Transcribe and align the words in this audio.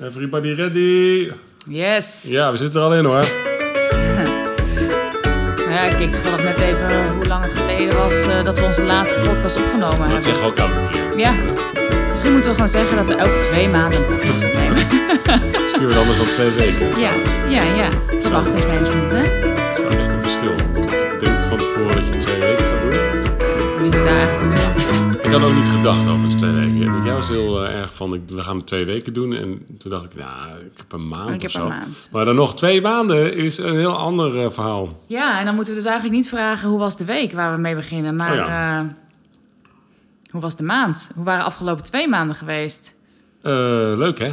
Everybody 0.00 0.54
ready? 0.54 1.30
Yes. 1.68 2.24
Ja, 2.26 2.50
we 2.50 2.56
zitten 2.56 2.80
er 2.80 2.86
al 2.86 2.94
in 2.94 3.04
hoor. 3.04 3.24
Nou 5.68 5.80
ja, 5.80 5.86
ik 5.92 5.96
keek 5.96 6.10
toevallig 6.10 6.42
net 6.42 6.58
even 6.58 7.08
hoe 7.16 7.26
lang 7.26 7.42
het 7.42 7.52
geleden 7.52 7.96
was 7.96 8.26
eh, 8.26 8.44
dat 8.44 8.58
we 8.58 8.64
onze 8.64 8.82
laatste 8.82 9.20
podcast 9.20 9.56
opgenomen 9.56 9.98
Dat 9.98 10.06
hebben. 10.06 10.22
zeggen 10.22 10.42
we 10.44 10.48
ook 10.50 10.56
elke 10.56 10.90
keer. 10.92 11.18
Ja. 11.18 11.32
Misschien 12.10 12.32
moeten 12.32 12.50
we 12.50 12.56
gewoon 12.56 12.70
zeggen 12.70 12.96
dat 12.96 13.06
we 13.08 13.14
elke 13.14 13.38
twee 13.38 13.68
maanden 13.68 13.98
een 13.98 14.06
podcast 14.06 14.44
opnemen. 14.44 14.86
Kunnen 15.70 15.88
we 15.88 15.94
het 15.94 15.96
anders 15.96 16.20
op 16.20 16.26
twee 16.26 16.50
weken. 16.50 16.98
ja, 16.98 17.12
ja, 17.48 17.62
ja. 17.62 17.88
Verwachtingsmanagement, 18.20 19.10
hè? 19.10 19.22
Dat 19.22 19.74
is 19.76 19.80
wel 19.82 19.90
echt 19.90 20.12
een 20.12 20.22
verschil. 20.22 20.52
Ik 21.12 21.20
denk 21.20 21.44
van 21.44 21.58
tevoren 21.58 21.94
dat 21.94 22.08
je 22.08 22.16
twee 22.16 22.38
weken 22.40 22.66
Ik 25.28 25.34
had 25.34 25.42
ook 25.42 25.54
niet 25.54 25.68
gedacht 25.68 26.06
over 26.08 26.28
de 26.28 26.34
twee 26.34 26.50
weken. 26.52 27.02
Jij 27.04 27.14
was 27.14 27.28
heel 27.28 27.64
eh, 27.64 27.74
erg 27.80 27.94
van, 27.94 28.10
we 28.26 28.42
gaan 28.42 28.56
het 28.56 28.66
twee 28.66 28.84
weken 28.84 29.12
doen. 29.12 29.32
En 29.34 29.66
toen 29.78 29.90
dacht 29.90 30.04
ik, 30.04 30.14
nou, 30.14 30.50
ik 30.58 30.76
heb 30.76 30.92
een 30.92 31.08
maand 31.08 31.28
Ik 31.28 31.34
of 31.36 31.40
heb 31.42 31.50
zo. 31.50 31.62
een 31.62 31.68
maand. 31.68 32.08
Maar 32.12 32.24
dan 32.24 32.34
nog 32.34 32.56
twee 32.56 32.80
maanden 32.80 33.36
is 33.36 33.58
een 33.58 33.76
heel 33.76 33.96
ander 33.96 34.44
eh, 34.44 34.50
verhaal. 34.50 35.02
Ja, 35.06 35.38
en 35.38 35.44
dan 35.44 35.54
moeten 35.54 35.72
we 35.72 35.78
dus 35.78 35.88
eigenlijk 35.88 36.18
niet 36.20 36.28
vragen 36.28 36.68
hoe 36.68 36.78
was 36.78 36.96
de 36.96 37.04
week 37.04 37.32
waar 37.32 37.54
we 37.54 37.60
mee 37.60 37.74
beginnen. 37.74 38.16
Maar 38.16 38.30
Oh 38.30 38.36
ja. 38.36 38.78
eh, 38.80 38.86
hoe 40.30 40.40
was 40.40 40.56
de 40.56 40.62
maand? 40.64 41.10
Hoe 41.14 41.24
waren 41.24 41.40
de 41.40 41.46
afgelopen 41.46 41.84
twee 41.84 42.08
maanden 42.08 42.36
geweest? 42.36 42.94
Leuk 43.42 44.18
hè? 44.18 44.32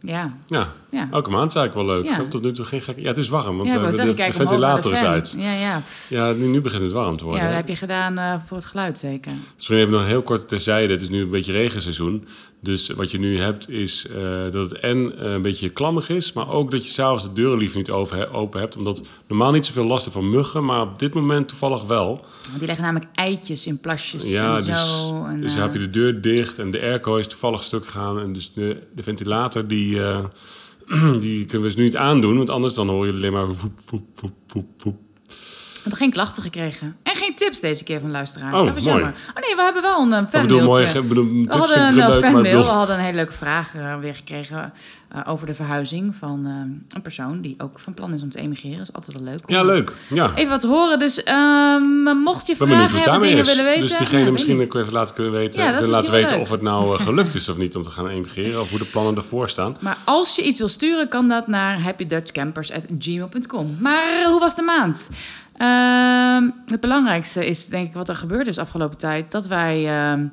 Ja, 0.00 0.32
Ja. 0.46 0.68
Ja. 0.90 1.08
Elke 1.10 1.30
maand 1.30 1.50
is 1.50 1.56
eigenlijk 1.56 1.88
wel 1.88 1.96
leuk. 1.96 2.04
Ja. 2.04 2.28
Tot 2.28 2.42
nu 2.42 2.52
toe 2.52 2.64
geen 2.64 2.80
gek... 2.80 2.98
Ja, 2.98 3.08
het 3.08 3.18
is 3.18 3.28
warm, 3.28 3.56
want 3.56 3.70
ja, 3.70 3.80
we 3.80 3.96
de, 3.96 4.14
de 4.14 4.32
ventilator 4.32 4.92
is 4.92 5.02
uit. 5.02 5.34
Ja, 5.38 5.52
ja. 5.52 5.82
Ja, 6.08 6.32
nu, 6.32 6.46
nu 6.46 6.60
begint 6.60 6.82
het 6.82 6.92
warm 6.92 7.16
te 7.16 7.24
worden. 7.24 7.42
Ja, 7.42 7.48
dat 7.48 7.56
heb 7.56 7.68
je 7.68 7.76
gedaan 7.76 8.18
eh, 8.18 8.34
voor 8.46 8.56
het 8.56 8.66
geluid 8.66 8.98
zeker. 8.98 9.32
Dus 9.56 9.68
even 9.68 9.92
nog 9.92 10.06
heel 10.06 10.22
kort 10.22 10.48
terzijde. 10.48 10.92
Het 10.92 11.02
is 11.02 11.08
nu 11.08 11.22
een 11.22 11.30
beetje 11.30 11.52
regenseizoen. 11.52 12.24
Dus 12.60 12.88
wat 12.88 13.10
je 13.10 13.18
nu 13.18 13.40
hebt 13.40 13.70
is 13.70 14.06
eh, 14.08 14.42
dat 14.50 14.70
het 14.70 14.80
en 14.80 15.18
eh, 15.18 15.32
een 15.32 15.42
beetje 15.42 15.68
klammig 15.68 16.08
is... 16.08 16.32
maar 16.32 16.50
ook 16.50 16.70
dat 16.70 16.86
je 16.86 16.92
s'avonds 16.92 17.24
de 17.24 17.32
deuren 17.32 17.58
liever 17.58 17.78
niet 17.78 17.90
over, 17.90 18.32
open 18.32 18.60
hebt. 18.60 18.76
Omdat 18.76 19.02
normaal 19.26 19.52
niet 19.52 19.66
zoveel 19.66 19.84
last 19.84 20.08
van 20.10 20.30
muggen... 20.30 20.64
maar 20.64 20.80
op 20.80 20.98
dit 20.98 21.14
moment 21.14 21.48
toevallig 21.48 21.84
wel. 21.84 22.06
Want 22.06 22.58
die 22.58 22.66
leggen 22.66 22.84
namelijk 22.84 23.10
eitjes 23.14 23.66
in 23.66 23.78
plasjes 23.78 24.30
Ja, 24.30 24.56
en 24.56 24.64
dus, 24.64 25.06
zo. 25.06 25.24
En, 25.24 25.40
dus 25.40 25.52
dan 25.52 25.62
heb 25.62 25.72
je 25.72 25.78
de 25.78 25.90
deur 25.90 26.20
dicht 26.20 26.58
en 26.58 26.70
de 26.70 26.80
airco 26.80 27.16
is 27.16 27.28
toevallig 27.28 27.62
stuk 27.62 27.84
gegaan. 27.84 28.20
En 28.20 28.32
dus 28.32 28.52
de, 28.52 28.82
de 28.94 29.02
ventilator 29.02 29.66
die, 29.66 30.00
die 31.20 31.44
kunnen 31.44 31.60
we 31.60 31.66
dus 31.66 31.76
nu 31.76 31.84
niet 31.84 31.96
aandoen. 31.96 32.36
Want 32.36 32.50
anders 32.50 32.74
dan 32.74 32.88
hoor 32.88 33.06
je 33.06 33.12
alleen 33.12 33.32
maar... 33.32 33.46
Woep. 33.46 34.96
We 35.84 35.94
hebben 35.94 35.98
geen 35.98 36.10
klachten 36.10 36.42
gekregen. 36.42 36.96
Geen 37.28 37.36
tips 37.36 37.60
deze 37.60 37.84
keer 37.84 38.00
van 38.00 38.10
luisteraars. 38.10 38.58
Oh, 38.58 38.64
dat 38.64 38.74
was 38.74 38.84
mooi. 38.84 38.96
jammer. 38.96 39.14
Oh 39.36 39.42
nee, 39.46 39.56
we 39.56 39.62
hebben 39.62 39.82
wel 39.82 40.00
een 40.00 40.26
bedoel, 40.30 40.62
mooi, 40.62 40.84
ik 40.86 41.08
bedoel, 41.08 41.24
We 41.24 41.46
hadden 41.48 41.86
een 41.86 42.20
fanmail. 42.22 42.42
bedoel- 42.42 42.60
We 42.64 42.66
hadden 42.70 42.96
een 42.96 43.02
hele 43.02 43.16
leuke 43.16 43.32
vraag 43.32 43.74
eh, 43.74 43.96
weer 44.00 44.14
gekregen 44.14 44.72
eh, 45.08 45.20
over 45.26 45.46
de 45.46 45.54
verhuizing 45.54 46.16
van 46.16 46.42
eh, 46.46 46.52
een 46.96 47.02
persoon 47.02 47.40
die 47.40 47.54
ook 47.58 47.78
van 47.78 47.94
plan 47.94 48.14
is 48.14 48.22
om 48.22 48.30
te 48.30 48.38
emigreren. 48.38 48.78
Dat 48.78 48.88
is 48.88 48.94
altijd 48.94 49.16
wel 49.18 49.26
leuk. 49.28 49.40
Ja, 49.46 49.62
leuk. 49.62 49.92
Ja. 50.08 50.32
Even 50.34 50.50
wat 50.50 50.62
horen. 50.62 50.98
Dus 50.98 51.22
ehm, 51.22 51.82
mocht 52.16 52.46
je 52.46 52.54
ben 52.58 52.68
vragen 52.68 53.00
hebben, 53.00 53.20
dingen 53.28 53.44
willen 53.44 53.64
weten. 53.64 53.80
dus 53.80 53.90
Ja, 53.90 53.98
diegene 53.98 54.22
weet 54.22 54.32
misschien 54.32 54.56
niet. 54.56 54.66
ook 54.66 54.74
even 54.74 54.92
laten 54.92 55.14
kunnen 55.14 55.32
weten, 55.32 55.60
Ja, 55.62 55.70
laten 55.72 55.88
misschien 55.88 56.10
weten 56.10 56.40
of 56.40 56.50
het 56.50 56.62
nou 56.62 56.96
eh, 56.98 57.04
gelukt 57.04 57.34
is 57.34 57.48
of 57.48 57.56
niet 57.56 57.76
om 57.76 57.82
te 57.82 57.90
gaan 57.90 58.08
emigreren. 58.08 58.60
Of 58.60 58.70
hoe 58.70 58.78
de 58.78 58.84
plannen 58.84 59.16
ervoor 59.16 59.48
staan. 59.48 59.76
Maar 59.80 59.96
als 60.04 60.36
je 60.36 60.42
iets 60.42 60.58
wil 60.58 60.68
sturen, 60.68 61.08
kan 61.08 61.28
dat 61.28 61.46
naar 61.46 61.80
happydutchcampers.gmail.com. 61.82 63.76
Maar 63.80 64.02
eh, 64.22 64.26
hoe 64.26 64.40
was 64.40 64.54
de 64.56 64.62
maand? 64.62 65.10
Ehm, 65.58 66.50
het 66.66 66.80
belangrijkste 66.80 67.46
is 67.46 67.66
denk 67.66 67.88
ik 67.88 67.94
wat 67.94 68.08
er 68.08 68.16
gebeurd 68.16 68.46
is 68.46 68.58
afgelopen 68.58 68.98
tijd. 68.98 69.30
Dat 69.30 69.46
wij 69.46 69.86
ehm, 69.86 70.26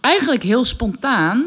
eigenlijk 0.00 0.42
heel 0.42 0.64
spontaan... 0.64 1.44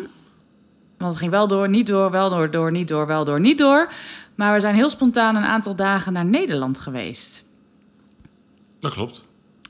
Want 0.98 1.12
het 1.12 1.20
ging 1.20 1.32
wel 1.32 1.48
door, 1.48 1.70
niet 1.70 1.88
door, 1.88 2.12
wel 2.12 2.30
door, 2.30 2.52
door, 2.52 2.72
niet 2.72 2.88
door, 2.88 3.08
wel 3.08 3.26
door, 3.26 3.40
niet 3.40 3.58
door. 3.58 3.90
Maar 4.36 4.54
we 4.54 4.60
zijn 4.60 4.76
heel 4.76 4.90
spontaan 4.90 5.36
een 5.36 5.44
aantal 5.46 5.76
dagen 5.76 6.14
naar 6.14 6.26
Nederland 6.26 6.80
geweest. 6.80 7.44
Dat 8.80 8.92
klopt. 8.94 9.26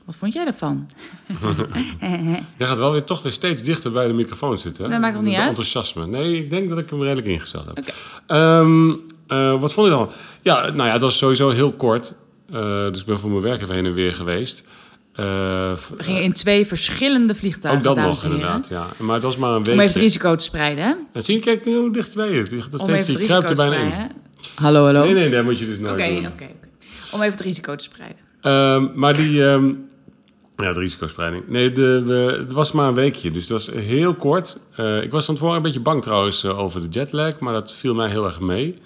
Wat 0.06 0.16
vond 0.16 0.32
jij 0.32 0.46
ervan? 0.46 0.90
Jij 2.58 2.66
gaat 2.66 2.78
wel 2.78 2.92
weer 2.92 3.04
toch 3.04 3.22
weer 3.22 3.32
steeds 3.32 3.62
dichter 3.62 3.92
bij 3.92 4.06
de 4.06 4.12
microfoon 4.12 4.58
zitten. 4.58 4.84
Hè? 4.84 4.90
Dat 4.90 5.00
maakt 5.00 5.14
toch 5.14 5.22
niet 5.22 5.32
De 5.34 5.38
uit? 5.38 5.48
enthousiasme. 5.48 6.06
Nee, 6.06 6.36
ik 6.38 6.50
denk 6.50 6.68
dat 6.68 6.78
ik 6.78 6.90
hem 6.90 7.02
redelijk 7.02 7.26
ingesteld 7.26 7.66
heb. 7.66 7.78
Oké. 7.78 7.92
Ehm, 8.26 8.90
eh, 9.26 9.60
wat 9.60 9.72
vond 9.72 9.86
je 9.86 9.92
dan? 9.92 10.10
Ja, 10.42 10.60
nou 10.60 10.86
ja, 10.86 10.92
het 10.92 11.02
was 11.02 11.18
sowieso 11.18 11.50
heel 11.50 11.72
kort. 11.72 12.14
Eh, 12.52 12.90
dus 12.90 13.00
ik 13.00 13.06
ben 13.06 13.18
voor 13.18 13.30
mijn 13.30 13.42
werk 13.42 13.62
even 13.62 13.74
heen 13.74 13.86
en 13.86 13.94
weer 13.94 14.14
geweest. 14.14 14.64
Eh, 15.12 15.24
We 15.24 15.76
gingen 15.98 16.22
in 16.22 16.32
twee 16.32 16.66
verschillende 16.66 17.34
vliegtuigen, 17.34 17.88
ook 17.88 17.94
dat 17.96 18.04
dames 18.04 18.22
nog 18.22 18.32
en 18.32 18.38
heren. 18.38 18.54
inderdaad, 18.54 18.68
ja. 18.98 19.04
Maar 19.04 19.14
het 19.14 19.22
was 19.24 19.36
maar 19.36 19.50
een 19.50 19.64
week. 19.64 19.74
Om 19.74 19.80
even 19.80 19.92
het 19.92 20.02
risico 20.02 20.34
te 20.34 20.44
spreiden, 20.44 20.84
hè? 20.84 20.92
En 21.12 21.22
zie 21.22 21.34
je, 21.34 21.40
kijk 21.40 21.64
hoe 21.64 21.92
dichtbij 21.92 22.28
gaat 22.28 22.52
er 22.52 22.54
Om 22.54 22.68
steeds, 22.68 22.80
even 22.80 22.96
het 22.96 23.06
je 23.06 23.26
kruipt 23.26 23.48
risico 23.48 23.62
er 23.62 23.70
te 23.70 23.78
bijna 23.84 24.02
in. 24.04 24.10
Hallo, 24.54 24.84
hallo. 24.84 25.04
Nee, 25.04 25.14
nee, 25.14 25.30
daar 25.30 25.44
moet 25.44 25.58
je 25.58 25.66
dus 25.66 25.78
nooit 25.78 25.92
Oké, 25.92 26.06
doen. 26.08 26.16
oké, 26.18 26.28
oké. 26.28 26.46
Om 27.12 27.20
even 27.20 27.32
het 27.32 27.40
risico 27.40 27.76
te 27.76 27.84
spreiden. 27.84 28.18
Ehm, 28.40 28.86
maar 28.94 29.16
die... 29.16 29.44
ehm, 29.44 29.72
ja, 30.56 30.72
de 30.72 30.78
risicospreiding. 30.78 31.48
Nee, 31.48 31.72
de, 31.72 32.02
we, 32.04 32.36
het 32.38 32.52
was 32.52 32.72
maar 32.72 32.88
een 32.88 32.94
weekje, 32.94 33.30
dus 33.30 33.42
het 33.42 33.50
was 33.52 33.70
heel 33.74 34.14
kort. 34.14 34.58
Eh, 34.76 35.02
ik 35.02 35.10
was 35.10 35.24
van 35.24 35.34
tevoren 35.34 35.56
een 35.56 35.62
beetje 35.62 35.80
bang 35.80 36.02
trouwens 36.02 36.44
over 36.44 36.82
de 36.82 36.88
jetlag, 36.88 37.38
maar 37.38 37.52
dat 37.52 37.72
viel 37.72 37.94
mij 37.94 38.08
heel 38.10 38.24
erg 38.24 38.40
mee. 38.40 38.78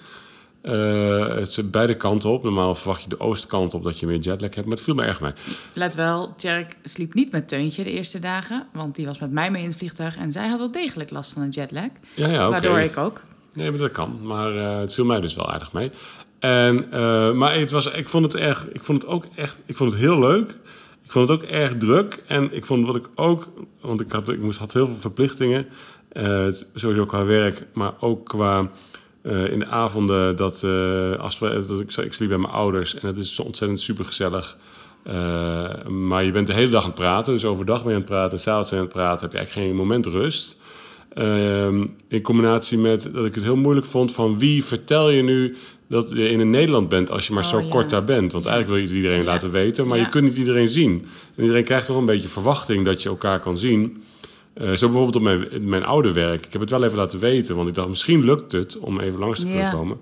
Eh, 0.63 1.27
het 1.27 1.47
is 1.47 1.69
beide 1.69 1.95
kanten 1.95 2.29
op. 2.29 2.43
Normaal 2.43 2.75
verwacht 2.75 3.03
je 3.03 3.09
de 3.09 3.19
oostkant 3.19 3.73
op 3.73 3.83
dat 3.83 3.99
je 3.99 4.05
meer 4.05 4.19
jetlag 4.19 4.55
hebt, 4.55 4.67
maar 4.67 4.75
het 4.75 4.83
viel 4.83 4.93
me 4.93 5.03
erg 5.03 5.21
mee. 5.21 5.31
Let 5.73 5.95
wel, 5.95 6.35
Tjerk 6.35 6.77
sliep 6.83 7.13
niet 7.13 7.31
met 7.31 7.47
Teuntje 7.47 7.83
de 7.83 7.91
eerste 7.91 8.19
dagen. 8.19 8.67
Want 8.73 8.95
die 8.95 9.05
was 9.05 9.19
met 9.19 9.31
mij 9.31 9.51
mee 9.51 9.61
in 9.61 9.67
het 9.67 9.77
vliegtuig. 9.77 10.17
En 10.17 10.31
zij 10.31 10.47
had 10.47 10.57
wel 10.57 10.71
degelijk 10.71 11.11
last 11.11 11.33
van 11.33 11.41
een 11.41 11.49
jetlag. 11.49 11.89
Ja, 12.13 12.27
ja. 12.27 12.49
Waardoor 12.49 12.79
ik 12.79 12.97
ook. 12.97 13.21
Nee, 13.53 13.69
maar 13.69 13.79
dat 13.79 13.91
kan. 13.91 14.19
Maar 14.21 14.55
eh, 14.55 14.79
het 14.79 14.93
viel 14.93 15.05
mij 15.05 15.19
dus 15.19 15.35
wel 15.35 15.51
aardig 15.51 15.73
mee. 15.73 15.91
En, 16.39 16.91
eh, 16.91 17.31
maar 17.31 17.59
het 17.59 17.71
was, 17.71 17.91
ik 17.91 18.09
vond 18.09 18.25
het 18.25 18.35
erg, 18.35 18.67
ik 18.71 18.83
vond 18.83 19.01
het 19.01 19.11
ook 19.11 19.25
echt, 19.35 19.61
ik 19.65 19.75
vond 19.75 19.91
het 19.91 19.99
heel 19.99 20.19
leuk. 20.19 20.49
Ik 21.03 21.11
vond 21.11 21.29
het 21.29 21.37
ook 21.37 21.49
erg 21.49 21.77
druk. 21.77 22.23
En 22.27 22.53
ik 22.55 22.65
vond 22.65 22.85
wat 22.85 22.95
ik 22.95 23.09
ook, 23.15 23.51
want 23.81 24.01
ik 24.01 24.11
had, 24.11 24.29
ik 24.29 24.41
moest, 24.41 24.59
had 24.59 24.73
heel 24.73 24.87
veel 24.87 24.95
verplichtingen. 24.95 25.67
sowieso 26.73 27.05
qua 27.05 27.25
werk, 27.25 27.65
maar 27.73 27.93
ook 27.99 28.25
qua 28.25 28.69
eh, 29.23 29.51
in 29.51 29.59
de 29.59 29.65
avonden 29.65 30.35
dat, 30.35 30.63
eh 30.63 31.11
afspra- 31.19 31.49
dat 31.53 31.79
ik, 31.79 31.91
ik 31.97 32.13
sliep 32.13 32.29
bij 32.29 32.37
mijn 32.37 32.53
ouders. 32.53 32.95
En 32.99 33.07
het 33.07 33.17
is 33.17 33.35
zo 33.35 33.41
ontzettend 33.41 33.81
super 33.81 34.05
gezellig. 34.05 34.57
maar 35.89 36.23
je 36.25 36.31
bent 36.31 36.47
de 36.47 36.53
hele 36.53 36.69
dag 36.69 36.81
aan 36.83 36.89
het 36.89 36.99
praten. 36.99 37.33
Dus 37.33 37.45
overdag 37.45 37.77
ben 37.83 37.87
je 37.89 37.93
aan 37.95 38.01
het 38.01 38.09
praten 38.09 38.31
en 38.31 38.39
s'avonds 38.43 38.69
ben 38.69 38.79
je 38.79 38.85
aan 38.85 38.91
het 38.91 38.97
praten. 39.01 39.21
Heb 39.21 39.31
je 39.31 39.37
eigenlijk 39.37 39.67
geen 39.67 39.77
moment 39.77 40.05
rust. 40.05 40.57
Ehm, 41.13 41.85
in 42.07 42.21
combinatie 42.21 42.77
met 42.77 43.09
dat 43.13 43.25
ik 43.25 43.35
het 43.35 43.43
heel 43.43 43.55
moeilijk 43.55 43.85
vond 43.85 44.11
van 44.11 44.39
wie 44.39 44.63
vertel 44.63 45.09
je 45.09 45.21
nu 45.23 45.55
dat 45.87 46.09
je 46.09 46.29
in 46.29 46.49
Nederland 46.49 46.89
bent 46.89 47.11
als 47.11 47.27
je 47.27 47.33
maar 47.33 47.43
Oh, 47.43 47.49
zo 47.49 47.59
ja. 47.59 47.69
kort 47.69 47.89
daar 47.89 48.03
bent. 48.03 48.31
Want 48.31 48.45
eigenlijk 48.45 48.67
wil 48.75 48.77
je 48.83 48.87
het 48.87 48.95
iedereen 49.03 49.19
Ja. 49.23 49.31
laten 49.31 49.51
weten, 49.51 49.87
maar 49.87 49.97
Ja. 49.97 50.03
je 50.03 50.09
kunt 50.09 50.23
niet 50.23 50.37
iedereen 50.37 50.67
zien. 50.67 51.05
En 51.35 51.41
iedereen 51.43 51.63
krijgt 51.63 51.85
toch 51.85 51.97
een 51.97 52.05
beetje 52.05 52.27
verwachting 52.27 52.85
dat 52.85 53.01
je 53.03 53.09
elkaar 53.09 53.39
kan 53.39 53.57
zien. 53.57 54.03
Eh, 54.53 54.65
zo 54.73 54.87
bijvoorbeeld 54.89 55.15
op 55.15 55.21
mijn, 55.21 55.47
mijn 55.69 55.83
oude 55.85 56.11
werk. 56.11 56.45
Ik 56.45 56.51
heb 56.51 56.61
het 56.61 56.69
wel 56.69 56.83
even 56.83 56.97
laten 56.97 57.19
weten, 57.19 57.55
want 57.55 57.67
ik 57.67 57.73
dacht 57.73 57.87
misschien 57.89 58.23
lukt 58.25 58.51
het 58.51 58.77
om 58.79 58.99
even 58.99 59.19
langs 59.19 59.39
te 59.39 59.45
kunnen 59.45 59.63
Ja. 59.63 59.71
komen. 59.71 59.97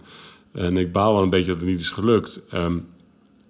En 0.54 0.78
ik 0.78 0.92
baal 0.92 1.14
wel 1.14 1.24
een 1.24 1.30
beetje 1.30 1.52
dat 1.52 1.60
het 1.62 1.70
niet 1.70 1.80
is 1.82 1.90
gelukt. 1.90 2.42
Ehm, 2.50 2.76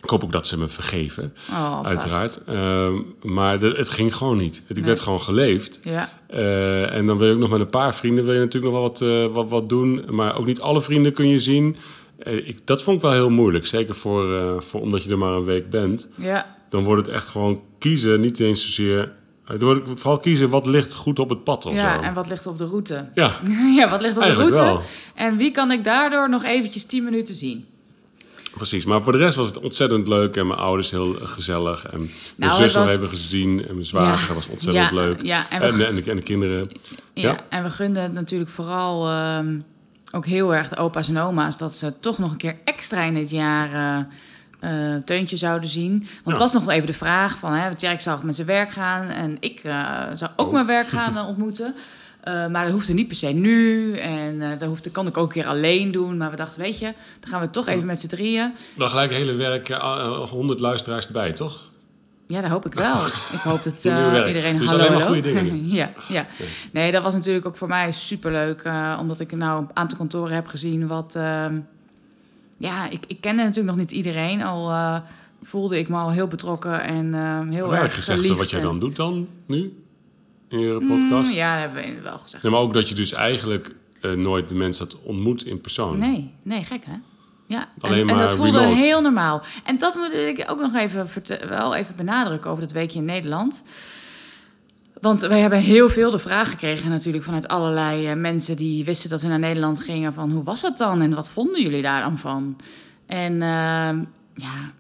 ik 0.01 0.09
hoop 0.09 0.23
ook 0.23 0.31
dat 0.31 0.47
ze 0.47 0.57
me 0.59 0.67
vergeven, 0.67 1.33
Oh, 1.49 1.81
uiteraard. 1.83 2.43
Ehm, 2.45 2.95
maar 3.21 3.59
de- 3.59 3.73
het 3.77 3.89
ging 3.89 4.15
gewoon 4.15 4.37
niet. 4.37 4.55
Het, 4.55 4.69
ik 4.69 4.75
Nee. 4.75 4.85
werd 4.85 4.99
gewoon 4.99 5.21
geleefd. 5.21 5.79
Ja. 5.83 6.19
Eh, 6.27 6.93
en 6.95 7.07
dan 7.07 7.17
wil 7.17 7.27
je 7.27 7.33
ook 7.33 7.39
nog 7.39 7.49
met 7.49 7.59
een 7.59 7.69
paar 7.69 7.95
vrienden 7.95 8.23
wil 8.25 8.33
je 8.33 8.39
natuurlijk 8.39 8.73
nog 8.73 8.81
wel 8.81 8.89
wat, 8.89 9.01
eh, 9.01 9.33
wat, 9.35 9.49
wat 9.49 9.69
doen. 9.69 10.05
Maar 10.09 10.37
ook 10.37 10.45
niet 10.45 10.61
alle 10.61 10.81
vrienden 10.81 11.13
kun 11.13 11.27
je 11.27 11.39
zien. 11.39 11.75
Ik, 12.25 12.57
dat 12.65 12.83
vond 12.83 12.95
ik 12.95 13.01
wel 13.01 13.11
heel 13.11 13.29
moeilijk. 13.29 13.65
Zeker 13.65 13.95
voor, 13.95 14.55
voor 14.63 14.81
omdat 14.81 15.03
je 15.03 15.09
er 15.09 15.17
maar 15.17 15.33
een 15.33 15.43
week 15.43 15.69
bent. 15.69 16.09
Ja. 16.17 16.55
Dan 16.69 16.83
wordt 16.83 17.05
het 17.05 17.15
echt 17.15 17.27
gewoon 17.27 17.61
kiezen. 17.79 18.21
Niet 18.21 18.39
eens 18.39 18.65
zozeer... 18.65 19.11
eh, 19.59 19.67
het 19.69 19.99
vooral 19.99 20.17
kiezen 20.19 20.49
wat 20.49 20.65
ligt 20.65 20.93
goed 20.95 21.19
op 21.19 21.29
het 21.29 21.43
pad 21.43 21.65
of 21.65 21.73
ja, 21.73 21.93
zo. 21.93 21.99
en 22.01 22.13
wat 22.13 22.27
ligt 22.27 22.47
op 22.47 22.57
de 22.57 22.65
route? 22.65 23.09
Ja, 23.15 23.31
ja, 23.79 23.89
wat 23.89 24.01
ligt 24.01 24.17
op 24.17 24.23
de 24.23 24.33
route? 24.33 24.61
wel. 24.61 24.81
En 25.15 25.37
wie 25.37 25.51
kan 25.51 25.71
ik 25.71 25.83
daardoor 25.83 26.29
nog 26.29 26.43
eventjes 26.43 26.85
10 26.85 27.03
minuten 27.03 27.33
zien? 27.35 27.65
precies. 28.55 28.85
Maar 28.85 29.01
voor 29.01 29.11
de 29.13 29.17
rest 29.19 29.35
was 29.37 29.47
het 29.47 29.59
ontzettend 29.59 30.07
leuk. 30.07 30.35
En 30.35 30.47
mijn 30.47 30.59
ouders 30.59 30.91
heel 30.91 31.15
gezellig. 31.21 31.85
En 31.85 31.97
mijn 31.99 32.09
Nou, 32.35 32.51
zus 32.51 32.59
het 32.73 32.73
nog 32.75 32.83
was- 32.85 32.95
even 32.95 33.07
gezien. 33.09 33.67
En 33.67 33.73
mijn 33.73 33.85
zwager 33.85 34.27
Ja. 34.29 34.33
was 34.33 34.47
ontzettend 34.47 34.89
Ja, 34.89 34.95
leuk. 34.95 35.21
ja, 35.21 35.49
en 35.49 35.61
en, 35.61 35.77
we- 35.77 35.85
en, 35.85 35.95
de, 35.95 36.09
en 36.09 36.15
de 36.15 36.21
kinderen. 36.21 36.67
Ja, 37.13 37.37
en 37.49 37.63
we 37.63 37.69
gunden 37.69 38.03
het 38.03 38.13
natuurlijk 38.13 38.49
vooral 38.49 39.07
ehm, 39.09 39.59
ook 40.11 40.25
heel 40.25 40.55
erg 40.55 40.67
de 40.69 40.77
opa's 40.77 41.09
en 41.09 41.17
oma's... 41.17 41.57
dat 41.57 41.73
ze 41.75 41.99
toch 41.99 42.17
nog 42.17 42.31
een 42.31 42.37
keer 42.37 42.55
extra 42.63 43.03
in 43.03 43.15
het 43.15 43.29
jaar 43.29 43.97
eh, 43.97 44.05
eh, 44.61 44.71
Teuntje 45.05 45.37
zouden 45.37 45.69
zien. 45.69 45.97
Want 45.99 46.09
Ja. 46.23 46.31
het 46.31 46.37
was 46.37 46.53
nog 46.53 46.69
even 46.69 46.87
de 46.87 46.93
vraag 46.93 47.37
van... 47.37 47.53
Hè, 47.53 47.63
want 47.63 47.77
Tjerk 47.77 48.01
zou 48.01 48.25
met 48.25 48.35
zijn 48.35 48.47
werk 48.47 48.71
gaan 48.71 49.07
en 49.09 49.37
ik 49.39 49.59
eh, 49.63 49.89
zou 50.13 50.31
ook 50.35 50.47
Oh. 50.47 50.53
mijn 50.53 50.65
werk 50.65 50.87
gaan 50.87 51.17
eh, 51.17 51.27
ontmoeten... 51.27 51.75
Maar 52.25 52.63
dat 52.63 52.71
hoefde 52.71 52.93
niet 52.93 53.07
per 53.07 53.15
se 53.15 53.27
nu. 53.27 53.95
En 53.97 54.39
dat 54.39 54.67
hoefde, 54.67 54.89
kan 54.91 55.07
ik 55.07 55.17
ook 55.17 55.27
een 55.27 55.41
keer 55.41 55.47
alleen 55.47 55.91
doen. 55.91 56.17
Maar 56.17 56.29
we 56.29 56.35
dachten, 56.35 56.61
weet 56.61 56.79
je, 56.79 56.93
dan 57.19 57.29
gaan 57.29 57.41
we 57.41 57.49
toch 57.49 57.67
even 57.67 57.85
met 57.85 57.99
z'n 57.99 58.07
drieën. 58.07 58.53
Dan 58.77 58.89
gelijk 58.89 59.11
hele 59.11 59.33
werk, 59.33 59.69
eh, 59.69 60.29
100 60.29 60.59
luisteraars 60.59 61.07
erbij, 61.07 61.31
toch? 61.33 61.69
Ja, 62.27 62.41
dat 62.41 62.49
hoop 62.49 62.65
ik 62.65 62.73
wel. 62.73 63.05
ik 63.37 63.39
hoop 63.43 63.63
dat 63.63 63.83
iedereen 63.83 64.57
Dus 64.57 64.69
hallo, 64.69 64.83
alleen 64.83 64.93
maar 64.93 65.01
goede 65.07 65.21
dingen 65.21 65.67
ja, 65.81 65.91
ja. 66.07 66.25
Nee, 66.71 66.91
dat 66.91 67.03
was 67.03 67.13
natuurlijk 67.13 67.45
ook 67.45 67.57
voor 67.57 67.67
mij 67.67 67.91
superleuk. 67.91 68.63
omdat 68.99 69.19
ik 69.19 69.31
nou 69.31 69.61
een 69.61 69.69
aantal 69.73 69.97
kantoren 69.97 70.35
heb 70.35 70.47
gezien 70.47 70.87
wat... 70.87 71.19
ja, 72.61 72.89
ik, 72.89 73.03
ik 73.07 73.21
kende 73.21 73.41
natuurlijk 73.41 73.69
nog 73.69 73.77
niet 73.77 73.91
iedereen. 73.91 74.41
Al 74.43 74.69
eh, 74.69 74.99
voelde 75.43 75.79
ik 75.79 75.89
me 75.89 75.97
al 75.97 76.11
heel 76.11 76.27
betrokken 76.27 76.83
en 76.83 77.13
ehm, 77.13 77.49
heel 77.49 77.75
erg 77.75 77.93
gezegd 77.93 78.19
geliefd 78.19 78.37
wat 78.37 78.49
jij 78.49 78.59
en- 78.59 78.65
dan 78.65 78.79
doet 78.79 78.95
dan, 78.95 79.27
nu? 79.45 79.83
In 80.47 80.59
je 80.59 80.85
podcast? 80.87 81.27
Mm, 81.27 81.33
ja, 81.33 81.53
dat 81.65 81.73
hebben 81.73 81.95
we 81.95 82.01
wel 82.01 82.17
gezegd. 82.17 82.43
Nee, 82.43 82.51
maar 82.51 82.61
ook 82.61 82.73
dat 82.73 82.89
je 82.89 82.95
dus 82.95 83.13
eigenlijk 83.13 83.75
eh, 84.01 84.11
nooit 84.11 84.49
de 84.49 84.55
mensen 84.55 84.85
had 84.85 84.97
ontmoet 85.03 85.45
in 85.45 85.61
persoon. 85.61 85.97
Nee, 85.97 86.33
nee, 86.43 86.63
gek 86.63 86.85
hè? 86.85 86.95
Ja, 87.45 87.69
Alleen 87.79 88.01
en, 88.01 88.09
en 88.09 88.15
maar 88.15 88.27
dat 88.27 88.35
voelde 88.35 88.59
remote. 88.59 88.75
heel 88.75 89.01
normaal. 89.01 89.41
En 89.63 89.77
dat 89.77 89.95
moet 89.95 90.13
ik 90.13 90.45
ook 90.47 90.59
nog 90.59 90.75
even, 90.75 91.07
wel 91.49 91.75
even 91.75 91.95
benadrukken 91.95 92.49
over 92.51 92.63
dat 92.63 92.71
weekje 92.71 92.99
in 92.99 93.05
Nederland. 93.05 93.63
Want 95.01 95.21
wij 95.21 95.39
hebben 95.39 95.59
heel 95.59 95.89
veel 95.89 96.11
de 96.11 96.19
vraag 96.19 96.49
gekregen 96.49 96.89
natuurlijk 96.89 97.23
vanuit 97.23 97.47
allerlei 97.47 98.07
eh, 98.07 98.15
mensen 98.15 98.57
die 98.57 98.83
wisten 98.83 99.09
dat 99.09 99.21
we 99.21 99.27
naar 99.27 99.39
Nederland 99.39 99.79
gingen. 99.79 100.13
Van 100.13 100.31
hoe 100.31 100.43
was 100.43 100.61
dat 100.61 100.77
dan 100.77 101.01
en 101.01 101.15
wat 101.15 101.29
vonden 101.29 101.61
jullie 101.61 101.81
daar 101.81 102.01
dan 102.01 102.17
van? 102.17 102.55
En 103.05 103.41
ehm, 103.41 104.03
ja, 104.35 104.71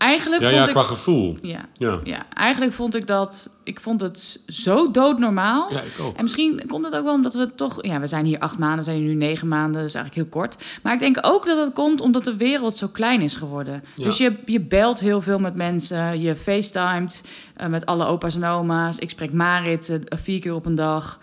eigenlijk 0.00 0.42
Ja, 0.42 0.48
vond 0.48 0.60
ja, 0.60 0.66
ik... 0.66 0.72
qua 0.72 0.82
gevoel. 0.82 1.36
Ja, 1.40 1.68
Ja. 1.74 2.00
ja, 2.04 2.26
eigenlijk 2.34 2.72
vond 2.72 2.94
ik 2.94 3.06
dat... 3.06 3.50
Ik 3.64 3.80
vond 3.80 4.00
het 4.00 4.40
zo 4.46 4.90
doodnormaal. 4.90 5.72
Ja, 5.72 5.80
ik 5.80 6.00
ook. 6.00 6.16
En 6.16 6.22
misschien 6.22 6.62
komt 6.66 6.84
het 6.84 6.96
ook 6.96 7.04
wel 7.04 7.14
omdat 7.14 7.34
we 7.34 7.54
toch... 7.54 7.84
Ja, 7.84 8.00
we 8.00 8.06
zijn 8.06 8.24
hier 8.24 8.38
acht 8.38 8.58
maanden, 8.58 8.78
we 8.78 8.84
zijn 8.84 8.96
hier 8.96 9.06
nu 9.06 9.14
negen 9.14 9.48
maanden. 9.48 9.82
Dus 9.82 9.94
eigenlijk 9.94 10.14
heel 10.14 10.40
kort. 10.40 10.56
Maar 10.82 10.92
ik 10.92 11.00
denk 11.00 11.18
ook 11.20 11.46
dat 11.46 11.58
het 11.64 11.72
komt 11.72 12.00
omdat 12.00 12.24
de 12.24 12.36
wereld 12.36 12.74
zo 12.74 12.88
klein 12.88 13.20
is 13.20 13.36
geworden. 13.36 13.84
Ja. 13.94 14.04
Dus 14.04 14.18
je, 14.18 14.32
je 14.44 14.60
belt 14.60 15.00
heel 15.00 15.20
veel 15.22 15.38
met 15.38 15.54
mensen. 15.54 16.20
Je 16.20 16.36
facetimet 16.36 17.24
eh, 17.56 17.66
met 17.66 17.86
alle 17.86 18.06
opa's 18.06 18.34
en 18.34 18.44
oma's. 18.44 18.98
Ik 18.98 19.10
spreek 19.10 19.32
Marit 19.32 19.88
eh, 19.88 20.18
vier 20.18 20.40
keer 20.40 20.54
op 20.54 20.66
een 20.66 20.74
dag. 20.74 21.18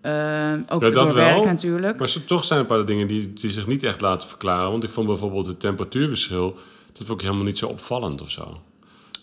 Eh, 0.00 0.52
ook 0.68 0.82
Ja, 0.82 0.90
dat 0.90 1.06
door 1.06 1.14
wel. 1.14 1.24
werk 1.24 1.44
natuurlijk. 1.44 1.98
Maar 1.98 2.12
toch 2.26 2.44
zijn 2.44 2.60
een 2.60 2.66
paar 2.66 2.84
dingen 2.84 3.06
die, 3.06 3.32
die 3.32 3.50
zich 3.50 3.66
niet 3.66 3.82
echt 3.82 4.00
laten 4.00 4.28
verklaren. 4.28 4.70
Want 4.70 4.84
ik 4.84 4.90
vond 4.90 5.06
bijvoorbeeld 5.06 5.46
het 5.46 5.60
temperatuurverschil... 5.60 6.56
dat 7.00 7.08
vond 7.08 7.20
ik 7.20 7.26
helemaal 7.26 7.48
niet 7.48 7.58
zo 7.58 7.66
opvallend 7.66 8.22
of 8.22 8.30
zo. 8.30 8.60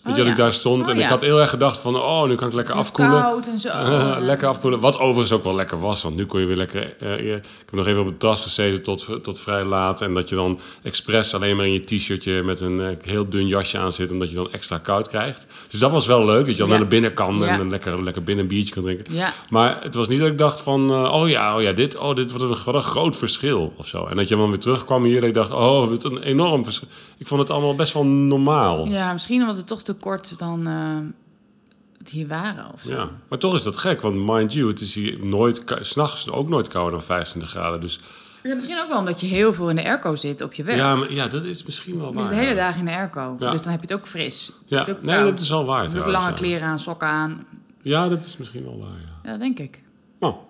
Weet 0.08 0.16
je 0.16 0.22
Oh, 0.22 0.28
dat 0.28 0.38
ik 0.38 0.42
daar 0.44 0.52
stond 0.52 0.82
Oh, 0.86 0.92
en 0.92 0.98
ik 1.00 1.04
had 1.06 1.20
heel 1.20 1.40
erg 1.40 1.50
gedacht 1.50 1.78
van... 1.78 1.96
oh, 1.96 2.24
nu 2.26 2.34
kan 2.34 2.48
ik 2.48 2.54
lekker 2.54 2.74
afkoelen. 2.74 3.20
koud 3.22 3.46
en 3.46 3.60
zo. 3.60 3.68
Lekker 4.20 4.48
afkoelen. 4.48 4.80
Wat 4.80 4.98
overigens 4.98 5.32
ook 5.32 5.44
wel 5.44 5.54
lekker 5.54 5.80
was. 5.80 6.02
Want 6.02 6.16
nu 6.16 6.26
kon 6.26 6.40
je 6.40 6.46
weer 6.46 6.56
lekker... 6.56 6.80
je- 7.00 7.34
ik 7.34 7.64
heb 7.64 7.72
nog 7.74 7.86
even 7.86 8.00
op 8.00 8.06
het 8.06 8.20
terras 8.20 8.40
gezeten 8.42 8.82
tot, 8.82 9.06
tot 9.22 9.40
vrij 9.40 9.64
laat. 9.64 10.00
En 10.00 10.14
dat 10.14 10.28
je 10.28 10.34
dan 10.34 10.58
expres 10.82 11.34
alleen 11.34 11.56
maar 11.56 11.66
in 11.66 11.72
je 11.72 11.80
t-shirtje... 11.84 12.42
met 12.42 12.60
een 12.60 12.80
eh, 12.80 12.96
heel 13.02 13.28
dun 13.28 13.46
jasje 13.46 13.78
aan 13.78 13.92
zit. 13.92 14.10
Omdat 14.10 14.28
je 14.30 14.34
dan 14.34 14.52
extra 14.52 14.78
koud 14.78 15.08
krijgt. 15.08 15.46
Dus 15.70 15.80
dat 15.80 15.90
was 15.90 16.06
wel 16.06 16.24
leuk. 16.24 16.46
Dat 16.46 16.56
je 16.56 16.62
dan 16.66 16.68
naar 16.70 16.88
binnen 16.88 17.14
kan. 17.14 17.44
En 17.44 17.60
een 17.60 17.70
lekker, 17.70 18.02
lekker 18.02 18.22
binnen 18.22 18.44
een 18.44 18.50
biertje 18.50 18.74
kan 18.74 18.82
drinken. 18.82 19.14
Ja. 19.14 19.32
Maar 19.50 19.78
het 19.82 19.94
was 19.94 20.08
niet 20.08 20.18
dat 20.18 20.28
ik 20.28 20.38
dacht 20.38 20.60
van... 20.60 20.90
eh, 20.90 21.12
oh 21.14 21.28
ja, 21.28 21.56
oh 21.56 21.62
ja, 21.62 21.72
dit, 21.72 21.98
oh, 21.98 22.14
dit 22.14 22.32
wat 22.32 22.40
een, 22.40 22.56
wat 22.64 22.74
een 22.74 22.82
groot 22.82 23.16
verschil. 23.16 23.72
Of 23.76 23.86
zo. 23.86 24.06
En 24.06 24.16
dat 24.16 24.28
je 24.28 24.36
dan 24.36 24.48
weer 24.48 24.58
terugkwam 24.58 25.04
hier. 25.04 25.20
Dat 25.20 25.28
ik 25.28 25.34
dacht, 25.34 25.50
oh, 25.50 25.88
wat 25.88 26.04
een 26.04 26.22
enorm 26.22 26.64
verschil. 26.64 26.88
Ik 27.18 27.26
vond 27.26 27.40
het 27.40 27.50
allemaal 27.50 27.74
best 27.74 27.92
wel 27.92 28.04
normaal. 28.06 28.86
Ja. 28.86 28.96
Ja, 28.98 29.12
misschien 29.12 29.40
omdat 29.40 29.56
het 29.56 29.66
toch 29.66 29.82
te 29.82 29.94
kort 30.00 30.38
dan 30.38 30.66
eh, 30.66 30.98
het 31.98 32.08
hier 32.08 32.26
waren 32.28 32.72
of 32.72 32.80
zo. 32.80 33.10
Maar 33.28 33.38
toch 33.38 33.54
is 33.54 33.62
dat 33.62 33.76
gek. 33.76 34.00
Want 34.00 34.16
mind 34.16 34.52
you, 34.52 34.68
het 34.68 34.80
is 34.80 34.94
hier 34.94 35.26
nooit... 35.26 35.62
S'nachts 35.80 36.30
ook 36.30 36.48
nooit 36.48 36.68
kouder 36.68 36.92
dan 36.92 37.02
25 37.02 37.50
graden. 37.50 37.80
Dus 37.80 38.00
Ja, 38.42 38.54
misschien 38.54 38.80
ook 38.80 38.88
wel 38.88 38.98
omdat 38.98 39.20
je 39.20 39.26
heel 39.26 39.52
veel 39.52 39.70
in 39.70 39.76
de 39.76 39.84
airco 39.84 40.14
zit 40.14 40.40
op 40.40 40.52
je 40.52 40.62
werk. 40.62 40.78
ja, 40.78 40.96
maar, 40.96 41.12
ja 41.12 41.28
dat 41.28 41.44
is 41.44 41.62
misschien 41.62 41.98
wel 41.98 42.14
waar. 42.14 42.28
de 42.28 42.34
hele 42.34 42.54
ja. 42.54 42.66
dag 42.66 42.76
in 42.76 42.84
de 42.84 42.90
airco. 42.90 43.36
Ja. 43.38 43.50
Dus 43.50 43.62
dan 43.62 43.72
heb 43.72 43.80
je 43.80 43.86
het 43.86 43.96
ook 43.96 44.06
fris. 44.06 44.52
Ja, 44.66 44.80
ook 44.80 45.02
nee, 45.02 45.22
dat 45.22 45.40
is 45.40 45.48
wel 45.48 45.64
waar. 45.64 45.82
Je 45.82 45.90
hebt 45.90 46.00
ook 46.00 46.12
lange 46.12 46.28
ja. 46.28 46.32
kleren 46.32 46.68
aan, 46.68 46.78
sokken 46.78 47.08
aan. 47.08 47.46
Ja, 47.82 48.08
dat 48.08 48.24
is 48.24 48.36
misschien 48.36 48.64
wel 48.64 48.78
waar, 48.78 48.98
ja. 49.22 49.30
Ja, 49.30 49.38
denk 49.38 49.58
ik. 49.58 49.82
Oh. 50.20 50.47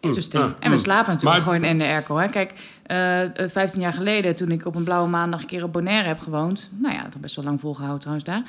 Interesting. 0.00 0.42
ja, 0.42 0.48
en 0.60 0.70
we 0.70 0.76
hm. 0.76 0.82
slapen 0.82 1.12
natuurlijk 1.12 1.44
Maar- 1.44 1.54
gewoon 1.54 1.70
in 1.70 1.78
de 1.78 1.84
airco. 1.84 2.16
Hè? 2.16 2.28
Kijk, 2.28 2.52
eh, 2.82 3.22
eh, 3.22 3.50
15 3.50 3.80
jaar 3.80 3.92
geleden, 3.92 4.36
toen 4.36 4.50
ik 4.50 4.66
op 4.66 4.74
een 4.74 4.84
blauwe 4.84 5.08
maandag 5.08 5.40
een 5.40 5.46
keer 5.46 5.64
op 5.64 5.72
Bonaire 5.72 6.08
heb 6.08 6.18
gewoond. 6.20 6.68
Nou 6.78 6.94
ja, 6.94 7.02
dat 7.02 7.20
best 7.20 7.36
wel 7.36 7.44
lang 7.44 7.60
volgehouden 7.60 8.00
trouwens 8.00 8.28
daar. 8.28 8.42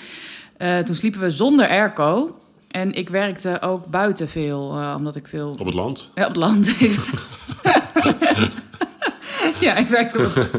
Eh, 0.57 0.79
toen 0.79 0.95
sliepen 0.95 1.19
we 1.19 1.29
zonder 1.29 1.67
airco. 1.67 2.35
En 2.67 2.93
ik 2.93 3.09
werkte 3.09 3.61
ook 3.61 3.85
buiten 3.85 4.29
veel, 4.29 4.79
eh, 4.79 4.93
omdat 4.97 5.15
ik 5.15 5.27
veel 5.27 5.55
Op 5.59 5.65
het 5.65 5.73
land. 5.73 6.11
Ja, 6.15 6.21
op 6.21 6.27
het 6.27 6.37
land. 6.37 6.73
ja, 9.59 9.75
ik 9.75 9.87
werkte, 9.87 10.17
op, 10.25 10.49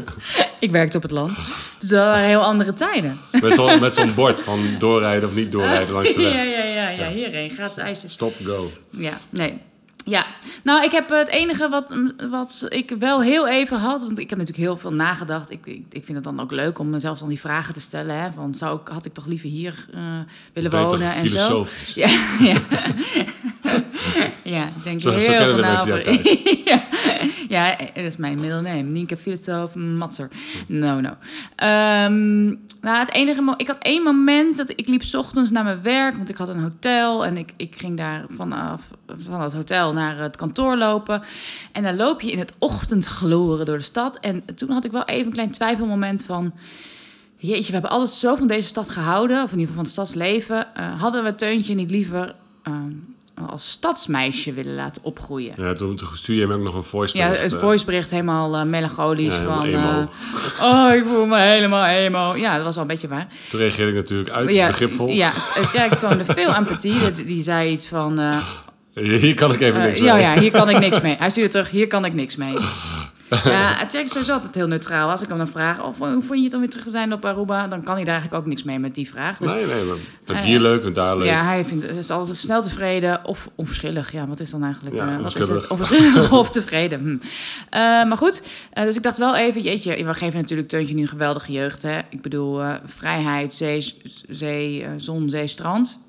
ik 0.59 0.71
werkte 0.71 0.97
op 0.97 1.03
het 1.03 1.11
land. 1.11 1.35
Dus 1.79 1.89
dat 1.89 1.99
waren 1.99 2.27
heel 2.27 2.43
andere 2.43 2.73
tijden. 2.73 3.19
Met 3.41 3.53
zo'n 3.53 3.79
met 3.79 3.95
zo'n 3.95 4.13
bord 4.15 4.39
van 4.39 4.75
doorrijden 4.79 5.29
of 5.29 5.35
niet 5.35 5.51
doorrijden 5.51 5.93
langs 5.97 6.13
de 6.13 6.21
ja, 6.21 6.31
weg. 6.31 6.45
ja, 6.45 6.63
ja, 6.63 6.89
ja, 6.89 7.09
hierheen. 7.09 7.49
Gratis 7.49 7.77
ijsjes. 7.77 8.11
Stop, 8.11 8.33
go. 8.43 8.69
Ja, 8.89 9.13
nee. 9.29 9.61
Ja, 10.05 10.25
nou, 10.63 10.83
ik 10.83 10.91
heb 10.91 11.09
het 11.09 11.27
enige 11.27 11.69
wat, 11.69 11.93
wat 12.29 12.65
ik 12.69 12.93
wel 12.99 13.21
heel 13.21 13.47
even 13.47 13.77
had, 13.77 14.03
want 14.03 14.19
ik 14.19 14.29
heb 14.29 14.39
natuurlijk 14.39 14.67
heel 14.67 14.77
veel 14.77 14.93
nagedacht. 14.93 15.51
Ik, 15.51 15.59
ik, 15.65 15.83
ik 15.89 16.05
vind 16.05 16.15
het 16.15 16.23
dan 16.23 16.39
ook 16.39 16.51
leuk 16.51 16.79
om 16.79 16.89
mezelf 16.89 17.19
dan 17.19 17.27
die 17.29 17.39
vragen 17.39 17.73
te 17.73 17.81
stellen. 17.81 18.21
Hè, 18.21 18.31
van, 18.31 18.55
zou 18.55 18.79
ik, 18.81 18.87
had 18.87 19.05
ik 19.05 19.13
toch 19.13 19.25
liever 19.25 19.49
hier 19.49 19.85
eh, 19.93 20.01
willen 20.53 20.71
wonen 20.71 21.13
en 21.13 21.29
zo? 21.29 21.65
Ja, 21.95 22.07
ja. 22.49 22.57
ja, 24.43 24.67
ik 24.67 24.83
denk 24.83 25.01
Zo- 25.01 25.11
heel 25.11 25.37
veel 25.37 25.57
mensen 25.57 26.03
ja, 26.71 26.81
ja, 27.53 27.75
dat 27.77 28.03
is 28.03 28.17
mijn 28.17 28.39
middelname. 28.39 28.81
Nienke 28.81 29.17
Filosoof 29.17 29.75
Matser. 29.75 30.29
No, 30.67 30.99
no. 30.99 31.09
Ehm, 31.55 32.45
nou, 32.81 32.97
het 32.97 33.11
enige... 33.11 33.53
Ik 33.57 33.67
had 33.67 33.77
één 33.77 34.03
moment 34.03 34.57
dat 34.57 34.69
ik 34.69 34.87
liep 34.87 35.03
's 35.03 35.13
ochtends 35.13 35.51
naar 35.51 35.63
mijn 35.63 35.81
werk... 35.81 36.15
want 36.15 36.29
ik 36.29 36.35
had 36.35 36.49
een 36.49 36.59
hotel 36.59 37.25
en 37.25 37.37
ik, 37.37 37.53
ik 37.57 37.75
ging 37.75 37.97
daar 37.97 38.25
vanaf 38.27 38.91
van 39.07 39.41
het 39.41 39.53
hotel 39.53 39.93
naar 39.93 40.17
het 40.17 40.35
kantoor 40.35 40.77
lopen. 40.77 41.21
En 41.71 41.83
dan 41.83 41.95
loop 41.95 42.21
je 42.21 42.31
in 42.31 42.39
het 42.39 42.55
ochtendgloren 42.59 43.65
door 43.65 43.77
de 43.77 43.83
stad. 43.83 44.19
En 44.19 44.43
toen 44.55 44.71
had 44.71 44.85
ik 44.85 44.91
wel 44.91 45.05
even 45.05 45.25
een 45.25 45.31
klein 45.31 45.51
twijfelmoment 45.51 46.23
van... 46.23 46.53
Jeetje, 47.37 47.65
we 47.65 47.71
hebben 47.71 47.91
altijd 47.91 48.09
zo 48.09 48.35
van 48.35 48.47
deze 48.47 48.67
stad 48.67 48.89
gehouden, 48.89 49.43
of 49.43 49.51
in 49.51 49.59
ieder 49.59 49.73
geval 49.73 49.73
van 49.73 49.83
het 49.83 49.91
stadsleven. 49.91 50.75
Eh, 50.75 51.01
hadden 51.01 51.23
we 51.23 51.35
Teuntje 51.35 51.75
niet 51.75 51.91
liever 51.91 52.35
eh, 52.63 52.73
als 53.49 53.69
stadsmeisje 53.69 54.53
willen 54.53 54.75
laten 54.75 55.03
opgroeien? 55.03 55.53
Ja, 55.57 55.73
toen, 55.73 55.99
stuurde 56.13 56.41
je 56.41 56.47
me 56.47 56.53
ook 56.53 56.61
nog 56.63 56.75
een 56.75 56.83
voice 56.83 57.17
Ja, 57.17 57.31
het 57.31 57.55
voicebericht 57.55 58.09
helemaal 58.09 58.55
eh, 58.57 58.63
melancholisch. 58.63 59.35
Ja, 59.35 59.61
helemaal 59.61 60.07
van, 60.33 60.67
eh, 60.69 60.87
oh, 60.87 60.93
ik 60.95 61.05
voel 61.05 61.25
me 61.25 61.39
helemaal 61.39 61.85
emo. 61.85 62.35
Ja, 62.35 62.55
dat 62.55 62.65
was 62.65 62.73
wel 62.75 62.83
een 62.83 62.89
beetje 62.89 63.07
waar. 63.07 63.27
Toen 63.49 63.59
reageerde 63.59 63.91
ik 63.91 63.97
natuurlijk 63.97 64.29
uit, 64.35 64.51
ja, 64.51 64.67
begripvol. 64.67 65.07
Ja, 65.07 65.31
het, 65.35 65.73
ja, 65.73 65.83
ik 65.83 65.93
toonde 65.93 66.25
veel 66.25 66.55
empathie. 66.55 67.11
Die, 67.13 67.25
die 67.25 67.43
zei 67.43 67.71
iets 67.71 67.87
van... 67.87 68.19
eh, 68.19 68.37
Hier 68.93 69.33
kan 69.35 69.53
ik 69.53 69.59
even 69.61 69.81
niks 69.81 69.99
ja, 69.99 70.13
mee. 70.13 70.23
ja, 70.23 70.39
hier 70.39 70.51
kan 70.51 70.69
ik 70.69 70.79
niks 70.79 71.01
mee. 71.01 71.15
Hij 71.19 71.29
stuurde 71.29 71.49
terug, 71.49 71.69
hier 71.69 71.87
kan 71.87 72.05
ik 72.05 72.13
niks 72.13 72.35
mee. 72.35 72.53
Ja, 73.43 73.75
het 73.77 73.93
is 73.93 74.11
sowieso 74.11 74.33
altijd 74.33 74.55
heel 74.55 74.67
neutraal. 74.67 75.09
Als 75.09 75.21
ik 75.21 75.27
hem 75.27 75.37
dan 75.37 75.47
vraag, 75.47 75.83
of, 75.83 75.97
hoe 75.97 76.21
vond 76.21 76.39
je 76.39 76.43
het 76.43 76.53
om 76.53 76.59
weer 76.59 76.69
terug 76.69 76.85
te 76.85 76.91
zijn 76.91 77.13
op 77.13 77.25
Aruba? 77.25 77.67
Dan 77.67 77.83
kan 77.83 77.95
hij 77.95 78.03
daar 78.03 78.13
eigenlijk 78.13 78.43
ook 78.43 78.49
niks 78.49 78.63
mee 78.63 78.79
met 78.79 78.95
die 78.95 79.09
vraag. 79.09 79.37
Dus 79.37 79.53
Nee, 79.53 79.65
nee, 79.65 79.83
maar 79.83 79.95
vindt 80.25 80.41
Eh, 80.41 80.47
hier 80.47 80.59
leuk, 80.59 80.81
vindt 80.81 80.95
daar 80.95 81.17
leuk. 81.17 81.27
ja, 81.27 81.43
hij 81.43 81.65
vindt, 81.65 81.83
is 81.83 82.09
altijd 82.09 82.37
snel 82.37 82.61
tevreden 82.61 83.25
of 83.25 83.49
onverschillig. 83.55 84.11
Ja, 84.11 84.27
wat 84.27 84.39
is 84.39 84.49
dan 84.49 84.63
eigenlijk? 84.63 84.95
Ja, 84.95 85.07
eh, 85.07 85.23
wat 85.23 85.39
is 85.39 85.47
het? 85.47 85.67
onverschillig. 85.67 86.31
Of 86.31 86.49
tevreden. 86.49 86.99
Hm. 86.99 87.17
Eh, 87.69 87.79
maar 87.79 88.17
goed, 88.17 88.41
dus 88.73 88.95
ik 88.95 89.03
dacht 89.03 89.17
wel 89.17 89.35
even, 89.35 89.61
jeetje, 89.61 90.05
we 90.05 90.13
geven 90.13 90.39
natuurlijk 90.39 90.69
Teuntje 90.69 90.95
nu 90.95 91.01
een 91.01 91.07
geweldige 91.07 91.51
jeugd. 91.51 91.81
Hè? 91.81 91.99
Ik 92.09 92.21
bedoel, 92.21 92.61
vrijheid, 92.85 93.53
zee, 93.53 94.01
zee 94.29 94.85
zon, 94.97 95.29
zee, 95.29 95.47
strand. 95.47 95.99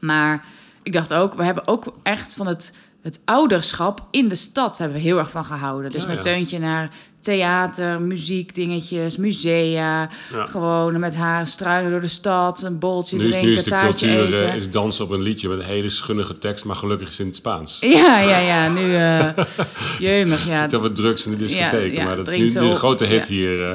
Maar 0.00 0.44
ik 0.82 0.92
dacht 0.92 1.12
ook, 1.12 1.34
we 1.34 1.44
hebben 1.44 1.66
ook 1.66 1.94
echt 2.02 2.34
van 2.34 2.46
het, 2.46 2.72
het 3.04 3.20
ouderschap 3.24 4.02
in 4.10 4.28
de 4.28 4.34
stad 4.34 4.78
hebben 4.78 4.96
we 4.96 5.02
heel 5.02 5.18
erg 5.18 5.30
van 5.30 5.44
gehouden. 5.44 5.90
Dus 5.90 6.02
Ja, 6.02 6.08
met 6.08 6.16
ja. 6.16 6.22
Teuntje 6.32 6.58
naar 6.58 6.90
theater, 7.20 8.02
muziek, 8.02 8.54
dingetjes, 8.54 9.16
musea. 9.16 10.08
Ja. 10.32 10.46
Gewoon 10.46 10.98
met 11.00 11.16
haar 11.16 11.46
struinen 11.46 11.90
door 11.90 12.00
de 12.00 12.08
stad, 12.08 12.62
een 12.62 12.78
boltje 12.78 13.16
Nu, 13.16 13.22
is- 13.24 13.28
drinken, 13.30 13.50
nu 13.50 13.56
is 13.56 13.62
de 13.64 13.70
taartje 13.70 14.06
cultuur 14.06 14.34
eten. 14.34 14.48
eh, 14.50 14.56
is 14.56 14.70
dansen 14.70 15.04
op 15.04 15.10
een 15.10 15.20
liedje 15.22 15.48
met 15.48 15.58
een 15.58 15.64
hele 15.64 15.88
schunnige 15.88 16.38
tekst, 16.38 16.64
maar 16.64 16.76
gelukkig 16.76 17.06
is 17.08 17.12
het 17.12 17.20
in 17.20 17.26
het 17.26 17.36
Spaans. 17.36 17.78
Ja, 17.80 18.20
ja, 18.20 18.38
ja. 18.38 18.68
Nu, 18.68 18.94
eh 18.94 19.44
jeumig, 20.08 20.46
ja. 20.46 20.60
Het 20.62 20.74
over 20.74 20.92
drugs 20.92 21.24
in 21.26 21.30
de 21.32 21.38
discotheek, 21.38 22.02
maar 22.04 22.16
dat 22.16 22.32
is 22.32 22.54
nu, 22.54 22.68
op. 22.70 22.74
grote 22.76 23.04
hit 23.04 23.28
hier. 23.28 23.70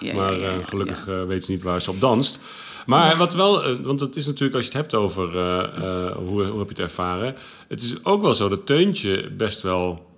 eh, 0.00 0.14
maar 0.14 0.32
gelukkig 0.68 1.08
weet 1.26 1.44
ze 1.44 1.50
niet 1.50 1.62
waar 1.62 1.82
ze 1.82 1.90
op 1.90 2.00
danst. 2.00 2.40
Maar 2.86 3.16
wat 3.16 3.34
wel, 3.34 3.64
eh, 3.64 3.74
want 3.82 4.00
het 4.00 4.16
is 4.16 4.26
natuurlijk 4.26 4.54
als 4.56 4.64
je 4.66 4.70
het 4.72 4.80
hebt 4.80 4.94
over 4.94 5.36
eh, 5.38 5.58
eh, 5.58 6.16
hoe, 6.16 6.42
hoe 6.44 6.58
heb 6.58 6.66
je 6.68 6.68
het 6.68 6.78
ervaren. 6.78 7.34
Het 7.68 7.82
is 7.82 7.94
ook 8.02 8.22
wel 8.22 8.34
zo 8.34 8.48
dat 8.48 8.66
Teuntje 8.66 9.30
best 9.36 9.62
wel 9.62 10.12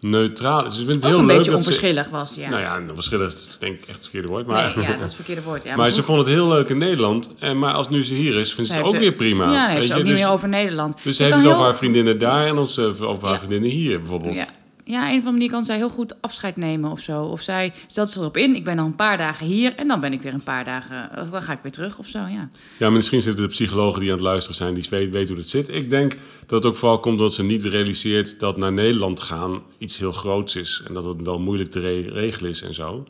neutraal 0.00 0.64
is. 0.66 0.72
Dus 0.72 0.80
ik 0.80 0.86
vind 0.90 0.94
het 0.94 1.04
Ook 1.04 1.10
heel 1.10 1.18
een 1.18 1.26
leuk 1.26 1.36
beetje 1.36 1.52
dat 1.52 1.62
ze- 1.64 1.68
onverschillig 1.70 2.08
was, 2.08 2.34
ja. 2.34 2.48
Nou 2.48 2.60
ja, 2.62 2.82
verschillen 2.94 3.26
is 3.26 3.56
denk 3.60 3.74
ik 3.74 3.80
echt 3.80 3.92
het 3.92 4.02
verkeerde 4.02 4.28
woord. 4.28 4.46
Maar, 4.46 4.72
nee, 4.76 4.84
ja, 4.84 4.90
dat 4.92 4.96
is 4.96 5.02
het 5.02 5.14
verkeerde 5.14 5.42
woord. 5.42 5.62
Ja, 5.62 5.76
maar 5.76 5.90
ze 5.90 6.02
vond 6.02 6.18
het 6.18 6.26
heel 6.26 6.48
leuk 6.48 6.68
in 6.68 6.78
Nederland. 6.78 7.34
En, 7.38 7.58
maar 7.58 7.72
als 7.74 7.88
nu 7.88 8.04
ze 8.04 8.14
hier 8.14 8.34
is, 8.36 8.52
vindt 8.54 8.70
ze 8.70 8.76
het 8.76 8.84
heeft 8.84 8.96
ook 8.96 9.02
ze- 9.02 9.08
weer 9.08 9.16
prima. 9.18 9.52
Ja, 9.52 9.66
heeft 9.66 9.78
Weet 9.78 9.86
je? 9.88 9.92
ook 9.94 9.98
niet 10.02 10.08
dus, 10.12 10.20
meer 10.22 10.30
over 10.32 10.48
Nederland. 10.48 10.96
Dus 11.02 11.16
ze 11.16 11.22
heeft 11.22 11.34
het 11.34 11.44
heel- 11.44 11.52
over 11.52 11.64
haar 11.64 11.76
vriendinnen 11.76 12.18
daar 12.18 12.46
en 12.46 12.56
ons 12.58 12.78
over 12.78 13.24
haar 13.24 13.32
Ja. 13.32 13.38
vriendinnen 13.38 13.70
hier 13.70 13.98
bijvoorbeeld. 13.98 14.34
Ja, 14.34 14.46
Ja, 14.88 15.00
een 15.02 15.08
of 15.08 15.14
andere 15.14 15.32
manier 15.32 15.50
kan 15.50 15.64
zij 15.64 15.76
heel 15.76 15.88
goed 15.88 16.22
afscheid 16.22 16.56
nemen 16.56 16.90
of 16.90 17.00
zo. 17.00 17.22
Of 17.22 17.40
zij 17.40 17.72
stelt 17.86 18.10
zich 18.10 18.20
erop 18.20 18.36
in, 18.36 18.54
ik 18.54 18.64
ben 18.64 18.76
dan 18.76 18.84
een 18.86 18.94
paar 18.96 19.18
dagen 19.18 19.46
hier... 19.46 19.74
en 19.76 19.88
dan 19.88 20.00
ben 20.00 20.12
ik 20.12 20.22
weer 20.22 20.34
een 20.34 20.42
paar 20.42 20.64
dagen... 20.64 21.10
eh, 21.16 21.30
dan 21.32 21.42
ga 21.42 21.52
ik 21.52 21.58
weer 21.62 21.72
terug 21.72 21.98
of 21.98 22.06
zo, 22.06 22.18
ja. 22.18 22.28
Ja, 22.28 22.48
maar 22.78 22.92
misschien 22.92 23.22
zitten 23.22 23.42
de 23.42 23.50
psychologen 23.50 24.00
die 24.00 24.08
aan 24.08 24.14
het 24.16 24.24
luisteren 24.24 24.56
zijn, 24.56 24.74
die 24.74 24.86
weten 24.90 25.12
weet 25.12 25.28
hoe 25.28 25.36
het 25.38 25.48
zit. 25.48 25.68
Ik 25.74 25.90
denk 25.90 26.12
dat 26.46 26.62
het 26.62 26.64
ook 26.64 26.76
vooral 26.76 26.98
komt 27.00 27.18
dat 27.18 27.34
ze 27.34 27.42
niet 27.42 27.64
realiseert 27.64 28.40
dat 28.40 28.56
naar 28.56 28.72
Nederland 28.72 29.20
gaan 29.20 29.60
iets 29.78 29.98
heel 29.98 30.12
groots 30.12 30.56
is. 30.56 30.82
En 30.88 30.94
dat 30.94 31.04
het 31.04 31.16
wel 31.22 31.38
moeilijk 31.38 31.70
te 31.70 31.80
re- 31.80 32.10
regelen 32.12 32.50
is 32.50 32.62
en 32.62 32.74
zo. 32.74 33.04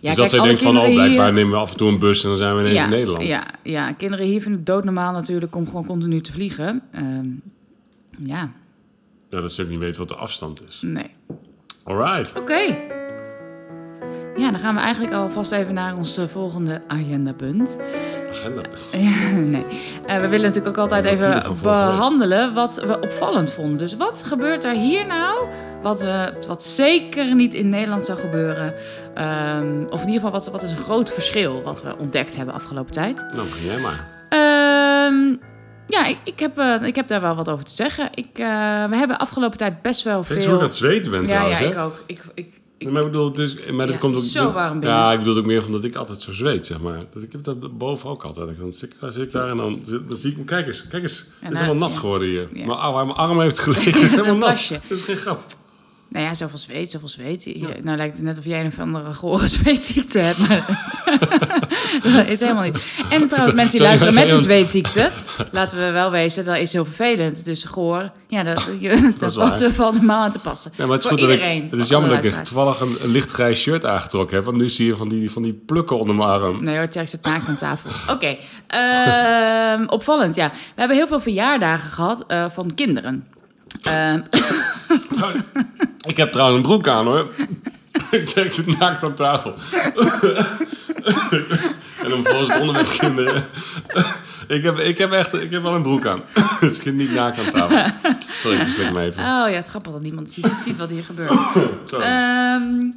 ja 0.00 0.08
dus 0.08 0.16
dat 0.16 0.30
zij 0.30 0.40
denkt 0.40 0.60
van, 0.62 0.76
oh, 0.78 0.82
blijkbaar 0.92 1.24
hier- 1.26 1.34
nemen 1.34 1.52
we 1.52 1.58
af 1.58 1.70
en 1.70 1.76
toe 1.76 1.88
een 1.88 1.98
bus 1.98 2.22
en 2.22 2.28
dan 2.28 2.38
zijn 2.38 2.54
we 2.54 2.60
ineens 2.60 2.78
ja, 2.78 2.84
in 2.84 2.90
Nederland. 2.90 3.26
Ja, 3.26 3.46
ja, 3.62 3.92
kinderen 3.92 4.26
hier 4.26 4.40
vinden 4.40 4.58
het 4.58 4.66
doodnormaal 4.66 5.12
natuurlijk 5.12 5.56
om 5.56 5.66
gewoon 5.66 5.86
continu 5.86 6.20
te 6.20 6.32
vliegen. 6.32 6.82
Ehm, 6.92 7.26
ja, 8.18 8.52
Ja, 9.32 9.40
dat 9.40 9.52
ze 9.52 9.62
ook 9.62 9.68
niet 9.68 9.78
weten 9.78 9.98
wat 9.98 10.08
de 10.08 10.14
afstand 10.14 10.62
is. 10.68 10.78
nee. 10.82 11.10
Alright. 11.84 12.38
Oké. 12.38 12.76
Ja, 14.36 14.50
dan 14.50 14.58
gaan 14.58 14.74
we 14.74 14.80
eigenlijk 14.80 15.14
alvast 15.14 15.52
even 15.52 15.74
naar 15.74 15.96
ons 15.96 16.16
eh, 16.16 16.24
volgende 16.26 16.82
agendapunt. 16.88 17.78
Agenda. 18.30 18.62
Ja, 19.00 19.36
nee. 19.36 19.64
Eh, 20.06 20.20
we 20.20 20.28
willen 20.28 20.46
natuurlijk 20.46 20.66
ook 20.66 20.82
altijd 20.82 21.04
even 21.04 21.42
behandelen 21.62 22.54
wat 22.54 22.82
we 22.86 23.00
opvallend 23.00 23.52
vonden. 23.52 23.78
Dus 23.78 23.96
wat 23.96 24.22
gebeurt 24.26 24.64
er 24.64 24.74
hier 24.74 25.06
nou 25.06 25.48
wat, 25.82 26.02
eh, 26.02 26.24
wat 26.46 26.62
zeker 26.62 27.34
niet 27.34 27.54
in 27.54 27.68
Nederland 27.68 28.04
zou 28.04 28.18
gebeuren? 28.18 28.74
Ehm, 29.14 29.84
of 29.90 30.00
in 30.00 30.06
ieder 30.06 30.12
geval, 30.14 30.30
wat, 30.30 30.50
wat 30.50 30.62
is 30.62 30.70
een 30.70 30.76
groot 30.76 31.12
verschil 31.12 31.62
wat 31.62 31.82
we 31.82 31.96
ontdekt 31.98 32.36
hebben 32.36 32.54
afgelopen 32.54 32.92
tijd? 32.92 33.16
Nou, 33.32 33.48
begin 33.48 33.66
jij 33.66 33.80
maar. 33.80 34.08
Ehm, 34.28 35.36
ja, 35.92 36.06
ik, 36.06 36.18
ik, 36.24 36.38
heb, 36.38 36.58
eh, 36.58 36.82
ik 36.82 36.94
heb 36.94 37.08
daar 37.08 37.20
wel 37.20 37.34
wat 37.34 37.48
over 37.48 37.64
te 37.64 37.72
zeggen. 37.72 38.10
Ik, 38.14 38.28
eh, 38.32 38.84
we 38.88 38.96
hebben 38.96 39.18
afgelopen 39.18 39.58
tijd 39.58 39.82
best 39.82 40.02
wel 40.02 40.24
veel... 40.24 40.36
ik 40.36 40.48
aan 40.48 40.60
het 40.60 40.76
zweten 40.76 41.10
ben 41.10 41.20
ja, 41.20 41.26
trouwens, 41.26 41.58
ja, 41.58 41.64
hè? 41.64 41.70
ik 41.70 41.78
ook. 41.78 42.02
Ik, 42.06 42.22
ik, 42.34 42.60
ik, 42.78 42.90
Maar 42.90 43.02
ik 43.02 43.10
bedoel, 43.10 43.28
het 43.28 43.38
is, 43.38 43.70
maar 43.70 43.86
dat 43.86 43.98
komt 43.98 44.16
ook... 44.16 44.22
zo 44.22 44.52
warm 44.52 44.80
binnen. 44.80 44.98
Ja, 44.98 45.12
ik 45.12 45.18
bedoel 45.18 45.36
ook 45.36 45.46
meer 45.46 45.62
van 45.62 45.72
dat 45.72 45.84
ik 45.84 45.94
altijd 45.94 46.22
zo 46.22 46.32
zweet, 46.32 46.66
zeg 46.66 46.80
maar. 46.80 47.04
Dat 47.12 47.22
ik 47.22 47.32
heb 47.32 47.42
dat 47.42 47.78
boven 47.78 48.10
ook 48.10 48.24
altijd. 48.24 48.58
Dan 48.58 48.74
zit 48.74 48.92
ik 48.92 49.00
daar, 49.00 49.12
zit 49.12 49.22
ik 49.22 49.32
daar 49.32 49.48
en 49.48 49.56
dan, 49.56 49.80
dan 50.06 50.16
zie 50.16 50.30
ik 50.30 50.36
me... 50.36 50.44
Kijk 50.44 50.66
eens, 50.66 50.86
kijk 50.88 51.02
eens. 51.02 51.18
het 51.18 51.28
is 51.28 51.40
nou, 51.40 51.56
helemaal 51.56 51.74
nat 51.74 51.92
ja. 51.92 51.98
geworden 51.98 52.28
hier. 52.28 52.48
Ja. 52.52 52.66
Arm, 52.66 52.94
waar 52.94 53.06
mijn 53.06 53.18
arm 53.18 53.40
heeft 53.40 53.58
gelegen 53.68 53.92
Het 53.92 53.94
is 53.94 54.02
is 54.02 54.10
helemaal 54.10 54.36
nat. 54.36 54.48
plasje. 54.48 54.80
Dat 54.88 54.98
is 54.98 55.04
geen 55.04 55.16
grap. 55.16 55.44
Nou 56.08 56.24
ja, 56.24 56.34
zoveel 56.34 56.58
zweet, 56.58 56.90
zoveel 56.90 57.08
zweet. 57.08 57.58
Nou 57.82 57.96
lijkt 57.96 58.14
het 58.14 58.22
net 58.22 58.38
of 58.38 58.44
jij 58.44 58.60
een 58.60 58.66
of 58.66 58.78
andere 58.78 59.14
gore 59.14 59.46
zweetziekte 59.58 60.18
hebt, 60.18 60.48
maar 60.48 60.64
dat 62.16 62.26
is 62.28 62.40
helemaal 62.40 62.62
niet. 62.62 62.84
En 63.08 63.26
trouwens, 63.26 63.54
mensen 63.54 63.78
die 63.78 63.80
luisteren 63.80 64.14
met 64.14 64.30
een 64.30 64.42
zweetziekte, 64.42 65.10
laten 65.50 65.78
we 65.78 65.90
wel 65.90 66.10
wezen, 66.10 66.44
dat 66.44 66.56
is 66.56 66.72
heel 66.72 66.84
vervelend. 66.84 67.44
Dus 67.44 67.64
goor, 67.64 68.10
ja, 68.28 68.42
dat, 68.42 68.68
je, 68.80 69.12
dat 69.18 69.34
valt, 69.34 69.60
helemaal 69.60 70.22
aan 70.24 70.30
te 70.30 70.38
passen. 70.38 70.72
Ja, 70.76 70.86
maar 70.86 70.94
het 70.94 71.04
is 71.04 71.10
Voor 71.10 71.18
goed 71.18 71.28
dat 71.28 71.36
ik... 71.36 71.42
iedereen. 71.42 71.68
Het 71.70 71.78
is 71.78 71.88
jammer 71.88 72.10
dat 72.10 72.24
ik 72.24 72.34
toevallig 72.34 72.80
een, 72.80 72.96
een 73.02 73.10
lichtgrijs 73.10 73.60
shirt 73.60 73.84
aangetrokken 73.84 74.36
heb. 74.36 74.44
Want 74.44 74.56
nu 74.56 74.68
zie 74.68 74.86
je 74.86 74.96
van 74.96 75.08
die, 75.08 75.30
van 75.30 75.42
die 75.42 75.52
plukken 75.66 75.98
onder 75.98 76.14
mijn 76.14 76.28
arm. 76.28 76.64
Nee 76.64 76.76
hoor, 76.76 76.88
Tjerk 76.88 77.08
zit 77.08 77.24
naakt 77.24 77.48
aan 77.48 77.56
tafel. 77.56 77.90
Oké, 78.14 78.36
ehm, 78.66 79.84
opvallend, 79.96 80.34
ja. 80.34 80.48
We 80.50 80.56
hebben 80.74 80.96
heel 80.96 81.06
veel 81.06 81.20
verjaardagen 81.20 81.90
gehad 81.90 82.24
eh, 82.26 82.44
van 82.50 82.74
kinderen. 82.74 83.26
Ehm, 83.82 84.20
Ik 86.06 86.16
heb 86.16 86.32
trouwens 86.32 86.56
een 86.56 86.62
broek 86.62 86.88
aan, 86.88 87.06
hoor. 87.06 87.26
Ik 88.12 88.30
ik 88.30 88.52
zit 88.52 88.78
naakt 88.78 89.02
aan 89.02 89.14
tafel. 89.14 89.54
en 92.02 92.08
dan 92.08 92.24
volgens 92.24 92.48
het 92.48 92.60
onderwerp 92.60 92.88
kinderen. 92.98 93.44
ik, 94.56 94.62
heb, 94.62 94.78
ik, 94.78 94.98
heb 94.98 95.12
echt, 95.12 95.34
ik 95.34 95.50
heb 95.50 95.62
wel 95.62 95.74
een 95.74 95.82
broek 95.82 96.06
aan. 96.06 96.22
dus 96.60 96.78
ik 96.78 96.94
niet 96.94 97.12
naakt 97.12 97.38
aan 97.38 97.50
tafel. 97.50 98.10
Sorry, 98.40 98.56
ik 98.56 98.62
verslik 98.62 98.92
me 98.92 99.00
even. 99.00 99.22
oh 99.22 99.26
ja, 99.26 99.48
het 99.48 99.64
is 99.64 99.70
grappig 99.70 99.92
dat 99.92 100.02
niemand 100.02 100.30
ziet, 100.30 100.54
ziet 100.64 100.76
wat 100.76 100.90
hier 100.90 101.04
gebeurt. 101.04 101.30
Ehm, 101.92 102.90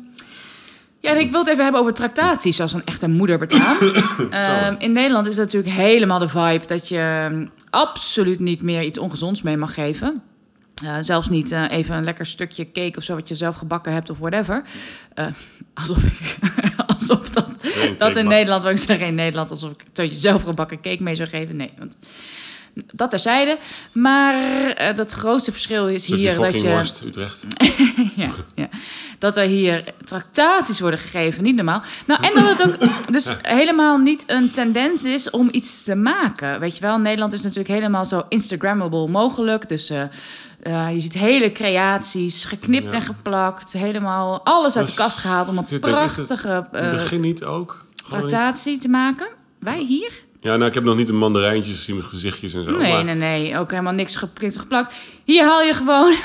ja, 0.99 1.11
en 1.11 1.19
ik 1.19 1.31
wil 1.31 1.39
het 1.39 1.49
even 1.49 1.63
hebben 1.63 1.81
over 1.81 1.93
tractaties, 1.93 2.55
zoals 2.55 2.73
een 2.73 2.85
echte 2.85 3.07
moeder 3.07 3.37
betaamt. 3.37 4.03
Ehm, 4.29 4.75
in 4.77 4.91
Nederland 4.91 5.27
is 5.27 5.37
het 5.37 5.45
natuurlijk 5.45 5.75
helemaal 5.75 6.19
de 6.19 6.29
vibe 6.29 6.65
dat 6.65 6.89
je 6.89 7.27
ehm, 7.29 7.45
absoluut 7.69 8.39
niet 8.39 8.61
meer 8.61 8.83
iets 8.83 8.97
ongezonds 8.97 9.41
mee 9.41 9.57
mag 9.57 9.73
geven. 9.73 10.23
Eh, 10.83 10.97
zelfs 11.01 11.29
niet 11.29 11.51
eh, 11.51 11.65
even 11.69 11.95
een 11.95 12.03
lekker 12.03 12.25
stukje 12.25 12.71
cake 12.71 12.97
of 12.97 13.03
zo 13.03 13.15
wat 13.15 13.27
je 13.27 13.35
zelf 13.35 13.55
gebakken 13.55 13.93
hebt 13.93 14.09
of 14.09 14.17
whatever. 14.17 14.63
Eh, 15.13 15.27
alsof 15.73 16.03
ik, 16.03 16.37
alsof 16.97 17.29
dat, 17.29 17.47
dat 17.97 18.15
in 18.15 18.27
Nederland, 18.27 18.63
wat 18.63 18.71
ik 18.71 18.77
zeg 18.77 18.99
in 18.99 19.15
Nederland, 19.15 19.49
alsof 19.49 19.71
ik 19.71 19.83
een 19.93 20.09
je 20.09 20.19
zelf 20.19 20.43
gebakken 20.43 20.81
cake 20.81 21.03
mee 21.03 21.15
zou 21.15 21.29
geven. 21.29 21.55
Nee, 21.55 21.71
want 21.77 21.97
dat 22.91 23.09
terzijde. 23.09 23.57
Maar 23.91 24.33
eh, 24.71 24.95
dat 24.95 25.11
grootste 25.11 25.51
verschil 25.51 25.87
is 25.87 26.05
hier 26.05 26.35
dat 26.35 26.61
je 26.61 26.69
worst, 26.69 27.01
Utrecht. 27.05 27.45
ja, 28.15 28.29
ja. 28.55 28.69
Dat 29.19 29.37
er 29.37 29.47
hier 29.47 29.83
tractaties 30.03 30.79
worden 30.79 30.99
gegeven, 30.99 31.43
niet 31.43 31.55
normaal. 31.55 31.81
Nou, 32.05 32.23
en 32.23 32.33
dat 32.33 32.49
het 32.49 32.65
ook 32.65 32.77
dus 33.13 33.29
helemaal 33.41 33.97
niet 33.97 34.23
een 34.27 34.51
tendens 34.51 35.03
is 35.03 35.29
om 35.29 35.49
iets 35.51 35.83
te 35.83 35.95
maken. 35.95 36.59
Weet 36.59 36.75
je 36.75 36.81
wel, 36.81 36.97
Nederland 36.97 37.33
is 37.33 37.41
natuurlijk 37.41 37.69
helemaal 37.69 38.05
zo 38.05 38.25
Instagrammable 38.29 39.07
mogelijk. 39.07 39.69
Dus 39.69 39.89
eh, 39.89 40.01
eh, 40.65 40.93
je 40.93 40.99
ziet 40.99 41.13
hele 41.13 41.51
creaties, 41.51 42.43
geknipt 42.43 42.91
Ja. 42.91 42.97
en 42.97 43.03
geplakt. 43.03 43.73
Helemaal 43.73 44.41
alles 44.43 44.77
uit 44.77 44.87
de 44.87 44.93
kast 44.93 45.17
gehaald 45.17 45.47
om 45.47 45.57
een 45.57 45.79
prachtige 45.79 46.67
eh, 46.71 46.91
begin 46.91 47.21
niet 47.21 47.43
ook. 47.43 47.85
Tractatie 48.09 48.77
te 48.77 48.87
maken. 48.87 49.27
Wij 49.59 49.79
hier? 49.79 50.11
Ja, 50.45 50.55
nou, 50.55 50.65
ik 50.65 50.73
heb 50.73 50.83
nog 50.83 50.95
niet 50.95 51.07
de 51.07 51.13
mandarijntjes 51.13 51.75
gezien 51.77 51.95
met 51.95 52.05
gezichtjes 52.05 52.53
en 52.53 52.63
zo. 52.63 52.71
Nee, 52.71 52.91
maar- 52.93 53.03
nee, 53.03 53.15
nee. 53.15 53.57
Ook 53.57 53.69
helemaal 53.71 53.93
niks 53.93 54.15
geplakt. 54.15 54.93
Hier 55.23 55.43
haal 55.43 55.61
je 55.61 55.73
gewoon, 55.73 56.15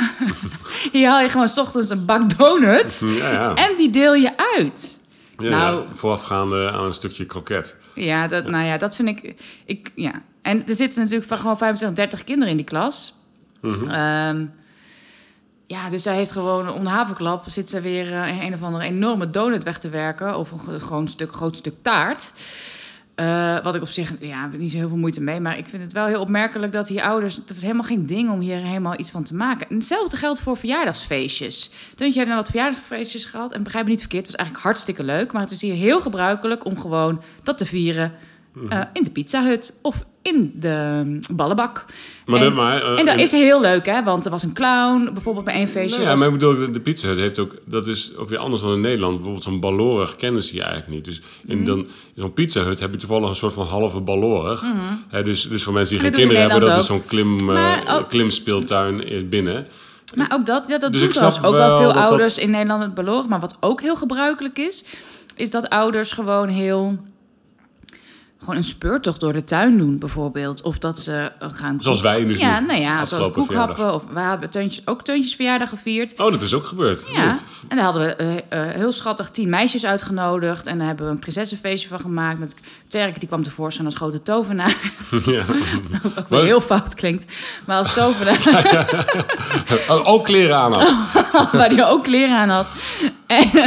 hier 0.93 1.09
haal 1.09 1.21
je 1.21 1.29
gewoon 1.29 1.49
's 1.49 1.59
ochtends 1.59 1.91
een 1.91 2.05
bak 2.05 2.39
donuts. 2.39 3.01
Ja, 3.01 3.31
ja. 3.33 3.55
En 3.55 3.77
die 3.77 3.91
deel 3.91 4.15
je 4.15 4.33
uit. 4.57 4.99
ja, 5.39 5.49
nou- 5.51 5.85
voorafgaande 5.93 6.71
aan 6.73 6.85
een 6.85 6.93
stukje 6.95 7.25
kroket. 7.25 7.77
Ja, 7.95 8.27
dat, 8.29 8.47
nou 8.47 8.65
ja, 8.65 8.77
dat 8.79 8.97
vind 8.97 9.09
ik, 9.09 9.35
ik. 9.65 9.91
Ja. 9.95 10.23
En 10.43 10.67
er 10.69 10.75
zitten 10.75 11.01
natuurlijk 11.03 11.29
van 11.29 11.39
gewoon 11.39 11.59
25, 11.59 11.99
30 11.99 12.25
kinderen 12.25 12.51
in 12.51 12.57
die 12.57 12.67
klas. 12.67 13.15
Ehm, 13.63 14.45
ja, 15.67 15.89
dus 15.91 16.03
zij 16.03 16.15
heeft 16.15 16.33
gewoon 16.33 16.69
om 16.73 16.83
de 16.85 16.91
havenklap 16.91 17.45
zit 17.49 17.69
ze 17.71 17.81
weer 17.81 18.13
eh, 18.13 18.43
een 18.45 18.55
of 18.55 18.63
andere 18.63 18.85
enorme 18.85 19.31
donut 19.31 19.63
weg 19.65 19.79
te 19.79 19.89
werken. 19.89 20.37
Of 20.37 20.51
een 20.51 20.61
ge- 20.61 20.81
gewoon 20.81 21.09
stuk, 21.09 21.33
groot 21.33 21.57
stuk 21.57 21.75
taart. 21.83 22.33
Eh, 23.21 23.63
wat 23.63 23.75
ik 23.75 23.83
op 23.83 23.89
zich, 23.89 24.15
ja, 24.21 24.49
niet 24.57 24.71
zo 24.71 24.77
heel 24.77 24.89
veel 24.89 24.97
moeite 24.97 25.21
mee. 25.21 25.41
Maar 25.41 25.59
ik 25.59 25.65
vind 25.65 25.83
het 25.83 25.93
wel 25.93 26.07
heel 26.07 26.21
opmerkelijk 26.21 26.73
dat 26.73 26.89
hier 26.89 27.03
ouders... 27.03 27.35
Dat 27.35 27.57
is 27.57 27.63
helemaal 27.63 27.83
geen 27.83 28.07
ding 28.07 28.31
om 28.31 28.41
hier 28.41 28.57
helemaal 28.57 28.99
iets 28.99 29.11
van 29.11 29.25
te 29.25 29.35
maken. 29.35 29.69
En 29.69 29.75
hetzelfde 29.75 30.17
geldt 30.17 30.41
voor 30.41 30.57
verjaardagsfeestjes. 30.57 31.71
Tuntje 31.95 32.19
heeft 32.19 32.33
nou 32.33 32.41
wat 32.41 32.51
verjaardagsfeestjes 32.51 33.25
gehad. 33.25 33.53
En 33.53 33.63
begrijp 33.63 33.85
me 33.85 33.91
niet 33.91 34.01
verkeerd, 34.01 34.27
het 34.27 34.31
was 34.31 34.41
eigenlijk 34.41 34.69
hartstikke 34.69 35.03
leuk. 35.03 35.33
Maar 35.33 35.43
het 35.43 35.51
is 35.51 35.61
hier 35.61 35.75
heel 35.75 36.01
gebruikelijk 36.01 36.65
om 36.65 36.79
gewoon 36.79 37.23
dat 37.43 37.59
te 37.59 37.67
vieren... 37.67 38.13
eh, 38.69 38.81
in 38.93 39.05
de 39.05 39.11
Pizza 39.11 39.43
Hut 39.43 39.79
of 39.83 40.05
in 40.23 40.53
de 40.55 41.03
mm, 41.05 41.21
ballenbak. 41.37 41.85
Maar 42.27 42.39
en, 42.39 42.45
dat- 42.45 42.55
maar, 42.55 42.83
eh, 42.83 42.99
en 42.99 43.05
dat 43.05 43.15
in- 43.15 43.21
is 43.21 43.31
heel 43.33 43.61
leuk, 43.61 43.87
hè? 43.87 44.03
Want 44.03 44.25
er 44.25 44.31
was 44.31 44.43
een 44.43 44.53
clown, 44.53 45.11
bijvoorbeeld 45.13 45.45
bij 45.45 45.55
één 45.55 45.69
feestje. 45.69 45.91
Nou 45.97 46.03
ja, 46.03 46.11
was- 46.11 46.19
maar 46.19 46.29
ik 46.29 46.39
bedoel, 46.39 46.73
de, 46.73 46.81
Pizza 46.81 47.09
Hut 47.09 47.17
heeft 47.19 47.39
ook... 47.39 47.55
Dat 47.65 47.89
is 47.89 48.17
ook 48.17 48.29
weer 48.29 48.39
anders 48.39 48.63
dan 48.63 48.73
in 48.73 48.81
Nederland. 48.81 49.15
Bijvoorbeeld 49.15 49.45
zo'n 49.45 49.61
ballorig 49.61 50.17
kennen 50.17 50.43
ze 50.43 50.63
eigenlijk 50.63 50.89
niet. 50.93 51.05
Dus 51.05 51.21
Mhm. 51.43 51.53
in, 51.57 51.65
dan, 51.65 51.79
in 51.79 51.87
zo'n 52.17 52.33
Pizza 52.33 52.63
Hut 52.63 52.81
heb 52.81 52.91
je 52.93 52.97
toevallig 52.99 53.29
een 53.29 53.37
soort 53.37 53.53
van 53.53 53.67
halve 53.67 54.01
ballorig. 54.01 54.65
Hè, 55.09 55.23
dus, 55.23 55.49
dus 55.49 55.63
voor 55.63 55.73
mensen 55.73 55.95
die 55.99 56.05
geen 56.07 56.15
kinderen 56.17 56.43
hebben... 56.51 56.69
Dat 56.69 56.79
is 56.79 56.87
zo'n 56.87 57.07
klim, 57.07 57.51
eh, 57.57 57.77
ook- 57.89 58.09
klimspeeltuin 58.09 59.05
eh, 59.05 59.25
binnen. 59.29 59.67
Maar 60.15 60.31
ook 60.33 60.47
dat, 60.47 60.65
ja, 60.69 60.79
dat 60.79 60.93
Dus 60.93 61.03
trouwens 61.09 61.35
snap 61.37 61.51
ook 61.51 61.57
wel 61.57 61.69
wel 61.69 61.77
veel 61.79 61.87
dat 61.87 61.97
dat- 61.97 62.09
ouders 62.09 62.39
in 62.39 62.51
Nederland 62.51 62.83
het 62.83 62.95
beloven. 62.95 63.31
Maar 63.31 63.41
wat 63.41 63.57
ook 63.61 63.81
heel 63.81 63.97
gebruikelijk 63.97 64.59
is, 64.59 64.85
is 65.37 65.51
dat 65.51 65.69
ouders 65.69 66.13
gewoon 66.13 66.49
heel... 66.49 66.99
Gewoon 68.41 68.57
een 68.57 68.65
speurtocht 68.65 69.21
door 69.21 69.33
de 69.33 69.45
tuin 69.45 69.79
doen, 69.79 69.99
bijvoorbeeld. 69.99 70.63
Of 70.63 70.79
dat 70.79 70.99
ze 70.99 71.33
eh, 71.39 71.49
gaan... 71.53 71.77
Zoals 71.81 72.01
wij 72.01 72.25
dus 72.25 72.39
Ja, 72.39 72.61
nou 72.61 72.81
ja, 72.81 73.05
zoals 73.05 73.33
koekhappen. 73.33 73.95
Of 73.95 74.05
we 74.13 74.21
hebben 74.21 74.51
teuntjes, 74.51 74.87
ook 74.87 75.03
Teuntjes 75.03 75.35
verjaardag 75.35 75.69
gevierd. 75.69 76.21
Oh, 76.21 76.31
dat 76.31 76.43
is 76.43 76.55
ook 76.55 76.67
gebeurd. 76.67 77.07
Ja, 77.13 77.37
en 77.69 77.77
daar 77.77 77.85
hadden 77.85 78.03
we 78.07 78.15
eh, 78.15 78.37
eh, 78.49 78.75
heel 78.75 78.93
schattig 78.93 79.31
tien 79.31 79.49
meisjes 79.49 79.87
uitgenodigd. 79.87 80.67
En 80.67 80.79
daar 80.79 80.87
hebben 80.87 81.07
we 81.07 81.13
een 81.13 81.19
prinsessenfeestje 81.19 81.89
van 81.89 82.01
gemaakt. 82.01 82.39
Met 82.39 82.55
Terk, 82.89 83.19
die 83.21 83.29
kwam 83.29 83.43
tevoorschijn 83.43 83.87
als 83.87 83.97
grote 83.97 84.23
tovenaar. 84.23 84.77
ja. 85.25 85.45
ook 86.05 86.13
ook 86.19 86.29
weer 86.29 86.45
heel 86.45 86.61
fout 86.61 86.95
klinkt. 86.95 87.25
Maar 87.67 87.77
als 87.77 87.95
tovenaar, 87.95 88.39
Oh, 89.89 90.09
ook 90.09 90.25
kleren 90.25 90.57
aan 90.57 90.73
had. 90.73 90.95
waar 91.53 91.69
die 91.69 91.85
ook 91.85 92.03
kleren 92.03 92.37
aan 92.37 92.49
had. 92.49 92.69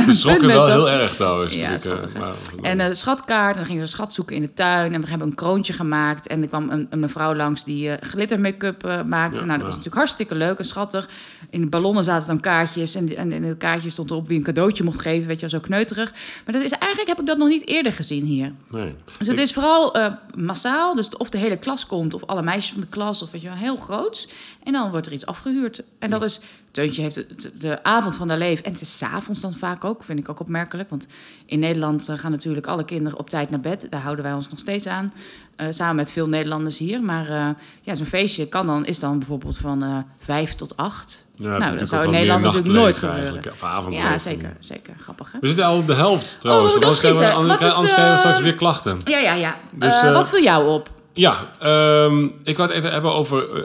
Die 0.05 0.13
schrokken 0.13 0.47
wel 0.47 0.65
heel 0.67 0.89
erg 0.89 1.15
trouwens. 1.15 1.55
Ja, 1.55 1.71
eh, 1.71 1.77
schattig, 1.77 2.13
hè? 2.13 2.19
maar- 2.19 2.33
En 2.61 2.79
een 2.79 2.95
schatkaart. 2.95 3.49
En 3.51 3.55
dan 3.57 3.65
gingen 3.65 3.81
we 3.81 3.87
een 3.87 3.93
schat 3.93 4.13
zoeken 4.13 4.35
in 4.35 4.41
de 4.41 4.53
tuin. 4.53 4.93
En 4.93 5.01
we 5.01 5.09
hebben 5.09 5.27
een 5.27 5.35
kroontje 5.35 5.73
gemaakt. 5.73 6.27
En 6.27 6.41
er 6.41 6.47
kwam 6.47 6.69
een, 6.69 6.87
een 6.89 6.99
mevrouw 6.99 7.35
langs 7.35 7.63
die 7.63 7.89
eh 7.89 8.07
glitter 8.09 8.39
make-up 8.39 8.85
eh, 8.85 9.03
maakte. 9.03 9.37
Ja, 9.37 9.43
nou, 9.43 9.57
dat 9.57 9.65
was 9.65 9.69
natuurlijk 9.75 9.95
hartstikke 9.95 10.35
leuk 10.35 10.57
en 10.57 10.65
schattig. 10.65 11.09
In 11.49 11.61
de 11.61 11.67
ballonnen 11.67 12.03
zaten 12.03 12.27
dan 12.27 12.39
kaartjes. 12.39 12.95
En, 12.95 13.17
en 13.17 13.31
in 13.31 13.43
het 13.43 13.57
kaartje 13.57 13.89
stond 13.89 14.11
erop 14.11 14.27
wie 14.27 14.37
een 14.37 14.43
cadeautje 14.43 14.83
mocht 14.83 15.01
geven. 15.01 15.27
Weet 15.27 15.39
je 15.39 15.47
wel, 15.49 15.59
zo 15.59 15.65
kneuterig. 15.65 16.11
Maar 16.45 16.53
dat 16.53 16.63
is, 16.63 16.71
eigenlijk 16.71 17.07
heb 17.09 17.19
ik 17.19 17.25
dat 17.25 17.37
nog 17.37 17.47
niet 17.47 17.67
eerder 17.67 17.91
gezien 17.91 18.25
hier. 18.25 18.51
nee. 18.69 18.95
Dus 19.17 19.27
het 19.27 19.37
is 19.39 19.53
vooral 19.53 19.93
eh, 19.95 20.11
massaal. 20.35 20.95
Dus 20.95 21.09
of 21.17 21.29
de 21.29 21.37
hele 21.37 21.57
klas 21.57 21.85
komt, 21.85 22.13
of 22.13 22.25
alle 22.25 22.41
meisjes 22.41 22.71
van 22.71 22.81
de 22.81 22.87
klas, 22.87 23.21
of 23.21 23.31
weet 23.31 23.41
je 23.41 23.47
wel, 23.47 23.57
heel 23.57 23.75
groot. 23.75 24.27
En 24.63 24.71
dan 24.73 24.91
wordt 24.91 25.05
er 25.05 25.13
iets 25.13 25.25
afgehuurd. 25.25 25.81
En 25.99 26.09
dat 26.09 26.23
is 26.23 26.39
Teuntje 26.73 27.01
heeft 27.01 27.15
de, 27.15 27.27
de- 27.41 27.51
de 27.59 27.83
avond 27.83 28.15
van 28.15 28.29
haar 28.29 28.37
leven. 28.37 28.65
En 28.65 28.71
het 28.71 28.81
is 28.81 28.97
s'avonds 28.97 29.41
dan 29.41 29.53
vaak 29.53 29.83
ook, 29.85 30.03
vind 30.03 30.19
ik 30.19 30.29
ook 30.29 30.39
opmerkelijk. 30.39 30.89
Want 30.89 31.05
in 31.45 31.59
Nederland 31.59 32.09
eh, 32.09 32.17
gaan 32.17 32.31
natuurlijk 32.31 32.67
alle 32.67 32.85
kinderen 32.85 33.19
op 33.19 33.29
tijd 33.29 33.49
naar 33.49 33.59
bed. 33.59 33.87
Daar 33.89 34.01
houden 34.01 34.23
wij 34.25 34.33
ons 34.33 34.49
nog 34.49 34.59
steeds 34.59 34.87
aan. 34.87 35.11
eh, 35.55 35.67
samen 35.69 35.95
met 35.95 36.11
veel 36.11 36.27
Nederlanders 36.29 36.77
hier. 36.77 37.01
Maar 37.01 37.29
eh, 37.29 37.47
ja, 37.81 37.93
zo'n 37.93 38.05
feestje 38.05 38.47
kan 38.47 38.65
dan, 38.65 38.85
is 38.85 38.99
dan 38.99 39.17
bijvoorbeeld 39.19 39.57
van 39.57 39.83
eh 39.83 39.97
vijf 40.19 40.55
tot 40.55 40.77
acht. 40.77 41.25
Ja, 41.35 41.57
nou, 41.57 41.77
dat 41.77 41.87
zou 41.87 42.03
in 42.05 42.11
Nederland 42.11 42.43
natuurlijk 42.43 42.73
nooit 42.73 42.95
gebeuren. 42.97 43.23
eigenlijk, 43.23 43.53
Of 43.53 43.63
avondleven. 43.63 44.09
Ja, 44.11 44.17
zeker, 44.17 44.55
zeker. 44.59 44.93
Grappig, 44.99 45.31
hè? 45.31 45.39
We 45.41 45.47
zitten 45.47 45.65
al 45.65 45.77
op 45.77 45.87
de 45.87 45.93
helft 45.93 46.37
trouwens. 46.39 46.73
Oh, 46.75 46.79
we 46.79 46.85
want 46.85 47.01
moeten 47.01 47.71
anders 47.71 47.91
krijgen 47.93 48.13
we, 48.13 48.17
straks 48.19 48.41
weer 48.41 48.55
klachten. 48.55 48.97
Ja, 49.05 49.17
ja, 49.17 49.33
ja. 49.33 49.57
Dus, 49.71 50.01
wat 50.01 50.29
viel 50.29 50.43
jou 50.43 50.67
op? 50.67 50.89
Ja, 51.13 51.49
ehm, 51.59 52.23
ik 52.43 52.57
wou 52.57 52.69
het 52.69 52.77
even 52.77 52.91
hebben 52.91 53.13
over. 53.13 53.57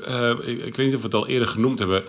ik, 0.49 0.65
ik 0.65 0.77
weet 0.77 0.87
niet 0.87 0.95
of 0.95 1.01
we 1.01 1.07
het 1.07 1.15
al 1.15 1.27
eerder 1.27 1.49
genoemd 1.49 1.79
hebben 1.79 2.03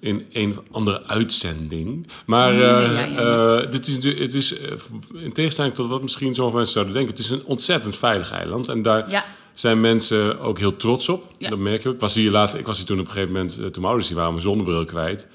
in 0.00 0.26
een 0.32 0.50
of 0.50 0.60
andere 0.70 1.02
uitzending. 1.06 2.06
Maar 2.26 2.52
eh, 2.52 2.58
ja, 2.58 2.80
ja, 2.80 3.04
ja. 3.04 3.58
eh, 3.62 3.70
dit 3.70 3.86
is, 3.86 3.94
het 4.18 4.34
is 4.34 4.58
eh, 4.58 4.72
in 5.12 5.32
tegenstelling 5.32 5.74
tot 5.74 5.88
wat 5.88 6.02
misschien 6.02 6.34
sommige 6.34 6.56
mensen 6.56 6.74
zouden 6.74 6.94
denken, 6.94 7.12
het 7.12 7.22
is 7.24 7.30
een 7.30 7.44
ontzettend 7.44 7.96
veilig 7.96 8.30
eiland. 8.30 8.68
En 8.68 8.82
daar 8.82 9.10
Ja. 9.10 9.24
zijn 9.54 9.80
mensen 9.80 10.40
ook 10.40 10.58
heel 10.58 10.76
trots 10.76 11.08
op. 11.08 11.26
Dat 11.38 11.58
merk 11.58 11.82
je 11.82 11.88
ook. 11.88 11.94
Ik 11.94 12.00
was 12.00 12.14
hier 12.14 12.30
laatst, 12.30 12.54
ik 12.54 12.66
was 12.66 12.76
hier 12.76 12.86
toen 12.86 13.00
op 13.00 13.06
een 13.06 13.10
gegeven 13.12 13.32
moment, 13.32 13.54
toen 13.56 13.70
mijn 13.72 13.84
ouders 13.84 14.06
hier 14.08 14.16
waren, 14.16 14.32
mijn 14.32 14.44
zonnebril 14.44 14.84
kwijt. 14.84 15.28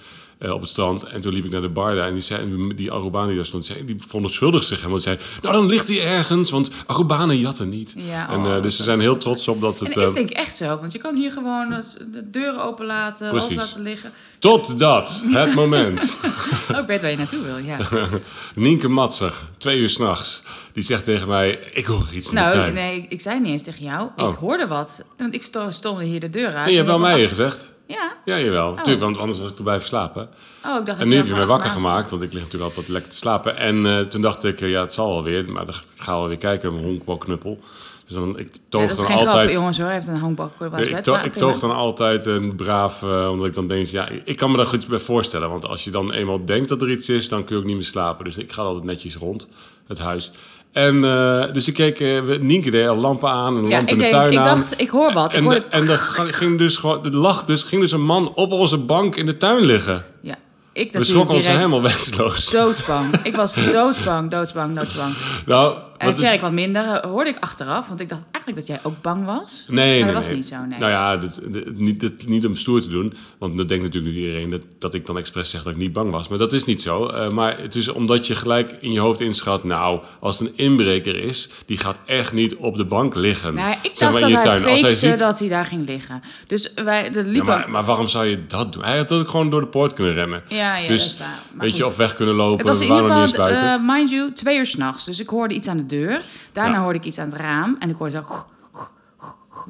Eh, 0.46 0.52
op 0.52 0.62
het 0.62 0.70
strand. 0.70 1.04
En 1.04 1.22
toen 1.22 1.34
liep 1.34 1.46
ik 1.46 1.52
naar 1.52 1.62
de 1.62 1.70
bar 1.70 1.96
daar. 1.96 2.08
En 2.08 2.14
die, 2.14 2.22
zei, 2.22 2.74
die 2.76 2.92
Arubanen 2.92 3.28
die 3.28 3.36
daar 3.36 3.46
stond, 3.46 3.66
zei, 3.66 3.86
die 3.86 3.96
verontschuldigde 4.08 4.66
zich. 4.76 4.84
En 4.84 5.00
zei, 5.00 5.18
nou 5.42 5.54
dan 5.56 5.66
ligt 5.66 5.88
hij 5.88 6.04
ergens. 6.06 6.52
Want 6.52 6.70
Arubanen 6.86 7.40
jatten 7.40 7.70
niet. 7.70 7.94
Ja, 7.98 8.30
en, 8.30 8.40
oh, 8.40 8.56
eh, 8.56 8.62
dus 8.62 8.76
ze 8.76 8.84
zijn 8.84 9.00
heel 9.00 9.16
trots 9.16 9.48
op 9.48 9.62
dat 9.62 9.80
En 9.80 9.86
het... 9.86 9.94
dat 9.96 10.04
is 10.04 10.10
eh, 10.10 10.16
denk 10.16 10.30
ik 10.30 10.38
echt 10.38 10.56
zo. 10.56 10.78
Want 10.80 10.92
je 10.92 11.00
kan 11.00 11.16
hier 11.16 11.32
gewoon 11.32 11.70
de 12.12 12.30
deuren 12.30 12.64
openlaten, 12.64 13.30
alles 13.30 13.46
Precies. 13.46 13.64
laten 13.64 13.82
liggen. 13.82 14.12
Totdat 14.40 15.22
het 15.34 15.54
moment. 15.56 16.18
Oh, 16.72 16.80
ik 16.80 16.88
weet 16.88 17.02
waar 17.02 17.12
je 17.12 17.18
naartoe 17.18 17.42
wil, 17.42 17.58
ja. 17.58 17.78
Nienke 18.56 18.88
Matser, 18.88 19.34
twee 19.58 19.80
uur 19.80 19.90
s'nachts. 19.90 20.42
Die 20.74 20.84
zegt 20.84 21.04
tegen 21.04 21.28
mij, 21.28 21.60
ik 21.74 21.86
hoor 21.86 22.08
iets 22.14 22.30
in 22.30 22.36
de 22.36 22.42
Nou, 22.42 22.52
tuin. 22.54 22.74
nee, 22.74 22.98
ik, 22.98 23.12
ik 23.12 23.22
zei 23.22 23.40
niet 23.40 23.50
eens 23.52 23.64
tegen 23.64 23.86
jou. 23.86 24.10
Oh. 24.18 24.32
Ik 24.32 24.38
hoorde 24.38 24.68
wat. 24.68 25.04
Want 25.18 25.34
ik 25.34 25.44
sto- 25.44 25.72
stoomde 25.72 26.04
hier 26.04 26.20
de 26.20 26.30
deur 26.30 26.48
uit. 26.56 26.66
En 26.66 26.72
je 26.72 26.78
hebt 26.78 26.90
En 26.90 27.00
wel 27.00 27.10
mij 27.10 27.28
gezegd. 27.28 27.74
Ja? 27.88 28.14
Ja, 28.26 28.40
jawel. 28.40 28.76
Tuurlijk, 28.76 29.00
want 29.00 29.18
anders 29.18 29.40
was 29.40 29.50
ik 29.50 29.56
toen 29.56 29.66
blijven 29.66 29.88
slapen. 29.88 30.30
Oh, 30.66 30.80
ik 30.80 30.86
dacht 30.86 31.00
En 31.00 31.08
nu 31.08 31.16
heb 31.16 31.28
je 31.28 31.34
mij 31.34 31.46
wakker 31.46 31.70
gemaakt, 31.70 32.10
want 32.12 32.22
ik 32.22 32.34
lig 32.34 32.42
natuurlijk 32.44 32.70
altijd 32.72 32.88
lekker 32.88 33.12
te 33.12 33.18
slapen. 33.18 33.58
En 33.58 33.86
eh, 33.86 34.00
toen 34.00 34.22
dacht 34.22 34.44
ik, 34.44 34.62
eh, 34.62 34.70
ja, 34.70 34.82
het 34.82 34.94
zal 34.94 35.10
wel 35.14 35.24
weer. 35.24 35.52
Maar 35.52 35.66
dan 35.66 35.76
ik, 35.76 35.82
ik 35.96 36.02
ga 36.02 36.12
wel 36.18 36.28
weer 36.28 36.38
kijken 36.38 36.74
mijn 36.74 36.86
honkbalknuppel. 36.86 37.60
Dus 38.06 38.14
dan, 38.14 38.40
ik 38.40 38.50
Ja, 38.54 38.60
toog 38.70 38.82
dat 38.82 38.92
is 38.92 38.98
dan 38.98 39.06
geen 39.06 39.18
grap, 39.18 39.28
altijd... 39.28 39.52
jongens 39.52 39.78
hoor. 39.78 39.86
Hij 39.86 39.96
heeft 39.96 40.08
een 40.08 40.20
Nee, 40.80 40.84
zijn 40.84 40.98
ik, 40.98 41.04
to- 41.04 41.26
ik 41.26 41.34
toog 41.34 41.60
dan 41.60 41.72
altijd 41.76 42.26
een 42.26 42.56
braaf, 42.56 43.04
eh, 43.04 43.30
omdat 43.32 43.48
ik 43.48 43.54
dan 43.54 43.68
denk, 43.68 43.86
ja, 43.86 44.10
ik 44.24 44.36
kan 44.38 44.52
me 44.52 44.58
daar 44.58 44.66
goed 44.66 44.88
bij 44.88 45.00
voorstellen. 45.00 45.50
Want 45.50 45.66
als 45.66 45.84
je 45.84 45.92
dan 45.92 46.12
eenmaal 46.14 46.46
denkt 46.46 46.70
dat 46.70 46.82
er 46.82 46.92
iets 46.92 47.10
is, 47.10 47.30
dan 47.30 47.44
kun 47.44 47.56
je 47.56 47.62
ook 47.62 47.68
niet 47.68 47.76
meer 47.76 47.86
slapen. 47.86 48.26
Dus 48.26 48.38
ik 48.38 48.52
ga 48.52 48.62
altijd 48.62 48.84
netjes 48.84 49.16
rond 49.16 49.48
het 49.88 50.00
huis. 50.00 50.32
En 50.76 51.04
eh, 51.04 51.54
dus 51.54 51.68
ik 51.68 51.74
keek, 51.74 51.98
we- 51.98 52.38
Nienke 52.42 52.72
deed 52.72 52.88
al 52.88 52.96
lampen 52.96 53.30
aan, 53.30 53.58
een 53.58 53.68
Ja, 53.68 53.76
lamp 53.78 53.90
in 53.90 53.96
ik, 53.96 54.02
de 54.02 54.08
tuin 54.08 54.32
ik 54.32 54.38
aan. 54.38 54.44
dacht, 54.44 54.74
ik 54.82 54.90
hoor 54.90 55.14
wat. 55.14 55.26
Ik 55.34 55.38
en, 55.38 55.44
hoorde... 55.44 55.60
de- 55.60 55.68
en 55.70 55.86
dat 55.86 56.00
ging 56.00 56.58
dus 56.58 56.78
gewoon, 56.78 57.10
lag 57.16 57.44
dus, 57.46 57.64
ging 57.64 57.82
dus 57.82 57.92
een 57.92 58.06
man 58.06 58.32
op 58.34 58.52
onze 58.52 58.78
bank 58.78 59.16
in 59.16 59.26
de 59.26 59.38
tuin 59.38 59.66
liggen. 59.66 60.04
Ja, 60.22 60.32
ik 60.32 60.38
We 60.74 60.98
natuurlijk 60.98 61.06
schrokken 61.06 61.36
ons 61.36 61.48
helemaal 61.48 61.82
wezenloos. 61.92 62.50
doodsbang. 62.50 63.16
Ik 63.24 63.36
was 63.36 63.54
doodsbang, 63.72 64.32
doodsbang, 64.32 64.76
doodsbang. 64.76 65.14
Nou, 65.46 65.78
En 66.06 66.12
wat 66.12 66.22
is- 66.22 66.28
Tjerk 66.28 66.42
wat 66.42 66.52
minder, 66.52 66.84
eh, 66.86 67.10
hoorde 67.12 67.30
ik 67.30 67.38
achteraf. 67.40 67.88
Want 67.88 68.02
ik 68.02 68.10
dacht 68.10 68.22
eigenlijk 68.32 68.68
dat 68.68 68.76
jij 68.76 68.80
ook 68.90 69.02
bang 69.02 69.26
was. 69.26 69.66
Nee, 69.68 69.90
nee, 69.90 70.06
dat 70.06 70.14
was 70.14 70.28
nee. 70.28 70.36
niet 70.36 70.46
zo, 70.46 70.56
nee. 70.66 70.80
Nou 70.80 70.92
ja, 70.92 71.18
dit, 71.18 71.42
dit- 71.54 71.80
niet, 71.80 72.00
dit- 72.00 72.28
niet 72.28 72.46
om 72.46 72.56
stoer 72.56 72.82
te 72.82 72.90
doen. 72.90 73.14
Want 73.38 73.58
dan 73.58 73.68
denkt 73.68 73.84
natuurlijk 73.84 74.16
iedereen 74.16 74.50
dat, 74.50 74.62
dat 74.80 74.94
ik 74.94 75.06
dan 75.06 75.18
expres 75.18 75.50
zeg 75.50 75.64
dat 75.64 75.74
ik 75.74 75.80
niet 75.80 75.94
bang 75.94 76.12
was. 76.12 76.28
Maar 76.28 76.38
dat 76.38 76.54
is 76.54 76.64
niet 76.64 76.82
zo. 76.82 77.08
Eh, 77.08 77.30
maar 77.30 77.60
het 77.62 77.76
is 77.76 77.90
omdat 77.90 78.28
je 78.28 78.36
gelijk 78.36 78.78
in 78.80 78.92
je 78.92 79.00
hoofd 79.00 79.22
inschat... 79.22 79.64
nou, 79.64 80.02
als 80.20 80.40
het 80.40 80.48
een 80.48 80.54
inbreker 80.56 81.16
is, 81.16 81.50
die 81.66 81.78
gaat 81.78 82.00
echt 82.06 82.34
niet 82.34 82.56
op 82.56 82.76
de 82.76 82.86
bank 82.86 83.16
liggen. 83.16 83.54
Nou, 83.54 83.72
ik 83.72 83.78
Zeg 83.82 83.94
dacht 83.98 84.12
maar 84.12 84.22
dat 84.22 84.30
in 84.30 84.36
je 84.36 84.36
hij 84.36 84.44
tuin. 84.60 84.72
Als 84.72 84.82
hij 84.82 84.96
ziet, 84.98 85.20
dat 85.20 85.40
hij 85.40 85.48
daar 85.48 85.66
ging 85.66 85.88
liggen. 85.88 86.22
Dus 86.48 86.74
wij 86.74 87.10
de 87.10 87.20
ja, 87.20 87.26
liepen... 87.26 87.46
maar, 87.46 87.70
maar 87.70 87.84
waarom 87.84 88.08
zou 88.08 88.26
je 88.26 88.46
dat 88.48 88.74
doen? 88.74 88.84
Hij 88.84 88.98
had 88.98 89.12
ook 89.12 89.30
gewoon 89.30 89.50
door 89.50 89.62
de 89.62 89.68
poort 89.68 89.94
kunnen 89.94 90.14
rennen. 90.14 90.44
Ja, 90.48 90.78
ja, 90.78 90.88
dus, 90.88 91.04
dat 91.04 91.12
is 91.12 91.18
waar. 91.18 91.28
Maar 91.54 91.66
weet 91.66 91.78
je, 91.78 91.86
of 91.88 91.98
weg 91.98 92.16
kunnen 92.16 92.36
lopen. 92.36 92.58
Het 92.58 92.68
was 92.68 92.78
in 92.80 92.96
ieder 92.96 93.12
geval, 93.12 93.48
eh, 93.48 93.76
mind 93.82 94.10
you, 94.10 94.32
twee 94.34 94.58
uur 94.58 94.66
s'nachts. 94.66 95.06
Dus 95.06 95.20
ik 95.20 95.30
hoorde 95.30 95.54
iets 95.54 95.68
aan 95.68 95.78
de 95.78 95.86
deur. 95.86 95.95
Daarna 96.52 96.76
Ja. 96.76 96.82
hoorde 96.82 97.00
ik 97.00 97.06
iets 97.06 97.18
aan 97.20 97.28
het 97.30 97.36
raam. 97.36 97.76
En 97.80 97.90
ik 97.90 97.96
hoorde 97.96 98.14
zo... 98.14 98.26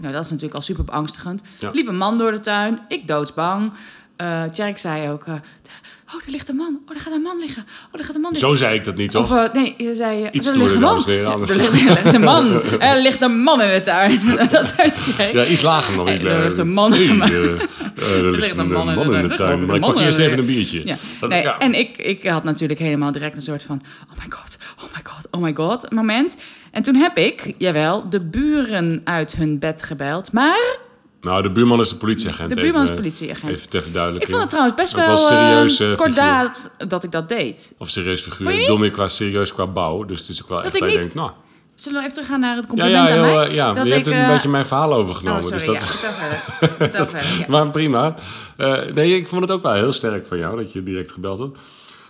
Nou, 0.02 0.13
dat 0.13 0.23
is 0.23 0.30
natuurlijk 0.30 0.56
al 0.56 0.62
super 0.62 0.84
beangstigend. 0.84 1.41
Ja. 1.60 1.69
Liep 1.73 1.88
een 1.88 1.97
man 1.97 2.17
door 2.17 2.32
de 2.32 2.39
tuin. 2.39 2.80
Ik 2.88 3.08
doodsbang. 3.08 3.73
Eh 4.15 4.43
Tjerk 4.43 4.78
zei 4.78 5.10
ook... 5.10 5.23
eh, 5.26 5.34
oh, 5.34 6.21
er 6.26 6.32
ligt 6.32 6.50
een 6.50 6.56
man. 6.56 6.80
Oh, 6.89 6.95
er 6.95 7.00
gaat 7.02 7.13
een 7.13 7.21
man 7.21 7.39
liggen. 7.39 7.62
Oh, 7.91 8.00
er 8.00 8.06
gaat 8.06 8.15
een 8.15 8.21
man 8.21 8.32
liggen. 8.32 8.50
Zo 8.50 8.56
zei 8.56 8.76
ik 8.78 8.84
dat 8.84 8.95
niet, 8.95 9.12
toch? 9.12 9.32
Of 9.32 9.38
eh, 9.38 9.54
nee, 9.54 9.73
je 9.78 9.93
zei... 9.93 10.30
Iets 10.32 10.47
er 10.47 10.58
ligt 10.58 10.73
een 10.76 10.82
man. 10.82 11.04
heren, 11.06 11.32
Er 11.32 11.56
ligt, 11.56 11.69
er 11.73 11.84
ligt 11.93 12.13
een 12.13 12.21
man. 12.21 12.62
Er 12.80 13.02
ligt 13.02 13.21
een 13.21 13.39
man 13.39 13.62
in 13.62 13.73
de 13.73 13.82
tuin. 13.82 14.21
dat 14.52 14.65
zei 14.78 14.91
Tjerk. 15.02 15.34
Ja, 15.34 15.45
iets 15.45 15.62
lager 15.62 15.95
nog. 15.95 16.06
Hey, 16.08 16.15
iets 16.15 16.23
er 16.30 16.41
ligt 16.43 16.58
een 16.58 16.73
man- 16.73 16.93
er 16.93 18.32
ligt 18.32 18.58
een 18.60 18.67
man 18.67 19.15
in 19.15 19.28
de 19.28 19.36
tuin. 19.36 19.65
Maar 19.65 19.76
ik 19.76 19.82
pak 19.82 20.00
eerst 20.00 20.17
even 20.17 20.38
een 20.39 20.45
biertje. 20.45 20.86
Ja. 20.86 20.95
Dat- 21.19 21.30
Nee, 21.30 21.41
ja. 21.41 21.58
En 21.60 21.73
ik, 21.73 21.97
ik 21.97 22.23
had 22.28 22.43
natuurlijk 22.43 22.80
helemaal 22.80 23.12
direct 23.12 23.36
een 23.36 23.41
soort 23.41 23.63
van... 23.63 23.82
Oh 24.12 24.17
my 24.23 24.26
god, 24.30 24.58
oh 24.78 24.84
my 24.84 24.89
god, 24.94 24.94
oh 25.36 25.41
my 25.41 25.54
god 25.56 25.91
moment. 25.91 26.38
En 26.71 26.84
toen 26.84 26.95
heb 26.95 27.17
ik, 27.17 27.54
jawel, 27.58 28.10
de 28.10 28.21
buren 28.21 29.02
uit 29.04 29.36
hun 29.36 29.60
bed 29.60 29.84
gebeld. 29.84 30.32
Maar 30.32 30.78
Nou, 31.21 31.41
de 31.41 31.52
buurman 31.52 31.80
is 31.80 31.89
de 31.89 31.95
politieagent. 31.95 32.54
de 32.54 32.62
buurman 32.62 32.82
is 32.84 32.89
eh, 32.89 32.95
politieagent. 32.95 33.52
Even 33.52 33.69
ter 33.69 33.82
verduidelijking. 33.82 34.32
ik 34.34 34.38
vond 34.38 34.52
het 34.52 34.60
trouwens 34.60 34.82
best 34.82 34.95
Het 34.95 35.06
wel 35.06 35.15
was 35.15 35.28
serieus, 35.28 35.80
eh, 35.80 35.91
eh, 35.91 35.98
kordaat 35.98 36.71
dat 36.88 37.04
ik 37.04 37.12
dat 37.12 37.30
deed. 37.30 37.76
Of 37.78 37.89
serieus 37.89 38.21
figuur. 38.21 38.48
Ik 38.48 38.54
niet? 38.54 38.62
bedoel 38.62 38.78
meer 38.78 38.91
qua 38.91 39.08
serieus 39.08 39.54
qua 39.54 39.67
bouw. 39.67 39.98
Dus 40.06 40.19
het 40.19 40.30
is 40.30 40.43
ook 40.43 40.50
wel 40.50 40.63
echt 40.63 40.74
ik 40.74 40.80
dat 40.82 40.89
je 40.91 40.98
niet- 40.98 41.06
denkt, 41.06 41.15
nou... 41.15 41.32
Zullen 41.76 41.98
we 42.00 42.04
even 42.04 42.13
teruggaan 42.13 42.39
naar 42.39 42.56
het 42.56 42.67
compliment 42.67 43.08
ja, 43.08 43.17
aan 43.17 43.24
heel, 43.24 43.36
mij? 43.36 43.48
eh, 43.48 43.54
ja. 43.56 43.74
Dat 43.74 43.88
je 43.88 43.93
hebt 43.93 44.08
ik, 44.08 44.13
een 44.13 44.19
eh, 44.19 44.28
beetje 44.28 44.50
mijn 44.50 44.65
verhaal 44.65 44.93
overgenomen. 44.93 45.43
Oh, 45.43 45.50
sorry, 45.50 45.65
dus 45.65 45.74
ja, 45.74 45.80
dat, 45.80 45.89
vertel 45.98 46.12
verder. 46.12 46.76
Vertel 46.78 47.06
verder, 47.06 47.39
ja. 47.39 47.45
Maar 47.48 47.67
prima. 47.67 48.15
Eh, 48.58 48.78
nee, 48.93 49.15
ik 49.15 49.28
vond 49.28 49.41
het 49.41 49.52
ook 49.52 49.62
wel 49.62 49.74
heel 49.74 49.93
sterk 49.93 50.28
van 50.28 50.38
jou 50.38 50.58
dat 50.58 50.74
je 50.74 50.84
direct 50.84 51.12
gebeld 51.12 51.39
hebt. 51.39 51.60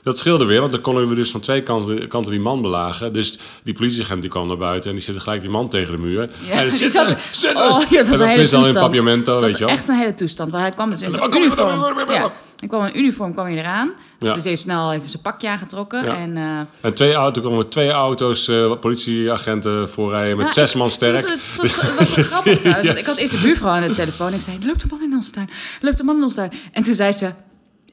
Dat 0.06 0.18
scheelde 0.18 0.46
weer, 0.46 0.60
want 0.60 0.72
dan 0.72 0.82
konden 0.82 1.08
we 1.10 1.16
dus 1.16 1.32
van 1.32 1.40
twee 1.42 1.62
kanten, 1.64 2.08
kanten 2.08 2.32
die 2.32 2.40
man 2.42 2.62
belagen. 2.62 3.14
Dus 3.14 3.38
die 3.64 3.74
politieagent 3.74 4.22
die 4.22 4.30
kwam 4.30 4.48
naar 4.48 4.58
buiten 4.58 4.90
en 4.90 4.96
die 4.96 5.06
zette 5.06 5.20
gelijk 5.20 5.42
die 5.42 5.50
man 5.50 5.70
tegen 5.70 5.96
de 5.96 6.02
muur. 6.02 6.30
Ja, 6.48 6.52
En 6.52 6.72
zat- 6.72 7.18
zitten. 7.32 7.64
Oh, 7.66 7.82
ja, 7.90 7.98
dat 8.04 8.08
was 8.08 8.08
En 8.08 8.12
een 8.14 8.18
dat 8.18 8.28
hele 8.28 8.42
is 8.42 8.50
dan 8.52 8.66
in 8.66 8.74
papiamento, 8.74 9.32
Het 9.32 9.42
weet 9.42 9.50
was 9.50 9.60
je 9.60 9.66
wel. 9.66 9.74
echt 9.76 9.88
een 9.88 9.96
hele 9.96 10.14
toestand. 10.14 10.50
Want 10.52 10.64
hij 10.64 10.72
kwam 10.72 10.90
dus 10.90 11.02
in 11.02 11.12
zijn 11.12 11.36
uniform. 11.38 12.10
Ja, 12.12 12.32
hij 12.60 12.68
kwam 12.68 12.86
in 12.86 12.98
uniform 12.98 13.32
kwam 13.32 13.46
hij 13.46 13.58
eraan. 13.58 13.92
Ja. 14.20 14.34
Dus 14.34 14.42
hij 14.42 14.52
heeft 14.52 14.64
snel 14.64 14.94
even 14.94 15.10
zijn 15.10 15.22
pakje 15.22 15.50
aangetrokken. 15.50 16.04
Ja. 16.06 16.18
En, 16.18 16.38
eh, 16.38 16.60
En 16.82 16.94
twee 16.96 17.14
auto's, 17.14 17.44
komen 17.44 17.70
twee 17.70 17.90
auto's, 17.92 18.48
eh, 18.48 18.72
politieagenten 18.80 19.90
voorrijden 19.90 20.38
met 20.38 20.46
Ja, 20.46 20.52
zes 20.54 20.72
ik- 20.72 20.78
man 20.78 20.92
sterk. 20.92 21.16
Het 21.16 21.28
was, 21.28 21.56
wel 21.58 22.24
grappig 22.24 22.60
thuis. 22.60 22.88
Ik 22.88 23.06
had 23.06 23.16
eerst 23.18 23.32
de 23.34 23.40
buurvrouw 23.42 23.72
aan 23.72 23.82
de 23.88 23.92
telefoon. 23.94 24.34
Ik 24.34 24.42
zei, 24.42 24.58
loopt 24.66 24.82
een 24.84 24.90
man 24.92 25.02
in 25.04 25.14
onze 25.14 25.32
tuin. 25.32 25.50
Loopt 25.82 26.00
een 26.00 26.06
man 26.06 26.16
in 26.16 26.24
onze 26.24 26.36
tuin. 26.36 26.52
En 26.72 26.84
toen 26.84 26.96
zei 26.96 27.12
ze... 27.12 27.30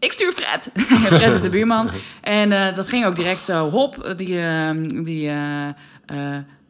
Ik 0.03 0.13
stuur 0.13 0.33
Fred. 0.33 0.71
Fred 1.19 1.35
is 1.35 1.43
de 1.43 1.49
buurman. 1.49 1.91
En 2.21 2.53
eh, 2.53 2.77
dat 2.77 2.89
ging 2.89 3.07
ook 3.07 3.17
direct 3.17 3.43
zo. 3.45 3.71
Hop, 3.71 4.13
die... 4.17 4.41
eh, 4.41 4.71
die 5.05 5.29
eh, 5.29 5.69
eh, 5.69 5.75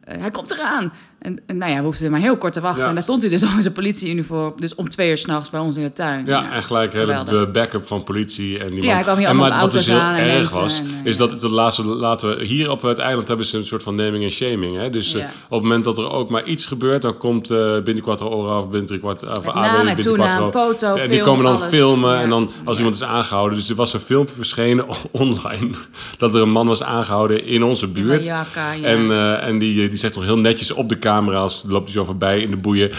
hij 0.05 0.29
komt 0.31 0.51
eraan. 0.51 0.93
En, 1.23 1.39
en 1.45 1.57
nou 1.57 1.71
ja, 1.71 1.77
we 1.77 1.83
hoefden 1.83 2.11
maar 2.11 2.19
heel 2.19 2.37
kort 2.37 2.53
te 2.53 2.61
wachten. 2.61 2.81
Ja. 2.81 2.87
En 2.87 2.93
daar 2.93 3.03
stond 3.03 3.21
hij 3.21 3.31
dus 3.31 3.43
al 3.47 3.55
in 3.55 3.61
zijn 3.61 3.73
politieuniform. 3.73 4.53
Dus 4.59 4.75
om 4.75 4.89
twee 4.89 5.09
uur 5.09 5.17
s'nachts 5.17 5.49
bij 5.49 5.59
ons 5.59 5.77
in 5.77 5.83
de 5.83 5.93
tuin. 5.93 6.25
Ja, 6.25 6.51
en 6.51 6.63
gelijk 6.63 6.93
hele 6.93 7.23
de 7.23 7.49
backup 7.53 7.87
van 7.87 8.03
politie. 8.03 8.59
En 8.59 8.67
die 8.67 8.83
Ja, 8.83 8.93
hij 8.93 9.01
kwam 9.01 9.17
hier 9.17 9.27
en 9.27 9.31
allemaal 9.31 9.49
maar 9.49 9.61
wat 9.61 9.71
dus 9.71 9.87
heel 9.87 9.97
aan 9.97 10.15
en 10.15 10.29
erg 10.29 10.51
was, 10.51 10.79
en, 10.79 10.85
eh, 10.85 11.11
is 11.11 11.17
dat 11.17 11.31
het 11.31 11.41
de 11.41 11.49
laatste, 11.49 11.83
laten 11.83 12.37
we, 12.37 12.45
hier 12.45 12.71
op 12.71 12.81
het 12.81 12.97
eiland 12.97 13.27
hebben 13.27 13.45
ze 13.45 13.57
een 13.57 13.65
soort 13.65 13.83
van 13.83 13.95
naming 13.95 14.23
en 14.23 14.31
shaming. 14.31 14.77
Hè? 14.77 14.89
Dus 14.89 15.13
eh, 15.13 15.23
op 15.23 15.29
het 15.49 15.61
moment 15.61 15.83
dat 15.83 15.97
er 15.97 16.11
ook 16.11 16.29
maar 16.29 16.43
iets 16.43 16.65
gebeurt, 16.65 17.01
dan 17.01 17.17
komt 17.17 17.49
eh 17.49 17.81
binnen 17.83 18.03
quattro 18.03 18.29
ora 18.29 18.57
of 18.57 18.67
kwart 18.99 19.23
of 19.23 19.47
AB 19.47 19.55
naam 19.55 19.75
en 19.75 19.85
binnen 19.85 20.05
toenaam, 20.05 20.51
quattro. 20.51 20.61
foto, 20.61 20.95
En 20.95 21.09
die 21.09 21.21
komen 21.21 21.43
dan 21.43 21.55
alles. 21.55 21.69
filmen 21.69 22.19
en 22.19 22.29
dan 22.29 22.51
als 22.65 22.77
iemand 22.77 22.95
is 22.95 23.03
aangehouden. 23.03 23.57
Dus 23.57 23.69
er 23.69 23.75
was 23.75 23.93
een 23.93 23.99
filmpje 23.99 24.35
verschenen 24.35 24.85
online 25.11 25.69
dat 26.17 26.35
er 26.35 26.41
een 26.41 26.51
man 26.51 26.67
was 26.67 26.83
aangehouden 26.83 27.45
in 27.45 27.63
onze 27.63 27.87
buurt. 27.87 28.27
Mallorca, 28.27 28.71
ja. 28.71 28.87
En, 28.87 29.09
eh, 29.09 29.47
en 29.47 29.57
die, 29.57 29.89
die 29.89 29.99
zegt 29.99 30.13
toch 30.13 30.23
heel 30.23 30.37
netjes 30.37 30.71
op 30.71 30.89
de 30.89 30.95
camera's, 31.13 31.63
loopt 31.67 31.83
hij 31.83 31.93
zo 31.93 32.03
voorbij 32.03 32.39
in 32.39 32.51
de 32.51 32.59
boeien. 32.59 32.91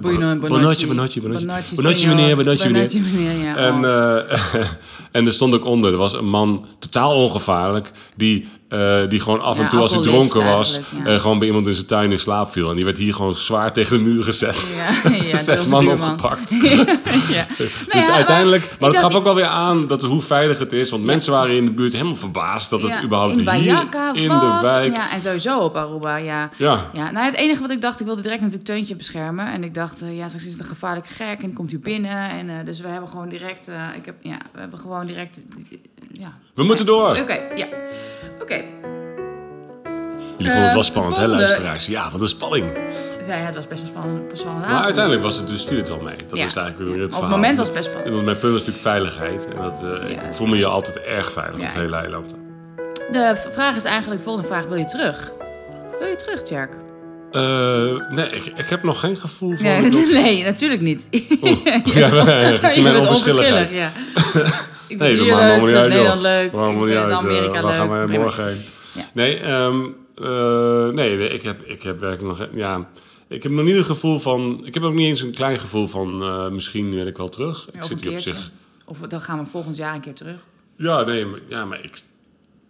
Bonotje, 0.00 0.86
bonotje, 0.86 1.20
bonotje. 1.20 1.46
Bonotje, 1.74 2.08
meneer, 2.08 2.36
bonotje 2.36 2.70
meneer. 2.70 3.38
Ja. 3.38 3.56
En, 3.56 3.84
eh, 3.84 4.62
en 5.16 5.26
er 5.26 5.32
stond 5.32 5.54
ook 5.54 5.64
onder, 5.64 5.92
er 5.92 5.98
was 5.98 6.12
een 6.12 6.28
man, 6.28 6.66
totaal 6.78 7.14
ongevaarlijk, 7.14 7.90
die, 8.16 8.48
eh, 8.68 9.08
die 9.08 9.20
gewoon 9.20 9.40
af 9.40 9.56
en 9.56 9.62
Ja, 9.62 9.68
toe 9.68 9.80
als 9.80 9.92
hij 9.92 10.02
dronken 10.02 10.44
was, 10.44 10.80
ja. 11.04 11.10
eh, 11.10 11.20
gewoon 11.20 11.38
bij 11.38 11.46
iemand 11.46 11.66
in 11.66 11.74
zijn 11.74 11.86
tuin 11.86 12.10
in 12.10 12.18
slaap 12.18 12.52
viel. 12.52 12.70
En 12.70 12.76
die 12.76 12.84
werd 12.84 12.98
hier 12.98 13.14
gewoon 13.14 13.34
zwaar 13.34 13.72
tegen 13.72 13.96
de 13.96 14.02
muur 14.02 14.22
gezet. 14.22 14.66
Ja, 15.30 15.36
Zes 15.36 15.66
man 15.66 15.84
buurman. 15.84 16.10
opgepakt. 16.10 16.50
ja. 17.36 17.46
Nou 17.58 17.70
dus 17.90 18.08
uiteindelijk, 18.08 18.70
maar 18.80 18.90
dacht, 18.90 19.02
gaf 19.04 19.14
ook 19.14 19.24
wel 19.24 19.34
weer 19.34 19.44
aan 19.46 19.86
dat, 19.86 20.02
hoe 20.02 20.22
veilig 20.22 20.58
het 20.58 20.72
is. 20.72 20.90
Want 20.90 21.04
mensen 21.04 21.32
waren 21.32 21.56
in 21.56 21.64
de 21.64 21.70
buurt 21.70 21.92
helemaal 21.92 22.14
verbaasd 22.14 22.70
dat 22.70 22.82
het 22.82 23.02
überhaupt 23.02 23.38
in 23.38 23.50
hier 23.50 23.86
in 24.12 24.28
wat? 24.28 24.40
de 24.40 24.58
wijk... 24.62 24.96
Ja, 24.96 25.12
en 25.12 25.20
sowieso 25.20 25.58
op 25.58 25.76
Aruba, 25.76 26.16
ja. 26.16 26.50
Ja. 26.56 26.90
nou 26.92 27.18
het 27.18 27.34
enige 27.34 27.60
wat 27.60 27.70
ik 27.70 27.80
dacht, 27.80 28.00
ik 28.00 28.06
wilde 28.06 28.22
direct 28.22 28.40
natuurlijk 28.40 28.68
Teuntje 28.68 28.96
beschermen. 28.96 29.52
En 29.52 29.64
ik 29.64 29.74
dacht, 29.74 30.02
eh, 30.02 30.16
ja, 30.16 30.26
straks 30.26 30.46
is 30.46 30.52
het 30.52 30.60
een 30.60 30.66
gevaarlijke 30.66 31.08
gek 31.08 31.40
en 31.42 31.52
komt 31.52 31.70
hier 31.70 31.80
binnen. 31.80 32.30
En, 32.30 32.64
dus 32.64 32.80
we 32.80 32.88
hebben 32.88 33.08
gewoon 33.08 33.28
direct, 33.28 33.70
ik 33.96 34.04
heb, 34.04 34.16
ja, 34.20 34.38
we 34.52 34.60
hebben 34.60 34.78
gewoon 34.78 35.06
direct, 35.06 35.40
ja. 36.20 36.32
We 36.54 36.64
moeten 36.64 36.86
door. 36.86 37.08
Oké, 37.18 37.38
ja. 37.54 37.66
Oké. 38.40 38.62
Jullie 40.38 40.52
vonden 40.52 40.62
het 40.62 40.72
wel 40.72 40.82
Eh, 40.82 40.88
spannend, 40.88 41.16
hè, 41.16 41.26
luisteraars? 41.26 41.86
Ja, 41.86 42.10
wat 42.10 42.20
een 42.20 42.28
spanning. 42.28 42.66
Ja, 43.26 43.34
het 43.34 43.54
was 43.54 43.66
best 43.66 43.80
een 43.82 43.86
spannende, 43.88 44.36
spannende 44.36 44.68
Maar 44.68 44.82
uiteindelijk 44.84 45.24
was 45.24 45.36
het 45.36 45.48
dus, 45.48 45.64
viel 45.64 45.76
het 45.76 45.88
wel 45.88 46.00
mee. 46.00 46.16
Dat 46.28 46.38
Ja. 46.38 46.44
was 46.44 46.56
eigenlijk 46.56 46.78
weer 46.78 46.88
het 47.02 47.04
Op 47.04 47.10
het 47.10 47.14
verhaal. 47.18 47.36
moment 47.38 47.58
was 47.58 47.66
het 47.66 47.76
best 47.76 47.88
spannend. 47.88 48.12
Want 48.14 48.26
mijn 48.26 48.38
punt 48.38 48.52
was 48.52 48.64
natuurlijk 48.64 48.86
veiligheid. 48.86 49.48
En 49.54 49.62
dat, 49.62 49.80
Ja. 49.82 50.20
ik 50.22 50.34
voel 50.34 50.46
me 50.46 50.56
je 50.56 50.66
altijd 50.66 51.00
erg 51.00 51.32
veilig 51.32 51.54
op 51.60 51.66
het 51.66 51.74
hele 51.74 51.96
eiland. 51.96 52.36
De 53.12 53.48
vraag 53.50 53.76
is 53.76 53.84
eigenlijk, 53.84 54.18
de 54.18 54.24
volgende 54.24 54.48
vraag, 54.48 54.66
wil 54.66 54.76
je 54.76 54.84
terug? 54.84 55.32
Wil 55.98 56.08
je 56.08 56.16
terug, 56.16 56.42
Tjerk? 56.42 56.72
Eh, 57.32 57.42
nee, 58.10 58.26
ik, 58.30 58.44
ik 58.56 58.66
heb 58.68 58.82
nog 58.82 59.00
geen 59.00 59.16
gevoel 59.16 59.56
van... 59.56 59.66
Nee, 60.22 60.42
natuurlijk 60.44 60.80
niet. 60.80 61.08
Oeh. 61.42 61.64
ja, 61.84 62.98
onverschillig, 63.08 63.70
ja. 63.72 63.90
Ik 64.88 64.98
Nee, 64.98 65.16
hier 65.16 65.32
maakt 65.32 65.42
leuk, 65.42 65.58
niet 65.58 65.66
vind 65.66 65.78
uit, 65.78 65.88
Nederland 65.88 66.22
joh. 66.22 66.22
leuk, 66.22 66.52
me 66.52 66.90
ik 66.90 66.98
vind 66.98 67.12
Amerika 67.12 67.54
eh, 67.54 67.64
leuk. 67.64 67.74
Gaan 67.74 67.88
wij 67.88 68.18
morgen 68.18 68.46
heen? 68.46 68.64
Nee, 69.12 69.36
ehm, 69.38 69.86
eh, 70.14 70.88
nee, 70.88 71.28
ik 71.28 71.42
heb, 71.42 71.62
ik 71.62 71.82
heb 71.82 72.00
werkelijk 72.00 72.38
nog... 72.38 72.48
Ja, 72.54 72.88
ik 73.28 73.42
heb 73.42 73.52
nog 73.52 73.64
niet 73.64 73.76
een 73.76 73.84
gevoel 73.84 74.18
van... 74.18 74.60
Ik 74.64 74.74
heb 74.74 74.82
ook 74.82 74.94
niet 74.94 75.06
eens 75.06 75.20
een 75.20 75.30
klein 75.30 75.58
gevoel 75.58 75.86
van... 75.86 76.22
eh, 76.22 76.48
misschien 76.48 76.94
wil 76.94 77.06
ik 77.06 77.16
wel 77.16 77.28
terug. 77.28 77.68
Ik 77.72 77.84
zit 77.84 78.00
hier 78.00 78.12
op 78.12 78.18
zich... 78.18 78.50
Of 78.84 78.98
dan 78.98 79.20
gaan 79.20 79.38
we 79.38 79.46
volgend 79.46 79.76
jaar 79.76 79.94
een 79.94 80.00
keer 80.00 80.14
terug. 80.14 80.44
Ja, 80.76 81.02
nee, 81.02 81.24
maar, 81.26 81.40
ja, 81.48 81.64
maar 81.64 81.84
ik, 81.84 82.02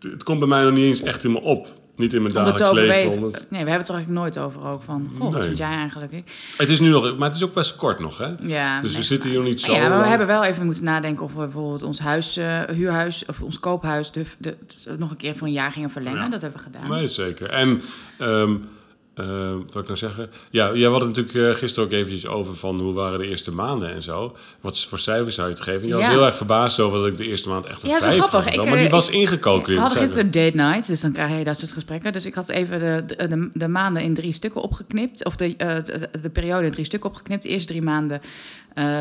het 0.01 0.23
komt 0.23 0.39
bij 0.39 0.49
mij 0.49 0.63
nog 0.63 0.73
niet 0.73 0.85
eens 0.85 1.03
echt 1.03 1.25
in 1.25 1.33
me 1.33 1.41
op. 1.41 1.69
Niet 1.97 2.15
in 2.15 2.23
mijn 2.23 2.35
dagelijks 2.35 2.73
leven. 2.73 3.11
omdat- 3.13 3.33
Nee, 3.33 3.45
we 3.49 3.57
hebben 3.57 3.73
het 3.77 3.89
er 3.89 3.95
eigenlijk 3.95 4.25
nooit 4.25 4.39
over 4.39 4.63
ook. 4.65 4.83
Van, 4.83 5.11
goh, 5.13 5.21
wat 5.21 5.33
Nee. 5.33 5.43
vind 5.43 5.59
jij 5.59 5.71
eigenlijk? 5.71 6.13
Ik- 6.13 6.33
Het 6.57 6.69
is 6.69 6.81
nu 6.81 6.89
nog... 6.89 7.17
Maar 7.19 7.29
het 7.29 7.37
is 7.37 7.45
ook 7.45 7.55
best 7.55 7.77
kort 7.77 7.99
nog, 7.99 8.19
hè? 8.19 8.29
Ja, 8.41 8.81
Dus 8.81 8.97
we 8.97 9.03
zitten 9.03 9.29
hier 9.31 9.39
nog 9.39 9.49
niet 9.49 9.61
zo 9.61 9.73
Ja, 9.73 9.79
maar 9.79 9.89
we 9.91 9.95
lang. 9.97 10.09
hebben 10.09 10.27
wel 10.27 10.45
even 10.45 10.65
moeten 10.65 10.85
nadenken 10.85 11.25
of 11.25 11.33
we 11.33 11.39
bijvoorbeeld 11.39 11.83
ons 11.83 11.99
huis, 11.99 12.37
eh, 12.37 12.61
huurhuis 12.63 13.25
of 13.27 13.43
ons 13.43 13.61
koophuis 13.61 14.13
de, 14.13 14.25
de, 14.39 14.57
nog 14.99 15.11
een 15.11 15.17
keer 15.17 15.37
voor 15.37 15.47
een 15.47 15.53
jaar 15.53 15.73
gingen 15.73 15.91
verlengen. 15.91 16.21
Ja. 16.23 16.29
Dat 16.29 16.41
hebben 16.41 16.59
we 16.59 16.65
gedaan. 16.65 16.91
Nee, 16.91 17.07
zeker. 17.09 17.51
En, 17.51 17.83
ehm 18.19 18.57
eh, 19.17 19.27
wat 19.53 19.73
wil 19.73 19.83
ik 19.83 19.87
nou 19.89 19.97
zeggen? 19.99 20.31
Ja, 20.51 20.75
jij 20.75 20.91
had 20.91 21.01
het 21.01 21.09
natuurlijk 21.17 21.35
eh, 21.55 21.59
gisteren 21.61 21.89
ook 21.89 21.95
eventjes 21.95 22.27
over 22.27 22.57
van 22.57 22.81
hoe 22.81 22.93
waren 22.93 23.19
de 23.19 23.27
eerste 23.27 23.53
maanden 23.53 23.93
en 23.93 24.03
zo. 24.03 24.37
Wat 24.61 24.81
voor 24.81 24.99
cijfers 24.99 25.35
zou 25.35 25.49
je 25.49 25.55
het 25.55 25.63
geven? 25.63 25.89
Je 25.89 25.95
was 25.95 26.07
heel 26.07 26.25
erg 26.25 26.37
verbaasd 26.37 26.81
over 26.81 26.99
dat 26.99 27.07
ik 27.07 27.17
de 27.17 27.27
eerste 27.27 27.49
maand 27.49 27.67
echt 27.67 27.83
een 27.83 27.89
Ja, 27.89 27.99
vijf 27.99 28.19
grappig. 28.25 28.57
maar 28.57 28.65
die 28.77 28.85
eh, 28.87 28.91
was 28.91 29.09
ik- 29.09 29.15
ingecalculeerd. 29.15 29.81
We 29.83 29.87
hadden 29.87 29.99
gisteren 30.07 30.31
date 30.31 30.57
night, 30.57 30.87
dus 30.87 31.01
dan 31.01 31.13
krijg 31.13 31.39
je 31.39 31.45
dat 31.45 31.59
soort 31.59 31.73
gesprekken. 31.73 32.13
Dus 32.13 32.27
ik 32.27 32.35
had 32.35 32.49
even 32.49 32.79
de, 32.79 33.03
de, 33.17 33.27
de, 33.27 33.49
de 33.53 33.69
maanden 33.69 34.03
in 34.03 34.15
drie 34.15 34.33
stukken 34.33 34.61
opgeknipt. 34.61 35.25
Of 35.25 35.37
de, 35.37 35.57
de, 35.57 36.09
de 36.23 36.31
periode 36.31 36.67
in 36.67 36.73
drie 36.73 36.85
stukken 36.85 37.11
opgeknipt. 37.11 37.43
De 37.43 37.49
eerste 37.49 37.67
drie 37.69 37.83
maanden, 37.83 38.21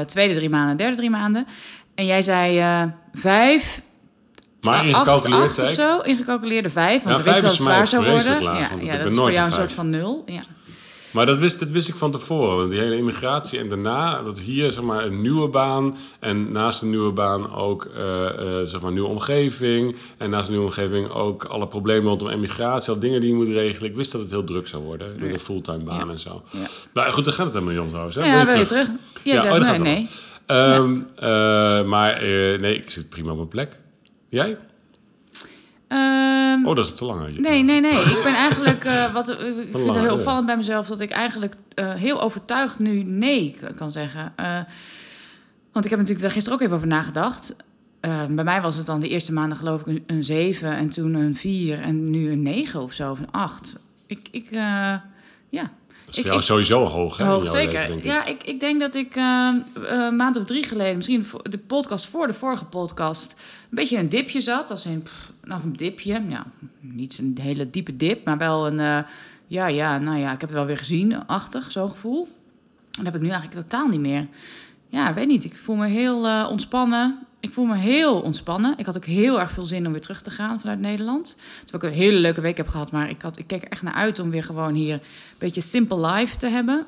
tweede 0.06 0.36
drie 0.36 0.50
maanden, 0.50 0.78
derde 0.78 0.96
drie 0.96 1.10
maanden. 1.10 1.46
En 1.96 2.06
jij 2.06 2.22
zei 2.22 2.62
vijf, 3.14 3.82
Maar 4.66 4.86
ingecalculeerd, 4.88 5.54
zei 5.54 5.68
of 5.68 5.74
zo. 5.74 6.00
Ingecalculeerde 6.00 6.70
vijf, 6.70 7.04
want 7.04 7.16
Ja, 7.16 7.22
we 7.24 7.30
wisten 7.30 7.44
dat 7.48 7.54
het 7.54 7.62
zwaar 7.62 7.88
zou 7.88 8.06
worden. 8.10 8.44
laag, 8.44 8.60
ja, 8.60 8.70
want 8.70 8.82
ik 8.82 8.88
ja, 8.88 8.94
ben 8.94 9.02
dat 9.04 9.12
is 9.12 9.18
voor 9.18 9.32
jou 9.32 9.46
een 9.48 9.54
soort 9.54 9.74
van 9.74 9.90
nul. 9.90 10.24
Ja. 10.26 10.44
Maar 11.12 11.26
dat 11.26 11.38
wist, 11.38 11.60
dat 11.60 11.70
wist 11.70 11.88
ik 11.88 11.96
van 11.96 12.12
tevoren. 12.12 12.58
Want 12.58 12.70
die 12.70 12.80
hele 12.80 12.98
immigratie 12.98 13.60
en 13.60 13.70
daarna, 13.70 14.22
dat 14.22 14.40
hier 14.40 14.72
zeg 14.72 14.84
maar 14.84 15.06
een 15.06 15.22
nieuwe 15.22 15.48
baan. 15.48 15.98
En 16.20 16.52
naast 16.52 16.82
een 16.82 16.90
nieuwe 16.90 17.12
baan 17.12 17.54
ook 17.56 17.86
eh, 17.86 18.02
zeg 18.64 18.80
maar 18.80 18.88
een 18.88 18.94
nieuwe 18.94 19.10
omgeving. 19.10 19.96
En 20.18 20.30
naast 20.30 20.46
een 20.46 20.52
nieuwe 20.52 20.68
omgeving 20.68 21.10
ook 21.10 21.44
alle 21.44 21.68
problemen 21.68 22.10
rondom 22.10 22.28
emigratie. 22.30 22.94
Al 22.94 23.00
dingen 23.00 23.20
die 23.22 23.30
je 23.30 23.36
moet 23.36 23.48
regelen. 23.48 23.90
Ik 23.90 23.96
wist 23.96 24.12
dat 24.12 24.22
het 24.22 24.30
heel 24.30 24.44
druk 24.44 24.68
zou 24.68 24.84
worden. 24.84 25.12
Met 25.12 25.20
Ja. 25.28 25.34
een 25.34 25.40
fulltime 25.40 25.84
baan 25.84 26.06
Ja. 26.06 26.12
en 26.12 26.20
zo. 26.20 26.44
Ja. 26.52 26.60
Maar 26.94 27.14
goed, 27.14 27.26
daar 27.26 27.34
gaat 27.34 27.46
het 27.46 27.54
helemaal 27.64 27.82
om 27.82 27.88
trouwens. 27.88 28.16
Hè? 28.16 28.26
Ja, 28.26 28.46
wil 28.46 28.58
je 28.58 28.66
terug? 28.66 28.88
Jij 29.24 29.34
Ja, 29.36 29.40
zegt 29.42 29.70
oh, 29.70 29.78
nee. 29.78 30.08
Ehm, 30.46 30.96
eh, 31.16 31.28
maar 31.84 32.22
nee, 32.60 32.76
ik 32.76 32.92
zit 32.92 33.10
prima 33.10 33.30
op 33.32 33.36
mijn 33.38 33.48
plek. 33.48 33.80
Jij? 34.36 34.58
Ehm, 35.88 36.66
Oh, 36.66 36.76
dat 36.76 36.86
is 36.86 36.94
te 36.94 37.06
lang. 37.06 37.26
hè? 37.26 37.40
Nee, 37.40 37.64
nee, 37.64 37.82
nee. 37.82 38.00
Ik 38.16 38.22
ben 38.24 38.36
eigenlijk, 38.36 38.84
eh, 38.84 39.14
wat, 39.14 39.30
ik 39.30 39.38
vind 39.72 39.86
het 39.86 39.96
heel 39.96 40.14
opvallend 40.14 40.46
bij 40.46 40.58
mezelf 40.58 40.88
dat 40.88 41.00
ik 41.00 41.10
eigenlijk 41.12 41.54
eh, 41.74 41.94
heel 41.94 42.22
overtuigd 42.22 42.80
nu 42.80 43.04
nee 43.04 43.56
kan 43.76 43.92
zeggen. 43.92 44.34
Eh, 44.36 44.60
want 45.72 45.86
ik 45.86 45.92
heb 45.92 46.00
natuurlijk 46.00 46.22
daar 46.22 46.32
gisteren 46.32 46.58
ook 46.58 46.64
even 46.64 46.76
over 46.76 46.88
nagedacht. 46.88 47.56
Eh, 48.00 48.26
bij 48.26 48.44
mij 48.44 48.62
was 48.62 48.76
het 48.76 48.86
dan 48.86 49.00
de 49.00 49.10
eerste 49.10 49.34
maanden 49.34 49.58
geloof 49.58 49.82
ik 49.82 49.88
een, 49.88 50.04
een 50.08 50.24
7 50.24 50.76
en 50.76 50.90
toen 50.90 51.14
een 51.14 51.36
4 51.36 51.80
en 51.82 52.10
nu 52.10 52.32
een 52.32 52.42
9 52.42 52.82
of 52.82 52.94
zo, 52.94 53.12
of 53.12 53.20
een 53.20 53.32
8. 53.32 53.76
Ik, 54.08 54.28
ik 54.32 54.50
ja. 55.50 55.72
Dat 56.16 56.26
is 56.26 56.32
voor 56.32 56.56
jou 56.56 56.66
sowieso 56.68 56.98
hoog, 56.98 57.18
hè? 57.18 57.26
Hoog, 57.26 57.50
zeker. 57.50 57.74
leven, 57.74 57.88
denk 57.88 58.00
ik. 58.00 58.06
ja, 58.06 58.26
ik, 58.26 58.44
ik 58.44 58.60
denk 58.60 58.80
dat 58.80 58.96
ik 58.96 59.16
eh, 59.16 59.48
eh, 59.48 59.56
een 59.74 60.16
maand 60.16 60.38
of 60.38 60.44
drie 60.44 60.64
geleden, 60.64 60.96
misschien 60.96 61.26
de 61.44 61.58
podcast 61.58 62.08
voor 62.08 62.28
de 62.28 62.34
vorige 62.34 62.66
podcast, 62.66 63.32
een 63.32 63.76
beetje 63.76 63.98
een 63.98 64.10
dipje 64.10 64.42
zat. 64.42 64.72
Als 64.72 64.86
in, 64.86 65.02
pff, 65.02 65.32
nou, 65.44 65.62
een 65.64 65.74
dipje. 65.74 66.22
Ja, 66.30 66.46
niet 66.80 67.18
een 67.18 67.38
hele 67.42 67.70
diepe 67.70 67.96
dip, 67.96 68.26
maar 68.26 68.38
wel 68.38 68.68
een, 68.68 68.80
eh, 68.80 69.00
ja, 69.48 69.68
ja, 69.68 69.98
nou 69.98 70.18
ja, 70.18 70.32
ik 70.32 70.42
heb 70.42 70.50
het 70.50 70.58
wel 70.58 70.66
weer 70.66 70.78
gezien, 70.78 71.28
achtig, 71.28 71.72
zo'n 71.72 71.90
gevoel. 71.90 72.28
En 72.98 73.04
dat 73.04 73.06
heb 73.06 73.16
ik 73.16 73.22
nu 73.22 73.30
eigenlijk 73.30 73.68
totaal 73.68 73.88
niet 73.88 74.00
meer. 74.00 74.28
Ja, 74.90 75.14
weet 75.14 75.28
niet. 75.28 75.44
Ik 75.44 75.56
voel 75.56 75.76
me 75.76 75.88
heel 75.88 76.48
ontspannen. 76.50 77.20
Ik 77.46 77.54
voel 77.54 77.66
me 77.66 77.76
heel 77.76 78.22
ontspannen. 78.22 78.74
Ik 78.78 78.86
had 78.86 78.98
ook 78.98 79.06
heel 79.06 79.40
erg 79.40 79.52
veel 79.52 79.66
zin 79.66 79.86
om 79.86 79.92
weer 79.92 80.02
terug 80.02 80.22
te 80.22 80.30
gaan 80.30 80.60
vanuit 80.60 80.80
Nederland. 80.80 81.38
Terwijl 81.64 81.84
ik 81.84 81.98
een 81.98 82.04
hele 82.04 82.18
leuke 82.18 82.42
week 82.42 82.58
heb 82.58 82.68
gehad. 82.68 82.92
Maar 82.92 83.10
ik, 83.10 83.22
had, 83.22 83.38
ik 83.38 83.48
keek 83.48 83.62
er 83.62 83.70
echt 83.70 83.82
naar 83.82 83.94
uit 83.94 84.20
om 84.20 84.30
weer 84.30 84.44
gewoon 84.44 84.74
hier 84.74 84.94
een 84.94 85.02
beetje 85.38 85.62
simple 85.62 86.08
life 86.08 86.38
te 86.38 86.48
hebben. 86.48 86.86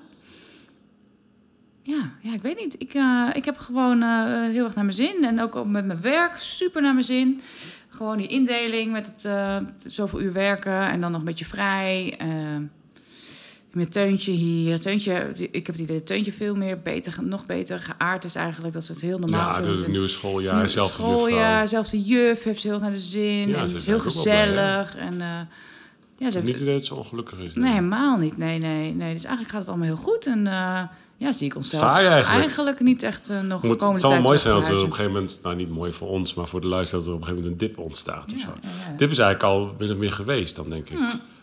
Ja, 1.82 2.12
ja 2.22 2.34
ik 2.34 2.42
weet 2.42 2.60
niet. 2.60 2.82
Ik, 2.82 2.94
eh, 2.94 3.30
ik 3.34 3.46
heb 3.46 3.58
gewoon 3.58 4.02
eh, 4.02 4.42
heel 4.42 4.64
erg 4.64 4.76
naar 4.76 4.84
mijn 4.84 4.96
zin. 4.96 5.24
En 5.24 5.42
ook 5.42 5.68
met 5.68 5.86
mijn 5.86 6.02
werk 6.02 6.38
super 6.38 6.82
naar 6.82 6.94
mijn 6.94 7.06
zin. 7.06 7.42
Gewoon 7.90 8.18
die 8.18 8.28
indeling 8.28 8.92
met 8.92 9.06
het 9.06 9.26
eh, 9.26 9.58
zoveel 9.86 10.22
uur 10.22 10.34
werken 10.34 10.88
en 10.88 11.02
dan 11.02 11.12
nog 11.12 11.20
een 11.20 11.26
beetje 11.26 11.46
vrij. 11.46 12.18
Met 13.78 13.92
Teuntje 13.92 14.32
hier. 14.32 14.80
Teuntje, 14.80 15.32
ik 15.52 15.66
heb 15.66 15.76
het 15.76 15.80
idee 15.84 15.98
dat 15.98 16.06
Teuntje 16.06 16.32
veel 16.32 16.56
meer 16.56 16.80
beter, 16.82 17.14
nog 17.24 17.46
beter 17.46 17.80
geaard 17.80 18.24
is 18.24 18.36
eigenlijk. 18.36 18.74
Dat 18.74 18.86
ze 18.86 18.92
het 18.92 19.02
heel 19.02 19.18
normaal 19.20 19.40
Ja, 19.62 19.64
vindt. 19.64 19.80
het 19.80 19.88
nieuwe 19.88 20.08
schooljaar, 20.08 20.56
nieuw 20.58 20.68
zelfde 20.68 20.94
schooljaar, 21.04 21.50
juffrouw. 21.50 21.66
zelfde 21.68 22.02
juf, 22.02 22.44
heeft 22.44 22.62
ze 22.62 22.68
heel 22.68 22.80
naar 22.80 22.92
de 22.92 23.00
zin. 23.00 23.48
Ja, 23.50 23.58
en 23.58 23.70
ze 23.70 23.76
het 23.76 23.82
is 23.82 23.88
heel 23.88 24.00
eigenlijk 24.00 24.24
blij, 24.24 24.46
gezellig. 24.46 24.96
en, 24.96 25.22
eh, 25.22 25.28
ja, 26.18 26.32
ze 26.32 26.38
heeft, 26.38 26.44
Niet 26.52 26.60
idee 26.60 26.74
dat 26.74 26.86
ze 26.86 26.96
ongelukkig 26.96 27.40
is. 27.40 27.56
Nee, 27.56 27.70
helemaal 27.72 28.18
niet. 28.18 28.38
Nee, 28.38 28.60
nee, 28.60 28.94
nee. 28.94 29.14
Dus 29.14 29.24
eigenlijk 29.24 29.50
gaat 29.50 29.60
het 29.60 29.70
allemaal 29.70 29.88
heel 29.88 29.98
goed. 29.98 30.26
En 30.26 30.48
eh, 30.48 30.82
ja, 31.18 31.32
zie 31.34 31.48
ik 31.48 31.56
onszelf 31.56 31.82
Saai 31.82 32.08
eigenlijk. 32.08 32.80
niet 32.82 33.04
echt 33.04 33.30
eh, 33.30 33.42
nog 33.42 33.62
de 33.62 33.68
Moet, 33.68 33.78
komende 33.78 33.92
het 33.92 34.02
zal 34.02 34.10
wel 34.10 34.10
tijd 34.10 34.28
mooi 34.28 34.40
zijn 34.40 34.54
dat 34.54 34.64
er 34.64 34.76
op 34.76 34.82
een 34.90 34.90
gegeven 34.96 35.12
moment, 35.12 35.40
nou 35.44 35.56
niet 35.56 35.70
mooi 35.70 35.92
voor 35.92 36.08
ons, 36.08 36.34
maar 36.34 36.48
voor 36.48 36.62
de 36.62 36.68
luisteraar, 36.68 37.04
dat 37.04 37.12
er 37.12 37.16
op 37.18 37.22
een 37.22 37.28
gegeven 37.28 37.50
moment 37.50 37.62
een 37.62 37.68
dip 37.76 37.86
ontstaat. 37.86 38.26
Of 38.34 38.40
Ja, 38.40 38.46
zo. 38.46 38.54
ja, 38.62 38.70
ja. 38.92 38.98
Dip 38.98 39.12
is 39.12 39.18
eigenlijk 39.20 39.44
al 39.54 39.76
min 39.80 39.92
of 39.92 39.98
meer 39.98 40.12
geweest 40.12 40.56
dan, 40.56 40.70
denk 40.70 40.90
ik. 40.90 40.98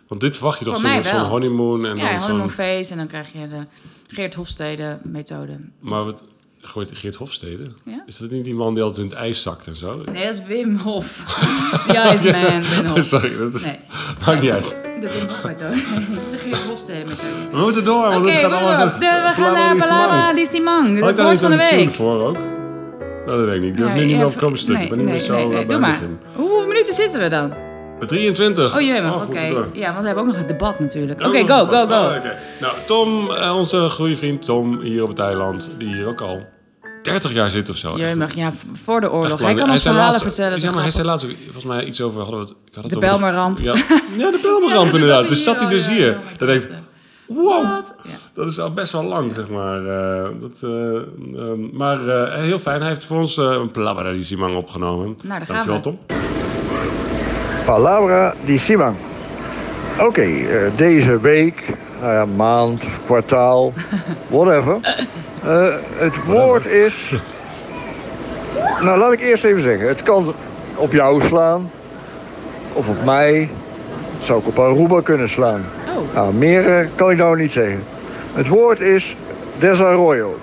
Want 0.08 0.20
dit 0.20 0.36
verwacht 0.36 0.58
je 0.58 0.64
toch 0.64 0.80
zo'n 1.04 1.18
honeymoon 1.18 1.86
en 1.86 1.96
Ja, 1.96 2.10
dan 2.10 2.20
honeymoon 2.20 2.50
face 2.50 2.90
en 2.90 2.96
dan 2.96 3.06
krijg 3.06 3.32
je 3.32 3.48
de 3.48 3.66
Geert 4.08 4.34
Hofstede 4.34 4.98
methode. 5.02 5.56
Maar 5.80 6.04
wat 6.04 6.24
gooit 6.60 6.90
Geert 6.92 7.14
Hofstede? 7.14 7.66
Ja? 7.84 8.02
Is 8.06 8.16
dat 8.18 8.30
niet 8.30 8.44
die 8.44 8.54
man 8.54 8.74
die 8.74 8.82
altijd 8.82 9.02
in 9.04 9.08
het 9.10 9.18
ijs 9.18 9.42
zakt 9.42 9.66
en 9.66 9.74
zo? 9.76 10.02
Nee, 10.12 10.24
dat 10.24 10.34
is 10.34 10.42
Wim 10.46 10.76
Hof. 10.76 11.24
The 11.88 12.16
Iceman, 12.16 12.62
Wim 12.62 12.86
Hof. 12.94 13.04
Sorry, 13.04 13.38
dat 13.38 13.54
is, 13.54 13.62
Nee. 13.64 13.78
maakt 14.26 14.40
niet 14.42 14.50
uit. 14.50 14.76
De 15.00 15.10
Wim 15.18 15.28
Hof 15.28 15.44
methode. 15.44 15.74
De 16.30 16.36
Geert 16.38 16.58
Hofstede 16.62 17.04
methode. 17.08 17.28
We 17.52 17.58
moeten 17.58 17.84
door, 17.84 18.08
want 18.08 18.22
Oké, 18.22 18.30
het 18.30 18.40
gaat 18.40 18.52
allemaal 18.52 18.74
zo... 18.74 18.98
we 18.98 19.32
gaan 19.34 19.52
naar 19.54 19.76
Palabra 19.76 20.34
di 20.34 20.46
Simang. 20.52 20.86
Had 20.86 20.96
Het 21.00 21.08
ik 21.10 21.16
daar 21.16 21.24
woord 21.26 21.38
van 21.40 21.50
de 21.50 21.56
tune 21.56 21.76
week. 21.80 21.90
voor 21.90 22.26
ook? 22.26 22.36
Nou, 23.26 23.38
dat 23.38 23.46
weet 23.46 23.54
ik 23.54 23.60
niet. 23.60 23.70
Ik 23.70 23.76
durf 23.76 23.88
Ja, 23.88 23.94
nu 23.94 24.00
niet 24.02 24.10
ja, 24.10 24.16
meer 24.16 24.26
op 24.26 24.36
komen 24.36 24.58
stuk. 24.58 24.74
nee, 24.74 24.82
ik 24.82 24.88
ben 24.88 24.98
niet 24.98 25.06
meer 25.08 25.18
zo 25.18 25.34
eh, 25.50 25.56
Doe 25.56 25.66
bij 25.66 25.78
maar. 25.78 25.90
begin. 25.92 26.18
Hoeveel 26.34 26.66
minuten 26.66 26.94
zitten 26.94 27.20
we 27.20 27.28
dan? 27.28 27.54
23. 28.00 28.74
Oh 28.76 28.80
jee, 28.80 29.00
Oh, 29.02 29.22
oké. 29.28 29.40
Ja, 29.72 29.88
want 29.92 30.00
we 30.00 30.06
hebben 30.06 30.16
ook 30.16 30.26
nog 30.26 30.36
het 30.36 30.48
debat 30.48 30.80
natuurlijk. 30.80 31.26
Oké, 31.26 31.38
go, 31.48 31.66
go, 31.66 31.86
go. 31.86 32.12
Nou, 32.60 32.72
Tom, 32.86 33.30
eh, 33.30 33.56
onze 33.56 33.88
goede 33.90 34.16
vriend 34.16 34.42
Tom, 34.44 34.80
hier 34.80 35.02
op 35.02 35.08
het 35.08 35.18
eiland, 35.18 35.70
die 35.78 35.94
hier 35.94 36.06
ook 36.06 36.20
al 36.20 36.46
30 37.02 37.32
jaar 37.32 37.50
zit 37.50 37.70
of 37.70 37.76
zo. 37.76 37.96
Je 37.96 38.04
Echt- 38.04 38.16
mag, 38.16 38.34
ja, 38.34 38.52
voor 38.72 39.00
de 39.00 39.12
oorlog. 39.12 39.40
Hij 39.40 39.54
kan 39.54 39.70
ons 39.70 39.82
verhalen 39.82 40.06
laatst- 40.06 40.22
vertellen. 40.22 40.60
Ja, 40.60 40.70
maar 40.70 40.82
hij 40.82 40.90
zei 40.90 41.06
laatst 41.06 41.24
ook 41.26 41.32
volgens 41.44 41.64
mij 41.64 41.84
iets 41.84 42.00
over... 42.00 42.20
Hadden 42.20 42.38
we 42.40 42.46
het, 42.46 42.54
ik 42.68 42.74
had 42.74 42.84
het 42.84 42.92
De 42.92 42.98
over 42.98 43.08
Bijlmerramp. 43.18 43.58
Ja, 43.58 43.72
ja, 44.24 44.30
de 44.30 44.38
Belmerramp 44.42 44.88
Ja, 44.90 44.94
inderdaad. 44.94 45.28
Dus 45.28 45.42
zat 45.42 45.60
hij 45.60 45.68
dus 45.68 45.86
hier. 45.88 46.06
ja, 46.06 46.18
Dat 46.36 46.48
denkt, 46.48 46.68
wow, 47.26 47.84
dat 48.34 48.48
is 48.48 48.60
al 48.60 48.72
best 48.72 48.92
wel 48.92 49.04
lang, 49.04 49.34
zeg 49.34 49.48
maar. 49.48 49.86
eh, 49.86 50.28
dat, 50.40 50.60
eh, 50.62 50.70
ehm, 51.40 51.76
maar 51.76 51.98
heel 52.40 52.58
fijn. 52.58 52.80
Hij 52.80 52.88
heeft 52.88 53.04
voor 53.04 53.18
ons 53.18 53.36
een 53.36 53.70
Palabra 53.70 54.12
di 54.12 54.22
Simang 54.22 54.56
opgenomen. 54.56 55.06
Nou, 55.06 55.38
daar 55.38 55.46
gaan 55.46 55.66
Dankjewel, 55.66 55.96
we. 56.06 56.06
Tom. 56.06 56.18
Palabra 57.64 58.34
di 58.44 58.58
Simang. 58.58 58.96
Oké, 60.00 60.22
eh, 60.22 60.70
deze 60.76 61.20
week, 61.20 61.62
nou 62.00 62.12
ja, 62.12 62.26
maand, 62.36 62.82
kwartaal, 63.06 63.72
whatever. 64.28 64.76
Eh, 65.44 65.74
het 65.96 66.24
woord 66.26 66.66
is. 66.66 66.94
Nou, 68.80 68.98
laat 68.98 69.12
ik 69.12 69.20
eerst 69.20 69.44
even 69.44 69.62
zeggen. 69.62 69.88
Het 69.88 70.02
kan 70.02 70.34
op 70.74 70.92
jou 70.92 71.22
slaan, 71.22 71.70
of 72.72 72.88
op 72.88 73.04
mij. 73.04 73.48
Het 74.16 74.26
zou 74.26 74.38
ook 74.38 74.46
op 74.46 74.58
Aruba 74.58 75.00
kunnen 75.00 75.28
slaan. 75.28 75.64
Oh, 75.96 76.14
Nou, 76.14 76.34
meer 76.34 76.78
eh, 76.78 76.86
kan 76.94 77.10
ik 77.10 77.16
nou 77.16 77.40
niet 77.40 77.52
zeggen. 77.52 77.82
Het 78.32 78.48
woord 78.48 78.80
is 78.80 79.16
desarrollo. 79.58 80.36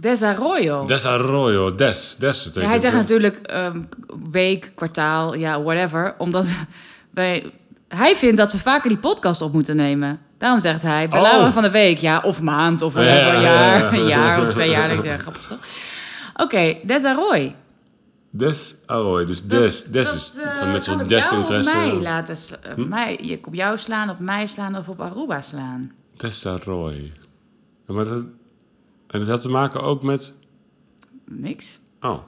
Desarrollo. 0.00 0.86
Desarrollo, 0.86 1.74
des, 1.74 2.16
des 2.18 2.44
betekent... 2.44 2.62
Ja, 2.62 2.68
hij 2.68 2.78
zegt 2.78 2.94
natuurlijk 2.94 3.36
ehm, 3.36 3.82
week, 4.30 4.72
kwartaal, 4.74 5.34
ja, 5.34 5.62
whatever. 5.62 6.14
Omdat 6.18 6.54
wij, 7.10 7.52
hij 7.88 8.16
vindt 8.16 8.36
dat 8.36 8.52
we 8.52 8.58
vaker 8.58 8.88
die 8.88 8.98
podcast 8.98 9.42
op 9.42 9.52
moeten 9.52 9.76
nemen. 9.76 10.20
Daarom 10.38 10.60
zegt 10.60 10.82
hij, 10.82 11.08
beluisteren 11.08 11.46
Oh. 11.46 11.52
van 11.52 11.62
de 11.62 11.70
week. 11.70 11.98
Ja, 11.98 12.20
of 12.24 12.40
maand, 12.42 12.82
of 12.82 12.92
whatever, 12.92 13.16
ja, 13.16 13.40
jaar, 13.40 13.42
ja, 13.42 13.90
ja. 13.90 13.92
een 13.98 14.06
jaar 14.06 14.42
of 14.42 14.48
twee 14.48 14.70
jaar. 14.70 14.90
ik, 14.90 15.02
ja, 15.02 15.16
grappig 15.26 15.42
toch? 15.42 15.58
Oké, 16.36 16.76
Desarroy. 16.82 17.54
Desarrollo, 18.30 19.24
dus 19.24 19.42
des, 19.42 19.84
des 19.84 20.06
dat, 20.06 20.14
is 20.14 20.38
eh, 20.38 20.56
van 20.56 20.70
net 20.70 20.84
zoals 20.84 21.06
des 21.06 21.32
interesse. 21.32 21.76
Hm? 21.76 21.86
Mij 21.86 22.00
laten, 22.00 22.36
eh, 22.62 22.74
mij, 22.76 23.18
je, 23.22 23.38
op 23.44 23.54
jou 23.54 23.78
slaan, 23.78 24.10
op 24.10 24.18
mij 24.18 24.46
slaan 24.46 24.76
of 24.76 24.88
op 24.88 25.00
Aruba 25.00 25.40
slaan. 25.40 25.92
Desarrollo. 26.16 26.90
Ja, 27.86 27.94
maar 27.94 28.04
dat, 28.04 28.22
en 29.08 29.18
dat 29.18 29.28
had 29.28 29.40
te 29.42 29.48
maken 29.48 29.80
ook 29.80 30.02
met... 30.02 30.34
Niks. 31.24 31.78
Oh. 32.00 32.18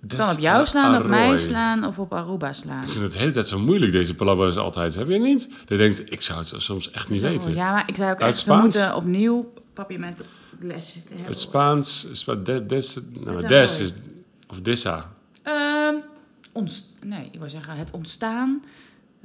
Het 0.00 0.14
kan 0.16 0.30
op 0.32 0.38
jou 0.38 0.66
slaan, 0.66 1.02
op 1.02 1.08
mij 1.08 1.36
slaan 1.36 1.84
of 1.84 1.98
op 1.98 2.12
Aruba 2.12 2.52
slaan. 2.52 2.82
Ik 2.82 2.88
vind 2.90 3.02
het 3.02 3.12
de 3.12 3.18
hele 3.18 3.30
tijd 3.30 3.48
zo 3.48 3.58
moeilijk, 3.58 3.92
deze 3.92 4.14
palabbers 4.14 4.56
altijd. 4.56 4.94
Heb 4.94 5.08
je 5.08 5.18
niet? 5.18 5.48
Dat 5.50 5.68
je 5.68 5.76
denkt, 5.76 6.12
ik 6.12 6.20
zou 6.22 6.38
het 6.38 6.52
soms 6.56 6.90
echt 6.90 7.08
niet 7.08 7.20
weten. 7.20 7.54
Ja, 7.54 7.72
maar 7.72 7.88
ik 7.88 7.96
zei 7.96 8.10
ook 8.12 8.20
Uit 8.20 8.28
echt, 8.34 8.36
we 8.36 8.42
Spaans? 8.52 8.62
moeten 8.62 8.94
opnieuw 8.94 9.52
papierment 9.72 10.20
les 10.60 10.94
hebben. 11.08 11.24
Het 11.26 11.38
Spaans, 11.38 12.06
Spa, 12.12 12.34
de- 12.34 12.66
des, 12.66 12.98
nou, 13.24 13.46
des 13.46 13.80
is, 13.80 13.92
of 14.48 14.60
dessa. 14.60 15.12
Ehm, 15.42 15.94
ons, 16.52 16.84
nee, 17.04 17.28
ik 17.32 17.38
wil 17.40 17.50
zeggen 17.50 17.76
het 17.76 17.90
ontstaan. 17.90 18.62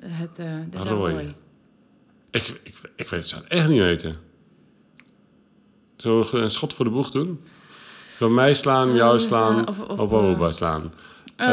Het 0.01 0.41
desarrollo. 0.69 1.17
Ik, 2.31 2.59
ik, 2.63 2.75
ik 2.95 3.09
weet 3.09 3.09
het, 3.09 3.27
zou 3.27 3.41
het 3.43 3.51
echt 3.51 3.67
niet 3.67 3.79
weten. 3.79 4.15
Zullen 6.05 6.25
we 6.31 6.37
een 6.37 6.49
schot 6.51 6.73
voor 6.73 6.85
de 6.85 6.91
boeg 6.91 7.11
doen? 7.11 7.41
Van 8.17 8.33
mij 8.33 8.53
slaan, 8.53 8.95
jou 8.95 9.17
Eh, 9.17 9.23
slaan, 9.25 9.67
of- 9.67 9.79
of, 9.79 9.99
op 9.99 10.41
eh, 10.41 10.51
slaan. 10.51 10.93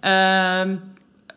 Ehm, 0.00 0.76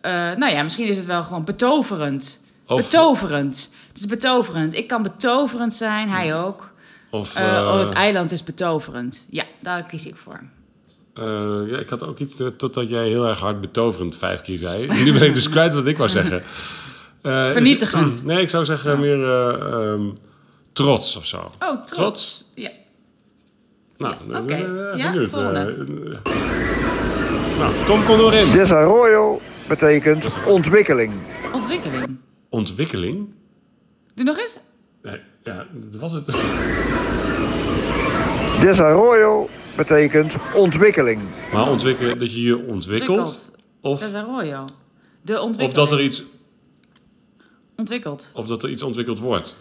eh, 0.02 0.12
nou 0.38 0.52
ja, 0.54 0.64
misschien 0.64 0.88
is 0.88 0.98
het 0.98 1.06
wel 1.06 1.24
gewoon 1.24 1.44
betoverend. 1.44 2.44
Of- 2.68 2.78
Betoverend. 2.82 3.74
Het 3.88 3.98
is 3.98 4.06
betoverend. 4.06 4.74
Ik 4.74 4.88
kan 4.88 5.04
betoverend 5.04 5.74
zijn, 5.74 6.10
hij 6.10 6.36
ook. 6.36 6.72
Of, 7.10 7.36
Eh, 7.36 7.58
eh, 7.58 7.68
oh, 7.68 7.80
het 7.80 7.92
eiland 7.92 8.32
is 8.32 8.44
betoverend. 8.44 9.26
Ja, 9.30 9.44
daar 9.62 9.86
kies 9.86 10.06
ik 10.06 10.16
voor. 10.16 10.40
eh, 11.14 11.24
ja, 11.68 11.78
ik 11.78 11.90
had 11.90 12.04
ook 12.04 12.20
iets, 12.20 12.40
eh, 12.40 12.48
totdat 12.48 12.90
jij 12.90 13.08
heel 13.08 13.28
erg 13.28 13.40
hard 13.40 13.62
betoverend 13.62 14.18
vijf 14.18 14.42
keer 14.42 14.58
zei. 14.58 14.88
nu 15.04 15.14
ben 15.14 15.22
ik 15.28 15.34
dus 15.34 15.50
kwijt 15.50 15.74
wat 15.74 15.86
ik 15.86 15.98
wou 15.98 16.10
zeggen. 16.10 16.44
Eh, 17.22 17.52
Vernietigend. 17.52 18.14
is- 18.14 18.24
nee, 18.24 18.42
ik 18.42 18.50
zou 18.50 18.66
zeggen 18.66 19.00
meer 19.00 19.24
eh, 19.24 19.74
ehm, 19.74 20.02
trots 20.74 21.16
of 21.16 21.26
zo. 21.26 21.38
Oh, 21.38 21.52
trots. 21.60 21.92
Trots? 21.92 22.44
Ja. 22.56 22.70
Nou, 23.98 24.14
Ja, 24.28 24.34
dat 24.34 24.44
oké. 24.44 24.56
Ja, 24.96 25.12
benieuwd. 25.12 25.36
Eh, 25.36 25.62
eh. 25.62 25.68
nou, 27.58 27.74
Tom 27.86 28.04
kon 28.04 28.20
erin. 28.20 28.52
Desarrollo 28.54 29.42
betekent 29.68 30.38
ontwikkeling. 30.46 31.14
Ontwikkeling. 31.54 32.18
Ontwikkeling? 32.50 33.30
Doe 34.16 34.26
nog 34.26 34.38
eens. 34.38 34.58
Nee, 35.02 35.20
ja, 35.44 35.68
dat 35.74 36.00
was 36.02 36.12
het. 36.12 36.26
Desarrollo 38.62 39.50
betekent 39.76 40.34
ontwikkeling. 40.54 41.22
Maar 41.54 41.70
ontwikkelen, 41.70 42.20
dat 42.20 42.34
je 42.34 42.42
je 42.42 42.68
ontwikkelt? 42.68 43.52
Of, 43.82 44.00
Desarrollo. 44.00 44.66
De 45.22 45.40
ontwikkeling. 45.42 45.62
of, 45.70 45.74
dat 45.74 45.92
er 45.92 46.02
iets, 46.04 46.24
Ontwikkeld. 47.82 48.30
of 48.34 48.48
dat 48.48 48.64
er 48.64 48.70
iets 48.70 48.84
ontwikkeld 48.84 49.20
wordt? 49.20 49.58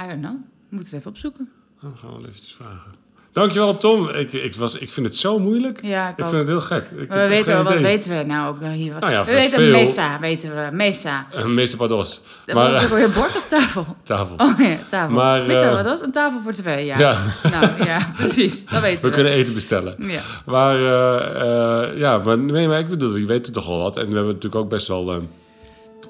I 0.00 0.06
don't 0.06 0.20
know. 0.20 0.32
We 0.32 0.76
moeten 0.76 0.90
het 0.90 0.98
even 0.98 1.10
opzoeken. 1.10 1.48
Dan 1.80 1.96
gaan 1.96 2.10
we 2.10 2.16
wel 2.16 2.26
eventjes 2.28 2.52
vragen. 2.54 2.90
Dankjewel, 3.32 3.76
Tom. 3.76 4.08
Ik, 4.08 4.32
ik, 4.32 4.54
was, 4.54 4.78
ik 4.78 4.92
vind 4.92 5.06
het 5.06 5.16
zo 5.16 5.38
moeilijk. 5.38 5.84
Ja, 5.84 6.08
ik 6.08 6.14
vind 6.16 6.30
het 6.30 6.46
heel 6.46 6.60
gek. 6.60 6.84
Ik 6.96 7.12
we 7.12 7.26
weten 7.28 7.54
wel, 7.54 7.62
wat 7.64 7.78
weten 7.78 8.18
we 8.18 8.24
nou 8.24 8.48
ook 8.48 8.60
nog 8.60 8.72
hier? 8.72 8.98
Nou 9.00 9.12
ja, 9.12 9.24
we 9.24 9.32
weten 9.32 9.50
veel. 9.50 9.70
Mesa, 9.70 10.18
weten 10.20 10.50
we. 10.50 10.68
Mesa. 10.72 11.26
Eh, 11.32 11.44
meester 11.44 11.78
Pados. 11.78 12.20
Maar, 12.46 12.54
was 12.54 12.76
eh, 12.76 12.82
ook 12.82 12.98
weer 12.98 13.10
bord 13.10 13.36
of 13.36 13.46
tafel? 13.46 13.86
tafel. 14.02 14.36
Oh 14.36 14.58
ja, 14.58 14.76
tafel. 14.88 15.14
Maar, 15.14 15.46
Mesa, 15.46 15.68
eh, 15.68 15.74
wat 15.74 15.84
was 15.84 16.00
een 16.00 16.12
tafel 16.12 16.40
voor 16.40 16.52
twee? 16.52 16.84
Ja. 16.84 16.98
Ja. 16.98 17.18
Nou 17.50 17.84
ja, 17.84 18.12
precies. 18.16 18.66
Dat 18.66 18.80
weten 18.88 19.02
We 19.02 19.08
we. 19.08 19.14
kunnen 19.14 19.32
eten 19.32 19.54
bestellen. 19.54 19.96
Ja. 19.98 20.20
Maar, 20.46 20.76
eh, 20.76 21.90
eh, 21.90 21.98
ja, 21.98 22.18
maar, 22.18 22.38
nee, 22.38 22.68
maar 22.68 22.78
ik 22.78 22.88
bedoel, 22.88 23.16
je 23.16 23.26
weet 23.26 23.46
er 23.46 23.52
toch 23.52 23.68
al 23.68 23.78
wat. 23.78 23.96
En 23.96 24.08
we 24.08 24.14
hebben 24.14 24.34
natuurlijk 24.34 24.62
ook 24.62 24.68
best 24.68 24.88
wel... 24.88 25.22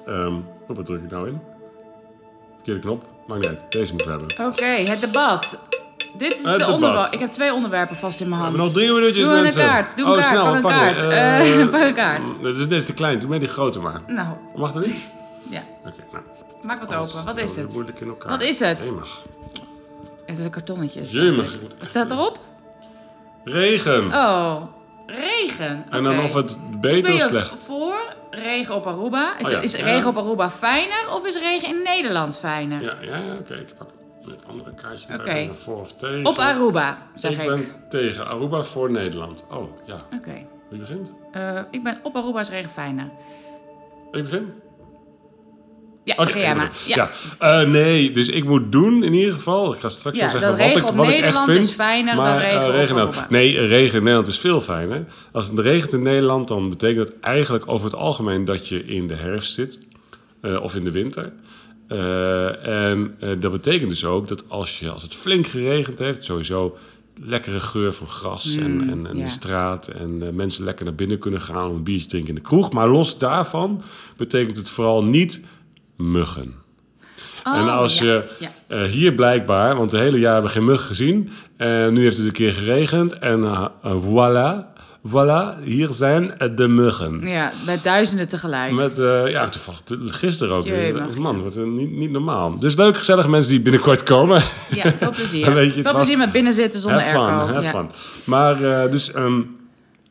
oh, 0.05 0.35
wat 0.67 0.85
druk 0.85 1.03
ik 1.03 1.11
nou 1.11 1.27
in? 1.27 1.52
Verkeerde 2.63 2.79
knop. 2.87 3.05
Maakt 3.27 3.41
niet 3.41 3.49
uit. 3.49 3.71
Deze 3.71 3.93
moeten 3.93 4.11
we 4.11 4.17
hebben. 4.19 4.47
Oké, 4.47 4.65
het 4.65 4.99
debat. 5.01 5.57
Dit 6.17 6.33
is 6.39 6.45
Het 6.45 6.59
de 6.59 6.65
onderwerp. 6.71 7.11
Ik 7.13 7.19
heb 7.19 7.31
twee 7.31 7.53
onderwerpen 7.53 7.95
vast 7.95 8.21
in 8.21 8.29
mijn 8.29 8.41
We 8.41 8.45
hand. 8.47 8.57
hebben 8.57 8.73
nog 8.75 8.83
drie 8.85 8.99
minuutjes, 8.99 9.23
Doe 9.25 9.33
een 9.35 9.41
mensen. 9.41 9.61
kaart. 9.61 9.95
Doe 9.97 10.05
een 10.05 10.11
oh, 10.11 10.17
kaart. 10.17 10.27
Snel, 10.29 10.43
pak 10.45 10.55
een 10.55 10.61
pak 10.61 10.71
kaart. 10.71 11.01
Eh, 11.01 11.69
pak 11.79 11.81
een 11.81 11.93
kaart. 11.93 12.33
Dat 12.43 12.55
is 12.55 12.67
net 12.67 12.85
te 12.85 12.93
klein. 12.93 13.19
Doe 13.19 13.29
mij 13.29 13.39
die 13.39 13.47
grote 13.47 13.79
maar. 13.79 14.01
Nou, 14.07 14.27
Mag 14.55 14.71
dat 14.71 14.85
niet? 14.85 15.11
ja. 15.49 15.63
Oké, 15.85 16.03
nou. 16.11 16.23
Maak 16.61 16.79
wat 16.79 16.93
open. 16.93 17.25
Wat 17.25 17.37
is 17.37 17.55
het? 17.55 17.73
Moeilijk 17.73 17.99
in 17.99 18.07
elkaar. 18.07 18.29
Wat 18.31 18.41
is 18.41 18.59
het? 18.59 18.83
Jemig. 18.85 19.21
Het 20.25 20.37
is 20.37 20.45
een 20.45 20.51
kartonnetje. 20.51 21.01
Jemig. 21.03 21.55
Wat 21.79 21.87
staat 21.89 22.11
erop? 22.11 22.39
Regen. 23.43 24.07
Oh, 24.13 24.61
regen. 25.05 25.85
en 25.89 26.03
dan 26.03 26.19
of 26.23 26.33
het 26.33 26.47
Dus 26.47 26.79
beter 26.79 27.13
of 27.13 27.21
slecht. 27.21 27.49
Regen 28.29 28.75
op 28.75 28.85
Aruba? 28.87 29.39
Is, 29.39 29.45
Oh 29.45 29.51
ja. 29.51 29.59
is 29.59 29.75
Ja. 29.75 29.83
regen 29.85 30.09
op 30.09 30.17
Aruba 30.17 30.49
fijner 30.49 31.09
of 31.09 31.25
is 31.25 31.39
regen 31.39 31.67
in 31.67 31.81
Nederland 31.83 32.37
fijner? 32.39 32.81
Ja, 32.81 32.95
ja, 33.01 33.15
ja 33.17 33.33
oké. 33.39 33.53
Ik 33.53 33.73
pak 33.77 33.87
het 34.25 34.45
andere 34.47 34.73
kaartje. 34.75 35.13
Erbij. 35.13 35.51
Voor 35.51 35.79
of 35.79 35.93
tegen. 35.93 36.25
Op 36.25 36.37
Aruba, 36.37 36.97
zeg 37.15 37.31
ik. 37.31 37.39
ik 37.39 37.47
ben 37.47 37.67
tegen 37.89 38.27
Aruba 38.27 38.61
voor 38.63 38.91
Nederland. 38.91 39.45
Oh, 39.51 39.63
ja. 39.85 39.95
Oké. 40.17 40.45
Wie 40.69 40.79
begint? 40.79 41.13
Eh, 41.31 41.59
ik 41.71 41.83
ben 41.83 41.99
op 42.03 42.15
Aruba 42.15 42.39
is 42.39 42.49
regen 42.49 42.69
fijner. 42.69 43.09
Ik 44.11 44.23
begin? 44.23 44.53
Ja, 46.03 46.15
jij 46.33 46.49
ik 46.51 46.55
maar. 46.57 46.71
Ja. 46.85 46.95
Ja. 47.39 47.61
Eh, 47.61 47.69
nee, 47.69 48.11
dus 48.11 48.29
ik 48.29 48.43
moet 48.43 48.71
doen 48.71 49.03
in 49.03 49.13
ieder 49.13 49.33
geval. 49.33 49.73
Ik 49.73 49.79
ga 49.79 49.89
straks 49.89 50.17
Ja, 50.17 50.21
wel 50.21 50.31
zeggen 50.31 50.49
dat 50.49 50.59
wat 50.59 50.67
ik, 50.67 50.73
regen 50.73 50.89
op 50.89 50.95
wat 50.95 51.05
ik 51.07 51.11
echt 51.11 51.21
Nederland 51.21 51.51
vind. 51.51 51.63
is 51.63 51.73
fijner 51.73 52.15
dan 52.15 52.23
maar, 52.23 52.41
regen 52.41 52.73
eh, 52.73 52.79
regen. 52.79 53.25
Nee, 53.29 53.65
regen 53.67 53.93
in 53.97 53.99
Nederland 54.03 54.27
is 54.27 54.39
veel 54.39 54.61
fijner. 54.61 55.03
Als 55.31 55.47
het 55.49 55.59
regent 55.59 55.93
in 55.93 56.01
Nederland, 56.01 56.47
dan 56.47 56.69
betekent 56.69 57.07
het 57.07 57.19
eigenlijk 57.19 57.67
over 57.67 57.85
het 57.85 57.95
algemeen 57.95 58.45
dat 58.45 58.67
je 58.67 58.85
in 58.85 59.07
de 59.07 59.15
herfst 59.15 59.53
zit. 59.53 59.79
eh, 60.41 60.61
of 60.63 60.75
in 60.75 60.83
de 60.83 60.91
winter. 60.91 61.31
Eh, 61.87 62.65
en 62.89 63.15
eh, 63.19 63.29
dat 63.39 63.51
betekent 63.51 63.89
dus 63.89 64.05
ook 64.05 64.27
dat 64.27 64.45
als, 64.49 64.79
je, 64.79 64.89
als 64.89 65.03
het 65.03 65.15
flink 65.15 65.47
geregend 65.47 65.99
heeft, 65.99 66.25
sowieso 66.25 66.77
lekkere 67.23 67.59
geur 67.59 67.93
van 67.93 68.07
gras 68.07 68.55
en, 68.57 68.89
en, 68.89 69.07
en 69.07 69.17
ja. 69.17 69.23
de 69.23 69.29
straat. 69.29 69.87
En 69.87 70.23
eh, 70.23 70.29
mensen 70.29 70.63
lekker 70.65 70.85
naar 70.85 70.95
binnen 70.95 71.19
kunnen 71.19 71.41
gaan 71.41 71.69
om 71.69 71.75
een 71.75 71.83
biertje 71.83 72.03
te 72.03 72.09
drinken 72.09 72.29
in 72.35 72.41
de 72.41 72.47
kroeg. 72.47 72.71
Maar 72.71 72.87
los 72.89 73.17
daarvan 73.17 73.81
betekent 74.17 74.57
het 74.57 74.69
vooral 74.69 75.03
niet 75.03 75.43
muggen. 76.11 76.53
en 77.43 77.51
Oh, 77.63 77.77
als 77.77 77.97
ja, 77.99 78.05
je 78.05 78.23
ja. 78.39 78.51
eh, 78.67 78.83
hier 78.83 79.13
blijkbaar, 79.13 79.75
want 79.75 79.91
de 79.91 79.97
hele 79.97 80.19
jaar 80.19 80.33
hebben 80.33 80.51
we 80.51 80.57
geen 80.57 80.67
muggen 80.67 80.87
gezien. 80.87 81.29
En 81.57 81.93
nu 81.93 82.03
heeft 82.03 82.17
het 82.17 82.25
een 82.25 82.31
keer 82.31 82.53
geregend. 82.53 83.19
En 83.19 83.43
eh, 83.43 83.65
eh, 83.83 83.91
voilà, 84.03 84.71
voilà, 85.09 85.63
hier 85.63 85.87
zijn 85.91 86.37
eh, 86.37 86.49
de 86.55 86.67
muggen. 86.67 87.27
Ja, 87.27 87.51
met 87.65 87.83
duizenden 87.83 88.27
tegelijk. 88.27 88.71
Met, 88.71 88.99
eh, 88.99 89.27
ja, 89.29 89.49
toevallig 89.49 89.81
gisteren 90.19 90.55
ook 90.55 90.63
weer. 90.63 91.05
Man, 91.19 91.39
wordt 91.39 91.55
er 91.55 91.67
niet, 91.67 91.91
niet 91.91 92.11
normaal. 92.11 92.59
Dus 92.59 92.75
leuk, 92.75 92.97
gezellige 92.97 93.29
mensen 93.29 93.51
die 93.51 93.61
binnenkort 93.61 94.03
komen. 94.03 94.41
Ja, 94.75 94.91
veel 94.97 95.11
plezier. 95.11 95.45
Dan 95.45 95.53
weet 95.53 95.71
je 95.73 95.79
het 95.79 95.87
veel 95.87 95.97
plezier 95.97 96.17
met 96.17 96.31
binnen 96.31 96.53
zitten 96.53 96.79
zonder 96.81 97.01
fun, 97.01 97.19
airco. 97.19 97.53
have 97.53 97.61
ja. 97.61 97.69
fun. 97.69 97.89
Maar 98.23 98.83
eh, 98.83 98.91
dus... 98.91 99.11
ehm, 99.11 99.41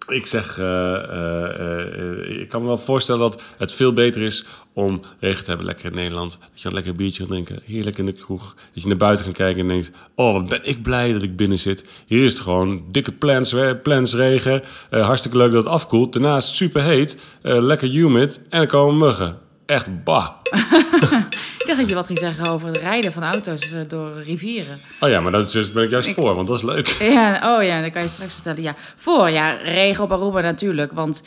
ik 0.06 0.26
zeg, 0.26 0.58
eh, 0.58 0.94
eh, 0.94 1.98
eh, 1.98 2.40
ik 2.40 2.48
kan 2.48 2.60
me 2.60 2.66
wel 2.66 2.78
voorstellen 2.78 3.20
dat 3.20 3.42
het 3.58 3.72
veel 3.72 3.92
beter 3.92 4.22
is 4.22 4.44
om 4.72 5.00
regen 5.20 5.42
te 5.42 5.48
hebben 5.48 5.66
lekker 5.66 5.84
in 5.84 5.94
Nederland. 5.94 6.38
Dat 6.40 6.48
je 6.54 6.62
dan 6.62 6.72
lekker 6.72 6.90
een 6.90 6.96
biertje 6.96 7.18
kan 7.18 7.30
drinken, 7.30 7.60
heerlijk 7.64 7.98
in 7.98 8.06
de 8.06 8.12
kroeg. 8.12 8.54
Dat 8.74 8.82
je 8.82 8.88
naar 8.88 8.96
buiten 8.96 9.24
kan 9.24 9.34
kijken 9.34 9.62
en 9.62 9.68
denkt, 9.68 9.90
oh 10.14 10.32
wat 10.32 10.48
ben 10.48 10.64
ik 10.64 10.82
blij 10.82 11.12
dat 11.12 11.22
ik 11.22 11.36
binnen 11.36 11.58
zit. 11.58 11.84
Hier 12.06 12.24
is 12.24 12.32
het 12.32 12.42
gewoon 12.42 12.84
dikke 12.90 13.12
plans, 13.12 13.54
plans 13.82 14.14
regen. 14.14 14.62
Hartstikke 14.90 15.36
leuk 15.36 15.52
dat 15.52 15.64
het 15.64 15.72
afkoelt. 15.72 16.12
Daarnaast 16.12 16.54
super 16.54 16.82
heet, 16.82 17.16
lekker 17.42 17.88
humid 17.88 18.42
en 18.48 18.60
er 18.60 18.66
komen 18.66 18.96
muggen. 18.96 19.38
Echt 19.66 20.04
bah. 20.04 20.28
Ik 21.62 21.68
dacht 21.68 21.80
dat 21.80 21.88
je 21.88 21.94
wat 21.94 22.06
ging 22.06 22.18
zeggen 22.18 22.46
over 22.46 22.68
het 22.68 22.76
rijden 22.76 23.12
van 23.12 23.22
auto's 23.22 23.72
eh, 23.72 23.80
door 23.88 24.22
rivieren. 24.22 24.78
Oh 25.00 25.08
ja, 25.08 25.20
maar 25.20 25.32
daar 25.32 25.46
ben 25.74 25.84
ik 25.84 25.90
juist 25.90 26.10
voor, 26.10 26.34
want 26.34 26.48
dat 26.48 26.56
is 26.56 26.62
leuk. 26.62 26.86
Ja, 27.12 27.56
oh 27.56 27.64
ja, 27.64 27.80
dat 27.80 27.90
kan 27.90 28.02
je 28.02 28.08
straks 28.08 28.32
vertellen. 28.32 28.62
Ja, 28.62 28.74
voor, 28.96 29.30
ja, 29.30 29.50
regen 29.50 30.04
op 30.04 30.12
Aruba 30.12 30.40
natuurlijk. 30.40 30.92
Want 30.92 31.22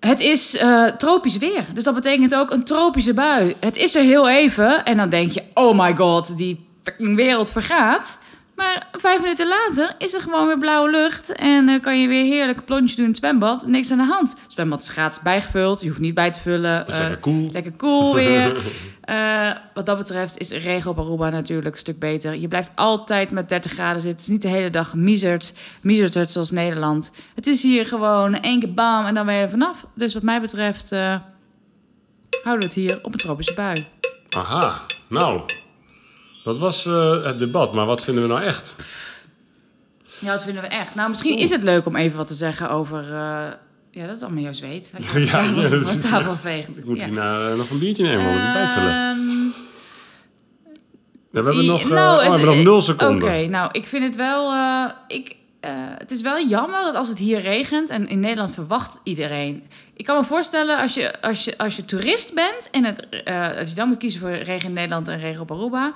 het 0.00 0.20
is 0.20 0.56
eh, 0.56 0.86
tropisch 0.86 1.38
weer. 1.38 1.64
Dus 1.72 1.84
dat 1.84 1.94
betekent 1.94 2.34
ook 2.34 2.50
een 2.50 2.64
tropische 2.64 3.14
bui. 3.14 3.54
Het 3.60 3.76
is 3.76 3.94
er 3.94 4.02
heel 4.02 4.28
even 4.28 4.84
en 4.84 4.96
dan 4.96 5.08
denk 5.08 5.30
je... 5.30 5.42
oh 5.54 5.78
my 5.78 5.96
god, 5.96 6.36
die 6.36 6.68
fucking 6.82 7.16
wereld 7.16 7.52
vergaat. 7.52 8.18
Maar 8.56 8.88
vijf 8.92 9.20
minuten 9.20 9.48
later 9.48 9.94
is 9.98 10.14
er 10.14 10.20
gewoon 10.20 10.46
weer 10.46 10.58
blauwe 10.58 10.90
lucht. 10.90 11.32
En 11.32 11.68
eh, 11.68 11.80
kan 11.80 12.00
je 12.00 12.08
weer 12.08 12.24
heerlijk 12.24 12.64
plonsje 12.64 12.96
doen 12.96 13.04
in 13.04 13.10
het 13.10 13.20
zwembad. 13.20 13.66
Niks 13.66 13.90
aan 13.90 13.98
de 13.98 14.04
hand. 14.04 14.36
Het 14.42 14.52
zwembad 14.52 14.82
is 14.82 14.88
gratis 14.88 15.22
bijgevuld. 15.22 15.80
Je 15.80 15.88
hoeft 15.88 16.00
niet 16.00 16.14
bij 16.14 16.30
te 16.30 16.38
vullen. 16.40 16.86
Eh, 16.88 16.98
lekker 16.98 17.18
cool. 17.18 17.48
Lekker 17.52 17.76
cool 17.76 18.14
weer. 18.14 18.56
Eh, 19.04 19.50
wat 19.74 19.86
dat 19.86 19.98
betreft 19.98 20.38
is 20.38 20.50
regen 20.50 20.90
op 20.90 20.98
Aruba 20.98 21.30
natuurlijk 21.30 21.74
een 21.74 21.80
stuk 21.80 21.98
beter. 21.98 22.34
Je 22.36 22.48
blijft 22.48 22.72
altijd 22.74 23.30
met 23.30 23.48
30 23.48 23.72
graden 23.72 24.00
zitten. 24.00 24.10
Het 24.10 24.20
is 24.20 24.32
niet 24.32 24.42
de 24.42 24.48
hele 24.48 24.70
dag 24.70 24.94
miezerd. 24.94 25.54
Miezerd 25.80 26.30
zoals 26.30 26.50
Nederland. 26.50 27.12
Het 27.34 27.46
is 27.46 27.62
hier 27.62 27.86
gewoon 27.86 28.34
één 28.34 28.60
keer 28.60 28.72
bam 28.72 29.06
en 29.06 29.14
dan 29.14 29.26
ben 29.26 29.34
je 29.34 29.42
er 29.42 29.50
vanaf. 29.50 29.86
Dus 29.94 30.14
wat 30.14 30.22
mij 30.22 30.40
betreft 30.40 30.92
eh, 30.92 31.16
houden 32.42 32.68
we 32.68 32.74
het 32.74 32.74
hier 32.74 32.98
op 33.02 33.12
een 33.12 33.18
tropische 33.18 33.54
bui. 33.54 33.86
Aha, 34.30 34.80
nou. 35.08 35.42
Dat 36.44 36.58
was 36.58 36.86
eh, 36.86 37.24
het 37.24 37.38
debat, 37.38 37.72
maar 37.72 37.86
wat 37.86 38.04
vinden 38.04 38.22
we 38.22 38.28
nou 38.28 38.42
echt? 38.42 38.74
Ja, 40.18 40.32
dat 40.32 40.44
vinden 40.44 40.62
we 40.62 40.68
echt. 40.68 40.94
Nou, 40.94 41.08
misschien 41.10 41.38
is 41.38 41.50
het 41.50 41.62
leuk 41.62 41.86
om 41.86 41.96
even 41.96 42.16
wat 42.16 42.26
te 42.26 42.34
zeggen 42.34 42.70
over... 42.70 42.98
eh, 42.98 43.46
ja, 43.90 44.06
dat 44.06 44.16
is 44.16 44.22
allemaal 44.22 44.42
jouw 44.42 44.52
zweet. 44.52 44.92
Ja, 45.14 45.24
tafel, 45.24 45.62
ja, 45.62 45.68
dat 45.68 45.80
is. 46.44 46.78
Ik 46.78 46.84
moet 46.84 47.00
Ja. 47.00 47.04
hierna 47.04 47.50
eh, 47.50 47.56
nog 47.56 47.70
een 47.70 47.78
biertje 47.78 48.04
nemen, 48.04 48.26
om 48.26 48.36
het 48.36 48.52
bijvullen. 48.52 48.90
Ja, 51.30 51.42
we 51.42 51.46
hebben 51.48 51.66
nog, 51.66 51.88
nou, 51.88 52.18
oh, 52.18 52.24
we 52.24 52.30
hebben 52.30 52.56
nog 52.56 52.64
nul 52.64 52.82
seconden. 52.82 53.28
Oké, 53.28 53.46
nou, 53.46 53.68
ik 53.72 53.86
vind 53.86 54.04
het 54.04 54.16
wel... 54.16 54.52
ik, 55.08 55.36
het 55.98 56.10
is 56.10 56.20
wel 56.22 56.46
jammer 56.46 56.82
dat 56.82 56.94
als 56.94 57.08
het 57.08 57.18
hier 57.18 57.40
regent... 57.40 57.88
en 57.88 58.08
in 58.08 58.20
Nederland 58.20 58.54
verwacht 58.54 59.00
iedereen... 59.02 59.64
Ik 59.96 60.04
kan 60.04 60.16
me 60.16 60.24
voorstellen, 60.24 60.78
als 60.78 60.94
je, 60.94 61.20
als 61.22 61.44
je, 61.44 61.58
als 61.58 61.76
je 61.76 61.84
toerist 61.84 62.34
bent... 62.34 62.70
en 62.70 62.84
het, 62.84 63.06
als 63.58 63.68
je 63.68 63.74
dan 63.74 63.88
moet 63.88 63.96
kiezen 63.96 64.20
voor 64.20 64.30
regen 64.30 64.68
in 64.68 64.74
Nederland 64.74 65.08
en 65.08 65.18
regen 65.18 65.40
op 65.40 65.50
Aruba... 65.50 65.92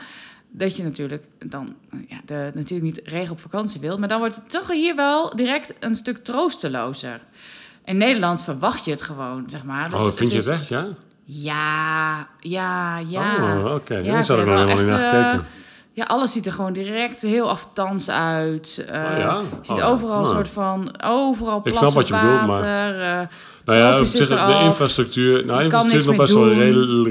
dat 0.50 0.76
je 0.76 0.82
natuurlijk 0.82 1.24
dan 1.46 1.74
ja, 2.08 2.16
de, 2.24 2.50
natuurlijk 2.54 2.82
niet 2.82 3.00
regen 3.04 3.32
op 3.32 3.40
vakantie 3.40 3.80
wilt... 3.80 3.98
maar 3.98 4.08
dan 4.08 4.18
wordt 4.18 4.34
het 4.34 4.50
toch 4.50 4.72
hier 4.72 4.96
wel 4.96 5.36
direct 5.36 5.74
een 5.80 5.96
stuk 5.96 6.24
troostelozer. 6.24 7.20
In 7.84 7.96
Nederland 7.96 8.44
verwacht 8.44 8.84
je 8.84 8.90
het 8.90 9.02
gewoon, 9.02 9.44
zeg 9.46 9.64
maar. 9.64 9.90
Dus 9.90 10.06
oh, 10.06 10.12
vind 10.12 10.30
je 10.30 10.36
het 10.36 10.48
echt, 10.48 10.68
ja? 10.68 10.86
Ja, 11.24 12.28
ja, 12.40 12.98
ja. 12.98 13.58
Oh, 13.58 13.74
oké. 13.74 13.96
Ja, 13.96 14.22
zou 14.22 14.40
ik 14.40 14.46
nog 14.46 14.54
helemaal 14.54 14.76
niet 14.76 14.86
naar 14.86 15.02
eh, 15.14 15.28
gekeken. 15.28 15.46
Ja, 15.92 16.04
alles 16.04 16.32
ziet 16.32 16.46
er 16.46 16.52
gewoon 16.52 16.72
direct 16.72 17.20
heel 17.22 17.48
aftans 17.50 18.10
uit. 18.10 18.76
Oh 18.80 18.94
ja? 18.94 19.40
Je 19.40 19.56
ziet 19.62 19.70
Oh 19.70 19.76
ja. 19.76 19.84
overal 19.84 20.20
een 20.20 20.26
soort 20.26 20.48
van... 20.48 21.02
Overal 21.04 21.56
Ik 21.56 21.62
plassen 21.62 21.86
snap 21.90 21.94
wat 22.02 22.08
je 22.08 22.14
bedoelt, 22.14 22.46
maar- 22.46 22.46
water. 22.46 23.00
eh, 23.00 23.26
Nou 23.64 23.78
ja, 23.78 24.00
op 24.00 24.06
zich, 24.06 24.28
de 24.28 24.60
infrastructuur, 24.64 25.46
nou, 25.46 25.62
infrastructuur 25.62 25.98
is 25.98 26.06
nog 26.06 26.16
best 26.16 26.34
wel 26.34 26.52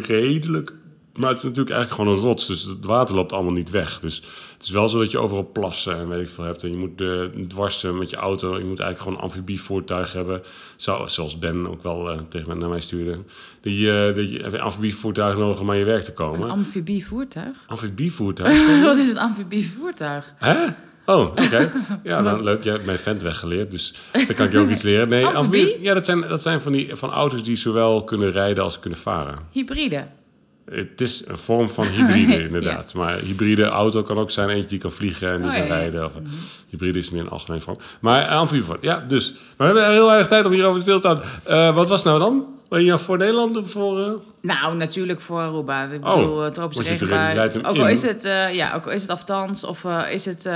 redelijk. 0.01 0.73
Maar 1.17 1.29
het 1.29 1.37
is 1.37 1.43
natuurlijk 1.43 1.75
eigenlijk 1.75 2.01
gewoon 2.01 2.17
een 2.17 2.29
rots. 2.29 2.47
Dus 2.47 2.63
het 2.63 2.85
water 2.85 3.15
loopt 3.15 3.33
allemaal 3.33 3.51
niet 3.51 3.69
weg. 3.69 3.99
Dus 3.99 4.15
het 4.53 4.63
is 4.63 4.69
wel 4.69 4.89
zo 4.89 4.99
dat 4.99 5.11
je 5.11 5.17
overal 5.17 5.49
plassen 5.53 5.97
en 5.97 6.07
weet 6.07 6.21
ik 6.21 6.29
veel 6.29 6.43
hebt. 6.43 6.63
En 6.63 6.71
je 6.71 6.77
moet 6.77 7.01
uh, 7.01 7.23
dwarsen 7.47 7.97
met 7.97 8.09
je 8.09 8.15
auto. 8.15 8.47
Je 8.57 8.65
moet 8.65 8.79
eigenlijk 8.79 8.99
gewoon 8.99 9.17
een 9.17 9.23
amfibievoertuig 9.23 10.13
hebben. 10.13 10.41
Zo, 10.75 11.07
zoals 11.07 11.39
Ben 11.39 11.69
ook 11.69 11.83
wel 11.83 12.13
uh, 12.13 12.19
tegen 12.29 12.47
mij, 12.47 12.57
naar 12.57 12.69
mij 12.69 12.81
stuurde. 12.81 13.19
Die, 13.61 13.87
uh, 13.87 14.15
dat 14.15 14.29
je 14.29 14.39
hebt 14.41 14.53
een 14.53 14.59
amfibievoertuig 14.59 15.37
nodig 15.37 15.59
om 15.59 15.69
aan 15.69 15.77
je 15.77 15.85
werk 15.85 16.03
te 16.03 16.13
komen. 16.13 16.41
Een 16.41 16.49
amfibievoertuig? 16.49 17.57
Amfibievoertuig? 17.67 18.81
Wat 18.83 18.97
is 18.97 19.11
een 19.11 19.19
amfibievoertuig? 19.19 20.33
Hè? 20.37 20.65
Oh, 21.05 21.19
oké. 21.19 21.43
Okay. 21.43 21.71
Ja, 22.03 22.21
nou, 22.21 22.43
leuk. 22.43 22.63
Je 22.63 22.69
hebt 22.69 22.85
mijn 22.85 22.99
vent 22.99 23.21
weggeleerd, 23.21 23.71
dus 23.71 23.93
dan 24.11 24.35
kan 24.35 24.45
ik 24.45 24.51
je 24.51 24.59
ook 24.59 24.69
iets 24.69 24.81
leren. 24.81 25.09
Nee, 25.09 25.25
Amfibie? 25.37 25.81
Ja, 25.81 25.93
dat 25.93 26.05
zijn, 26.05 26.21
dat 26.21 26.41
zijn 26.41 26.61
van, 26.61 26.71
die, 26.71 26.95
van 26.95 27.11
auto's 27.11 27.43
die 27.43 27.55
zowel 27.55 28.03
kunnen 28.03 28.31
rijden 28.31 28.63
als 28.63 28.79
kunnen 28.79 28.99
varen. 28.99 29.35
Hybride? 29.51 30.07
Het 30.71 31.01
is 31.01 31.23
een 31.27 31.37
vorm 31.37 31.69
van 31.69 31.87
hybride, 31.87 32.43
inderdaad. 32.47 32.91
ja. 32.93 32.99
Maar 32.99 33.17
hybride 33.17 33.63
auto 33.65 34.01
kan 34.03 34.17
ook 34.17 34.31
zijn 34.31 34.49
eentje 34.49 34.69
die 34.69 34.79
kan 34.79 34.91
vliegen 34.91 35.29
en 35.31 35.41
die 35.41 35.49
Oh, 35.49 35.55
kan 35.55 35.65
ja, 35.65 35.73
rijden. 35.73 36.05
Of, 36.05 36.13
hybride 36.69 36.99
is 36.99 37.09
meer 37.09 37.21
een 37.21 37.29
algemeen 37.29 37.61
vorm. 37.61 37.77
Maar 37.99 38.27
amfibievoort, 38.27 38.81
ja, 38.81 39.03
dus. 39.07 39.33
Maar 39.57 39.73
we 39.73 39.79
hebben 39.79 39.93
heel 39.97 40.05
weinig 40.07 40.27
tijd 40.27 40.45
om 40.45 40.51
hierover 40.51 40.81
stil 40.81 40.99
te 40.99 41.19
staan. 41.45 41.69
Uh, 41.69 41.75
wat 41.75 41.89
was 41.89 42.03
nou 42.03 42.19
dan? 42.19 42.45
Ben 42.69 42.83
je 42.83 42.97
voor 42.99 43.17
Nederland 43.17 43.57
of 43.57 43.71
voor... 43.71 43.99
Uh... 43.99 44.11
Nou, 44.41 44.75
natuurlijk 44.75 45.21
voor 45.21 45.39
Aruba. 45.39 45.83
Ik 45.83 46.05
Oh, 46.07 46.15
bedoel, 46.15 46.45
uh, 46.45 46.51
tropische 46.51 46.83
regenbui. 46.83 47.49
Ook 47.63 47.77
al 47.77 47.87
is 47.87 48.01
het, 48.01 48.25
uh, 48.25 48.53
ja, 48.55 48.73
ook 48.75 48.85
al 48.85 48.91
is 48.91 49.01
het 49.01 49.11
aftans 49.11 49.63
of 49.63 49.85
is 50.11 50.25
het, 50.25 50.49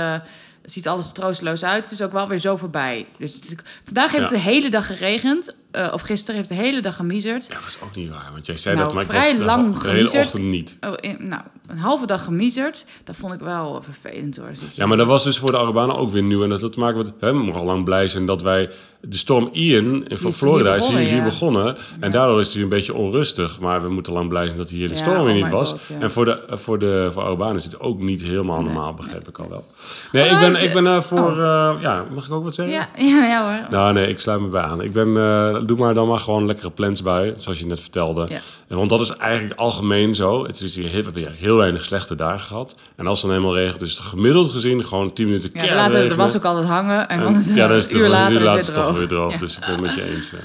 ziet 0.64 0.88
alles 0.88 1.12
troosteloos 1.12 1.64
uit. 1.64 1.82
Het 1.84 1.92
is 1.92 2.02
ook 2.02 2.12
wel 2.12 2.28
weer 2.28 2.38
zo 2.38 2.56
voorbij. 2.56 3.06
Dus 3.18 3.34
het 3.34 3.44
is, 3.44 3.56
vandaag 3.84 4.10
heeft 4.12 4.30
Ja. 4.30 4.34
het 4.36 4.44
de 4.44 4.50
hele 4.50 4.70
dag 4.70 4.86
geregend. 4.86 5.56
Uh, 5.72 5.90
of 5.92 6.00
gisteren 6.00 6.36
heeft 6.36 6.48
de 6.48 6.54
hele 6.54 6.80
dag 6.82 6.96
gemiezerd. 6.96 7.46
Ja, 7.46 7.54
dat 7.54 7.66
is 7.66 7.78
ook 7.82 7.96
niet 7.96 8.10
waar. 8.10 8.30
Want 8.32 8.46
jij 8.46 8.56
zei 8.56 8.74
Nou, 8.74 8.86
dat, 8.86 8.94
maar 8.94 9.04
ik 9.04 9.10
vrij 9.10 9.28
was 9.28 9.38
de, 9.38 9.44
lang 9.44 9.78
de 9.78 9.90
hele 9.90 10.18
ochtend 10.18 10.44
niet. 10.44 10.76
Oh, 10.80 10.92
in- 11.00 11.16
nou, 11.28 11.42
een 11.66 11.78
halve 11.78 12.06
dag 12.06 12.24
gemiezerd. 12.24 12.84
Dat 13.04 13.16
vond 13.16 13.32
ik 13.32 13.40
wel 13.40 13.82
vervelend 13.82 14.36
hoor. 14.36 14.50
Ja, 14.72 14.86
maar 14.86 14.96
dat 14.96 15.06
was 15.06 15.24
dus 15.24 15.38
voor 15.38 15.50
de 15.50 15.58
Arubanen 15.58 15.96
ook 15.96 16.10
weer 16.10 16.22
nieuw. 16.22 16.42
En 16.42 16.48
dat 16.48 16.60
had 16.60 16.72
te 16.72 16.78
maken 16.78 16.96
met... 16.96 17.12
We 17.18 17.32
mogen 17.32 17.60
al 17.60 17.64
lang 17.64 17.84
blij 17.84 18.08
zijn 18.08 18.26
dat 18.26 18.42
wij... 18.42 18.70
De 19.08 19.16
storm 19.16 19.48
Ian 19.52 20.04
van 20.08 20.32
Florida 20.32 20.74
is 20.74 20.74
hier, 20.74 20.80
begonnen, 20.82 21.02
hier 21.02 21.16
ja. 21.16 21.24
begonnen. 21.24 21.76
En 22.00 22.10
daardoor 22.10 22.40
is 22.40 22.54
hij 22.54 22.62
een 22.62 22.68
beetje 22.68 22.94
onrustig. 22.94 23.60
Maar 23.60 23.82
we 23.82 23.92
moeten 23.92 24.12
lang 24.12 24.28
blij 24.28 24.46
zijn 24.46 24.58
dat 24.58 24.68
hier 24.68 24.88
de 24.88 24.94
storm 24.94 25.24
weer 25.24 25.34
oh 25.34 25.42
niet 25.42 25.48
was. 25.48 25.70
God. 25.70 25.80
En 26.00 26.10
voor 26.10 26.24
de, 26.24 26.40
voor 26.48 26.78
de 26.78 27.10
voor 27.12 27.22
Arubanen 27.22 27.56
is 27.56 27.64
het 27.64 27.80
ook 27.80 28.00
niet 28.00 28.22
helemaal 28.22 28.62
normaal, 28.62 28.94
begrijp 28.94 29.28
ik 29.28 29.38
al 29.38 29.48
wel. 29.48 29.64
Nee, 30.12 30.24
ik 30.24 30.30
Alright. 30.30 30.52
ben, 30.52 30.68
ik 30.68 30.72
ben 30.74 30.86
eh, 30.86 31.00
voor... 31.00 31.30
eh, 31.30 31.76
ja, 31.80 32.04
mag 32.14 32.26
ik 32.26 32.32
ook 32.32 32.44
wat 32.44 32.54
zeggen? 32.54 32.74
ja, 32.74 32.88
ja, 33.16 33.24
ja 33.26 33.42
hoor. 33.58 33.70
Nou, 33.70 33.92
nee, 33.92 34.08
ik 34.08 34.20
sluit 34.20 34.40
me 34.40 34.46
bij 34.48 34.62
aan. 34.62 34.82
Ik 34.82 34.92
ben, 34.92 35.16
eh, 35.16 35.61
doe 35.66 35.76
maar 35.76 35.94
dan 35.94 36.08
maar 36.08 36.18
gewoon 36.18 36.46
lekkere 36.46 36.70
plans 36.70 37.02
bij, 37.02 37.34
zoals 37.38 37.58
je 37.58 37.66
net 37.66 37.80
vertelde. 37.80 38.26
Ja. 38.28 38.40
En 38.68 38.76
want 38.76 38.90
dat 38.90 39.00
is 39.00 39.10
eigenlijk 39.16 39.58
algemeen 39.60 40.14
zo. 40.14 40.46
Het 40.46 40.60
is 40.60 40.76
hier 40.76 40.88
heel, 40.88 41.02
hebben 41.02 41.22
hier 41.22 41.32
heel 41.36 41.56
weinig 41.56 41.84
slechte 41.84 42.14
dagen 42.14 42.46
gehad. 42.46 42.76
En 42.96 43.06
als 43.06 43.22
het 43.22 43.30
dan 43.30 43.40
helemaal 43.40 43.62
regent, 43.62 43.82
is 43.82 43.90
het 43.92 44.00
gemiddeld 44.06 44.50
gezien 44.52 44.86
gewoon 44.86 45.12
10 45.12 45.26
minuten 45.26 45.50
Ja, 45.52 45.74
later, 45.74 46.10
er 46.10 46.16
was 46.16 46.36
ook 46.36 46.44
altijd 46.44 46.66
hangen. 46.66 47.08
En, 47.08 47.18
En- 47.18 47.24
want 47.24 47.36
het, 47.36 47.54
ja, 47.54 47.68
dan 47.68 47.76
is 47.76 47.84
het 47.84 47.92
uur 47.94 48.08
later 48.08 48.36
is 48.36 48.42
later 48.46 48.64
het 48.64 48.74
toch 48.74 48.98
weer 48.98 49.08
droog. 49.08 49.32
Ja. 49.32 49.38
Dus 49.38 49.54
ik 49.54 49.60
ben 49.60 49.70
het 49.70 49.80
met 49.80 49.94
je 49.94 50.02
eens. 50.02 50.30
ja. 50.30 50.38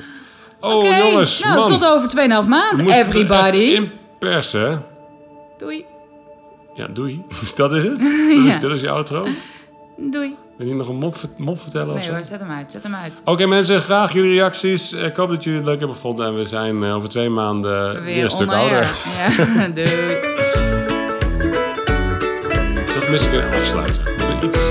Oh, 0.60 0.97
jongens, 0.97 1.39
nou, 1.43 1.56
man. 1.56 1.67
tot 1.67 1.86
over 1.86 2.10
2,5 2.10 2.47
maand, 2.47 2.80
everybody. 2.80 3.58
echt 3.58 3.89
inpersen. 4.19 4.84
Doei. 5.58 5.86
Ja, 6.75 6.88
doei. 6.88 7.23
Dus 7.39 7.56
dat 7.62 7.73
is 7.73 7.84
het? 7.84 7.99
Dat 8.38 8.45
is, 8.45 8.60
dat 8.60 8.71
is 8.71 8.82
je 8.82 8.89
outro? 8.89 9.27
Doei. 9.97 10.36
Wil 10.58 10.67
je 10.67 10.76
nog 10.76 10.88
een 10.88 10.96
mop, 10.96 11.15
mop 11.38 11.60
vertellen 11.62 11.88
of 11.88 11.93
Nee 11.93 12.04
zo? 12.04 12.12
hoor, 12.12 12.26
zet 12.26 12.39
hem 12.39 12.50
uit. 12.50 12.72
Zet 12.72 12.84
hem 12.84 12.96
uit. 12.96 13.22
Oké 13.26 13.46
mensen, 13.46 13.82
graag 13.82 14.13
jullie 14.13 14.32
reacties. 14.32 14.93
Ik 14.93 15.15
hoop 15.15 15.30
dat 15.30 15.43
jullie 15.43 15.60
het 15.60 15.67
leuk 15.67 15.78
hebben 15.78 15.96
gevonden. 15.96 16.26
En 16.26 16.36
we 16.36 16.46
zijn 16.46 16.84
eh, 16.84 16.96
over 16.96 17.10
twee 17.10 17.30
maanden 17.30 18.04
weer, 18.04 18.24
een 18.24 18.30
stuk 18.30 18.52
ouder. 18.52 18.89
Ja, 19.17 19.67
doei. 19.76 19.88
Toch 22.93 23.10
mis 23.10 23.26
ik 23.26 23.34
een 23.34 23.41
er 23.41 24.43
iets... 24.43 24.70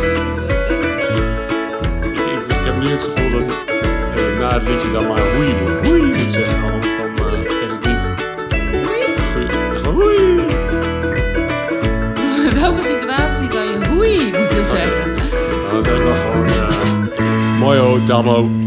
Ik, 2.03 2.21
ik, 2.21 2.47
ik 2.47 2.65
heb 2.65 2.83
nu 2.83 2.89
het 2.89 3.03
gevoel 3.03 3.31
dat 3.31 3.57
eh, 3.69 4.39
na 4.39 4.53
het 4.53 4.69
liedje 4.69 4.93
dan 4.93 5.07
maar 5.07 5.35
hoei 5.35 5.55
moet, 5.55 5.87
hoei 5.87 6.03
moet 6.03 6.33
zeggen. 6.33 6.63
Anders 6.63 6.97
dan 6.97 7.17
eh, 7.17 7.65
is 7.65 7.73
het 7.73 7.85
niet 7.85 8.11
goeie. 8.87 9.15
Gewoon 9.77 9.95
hoei. 9.95 10.47
Welke 12.61 12.83
situatie 12.83 13.51
zou 13.51 13.71
je 13.71 13.87
hoei 13.87 14.39
moeten 14.39 14.65
zeggen? 14.65 15.16
Ik 15.87 16.03
wel 16.03 16.15
gewoon... 16.15 16.47
mooi 17.59 18.05
Damo. 18.05 18.66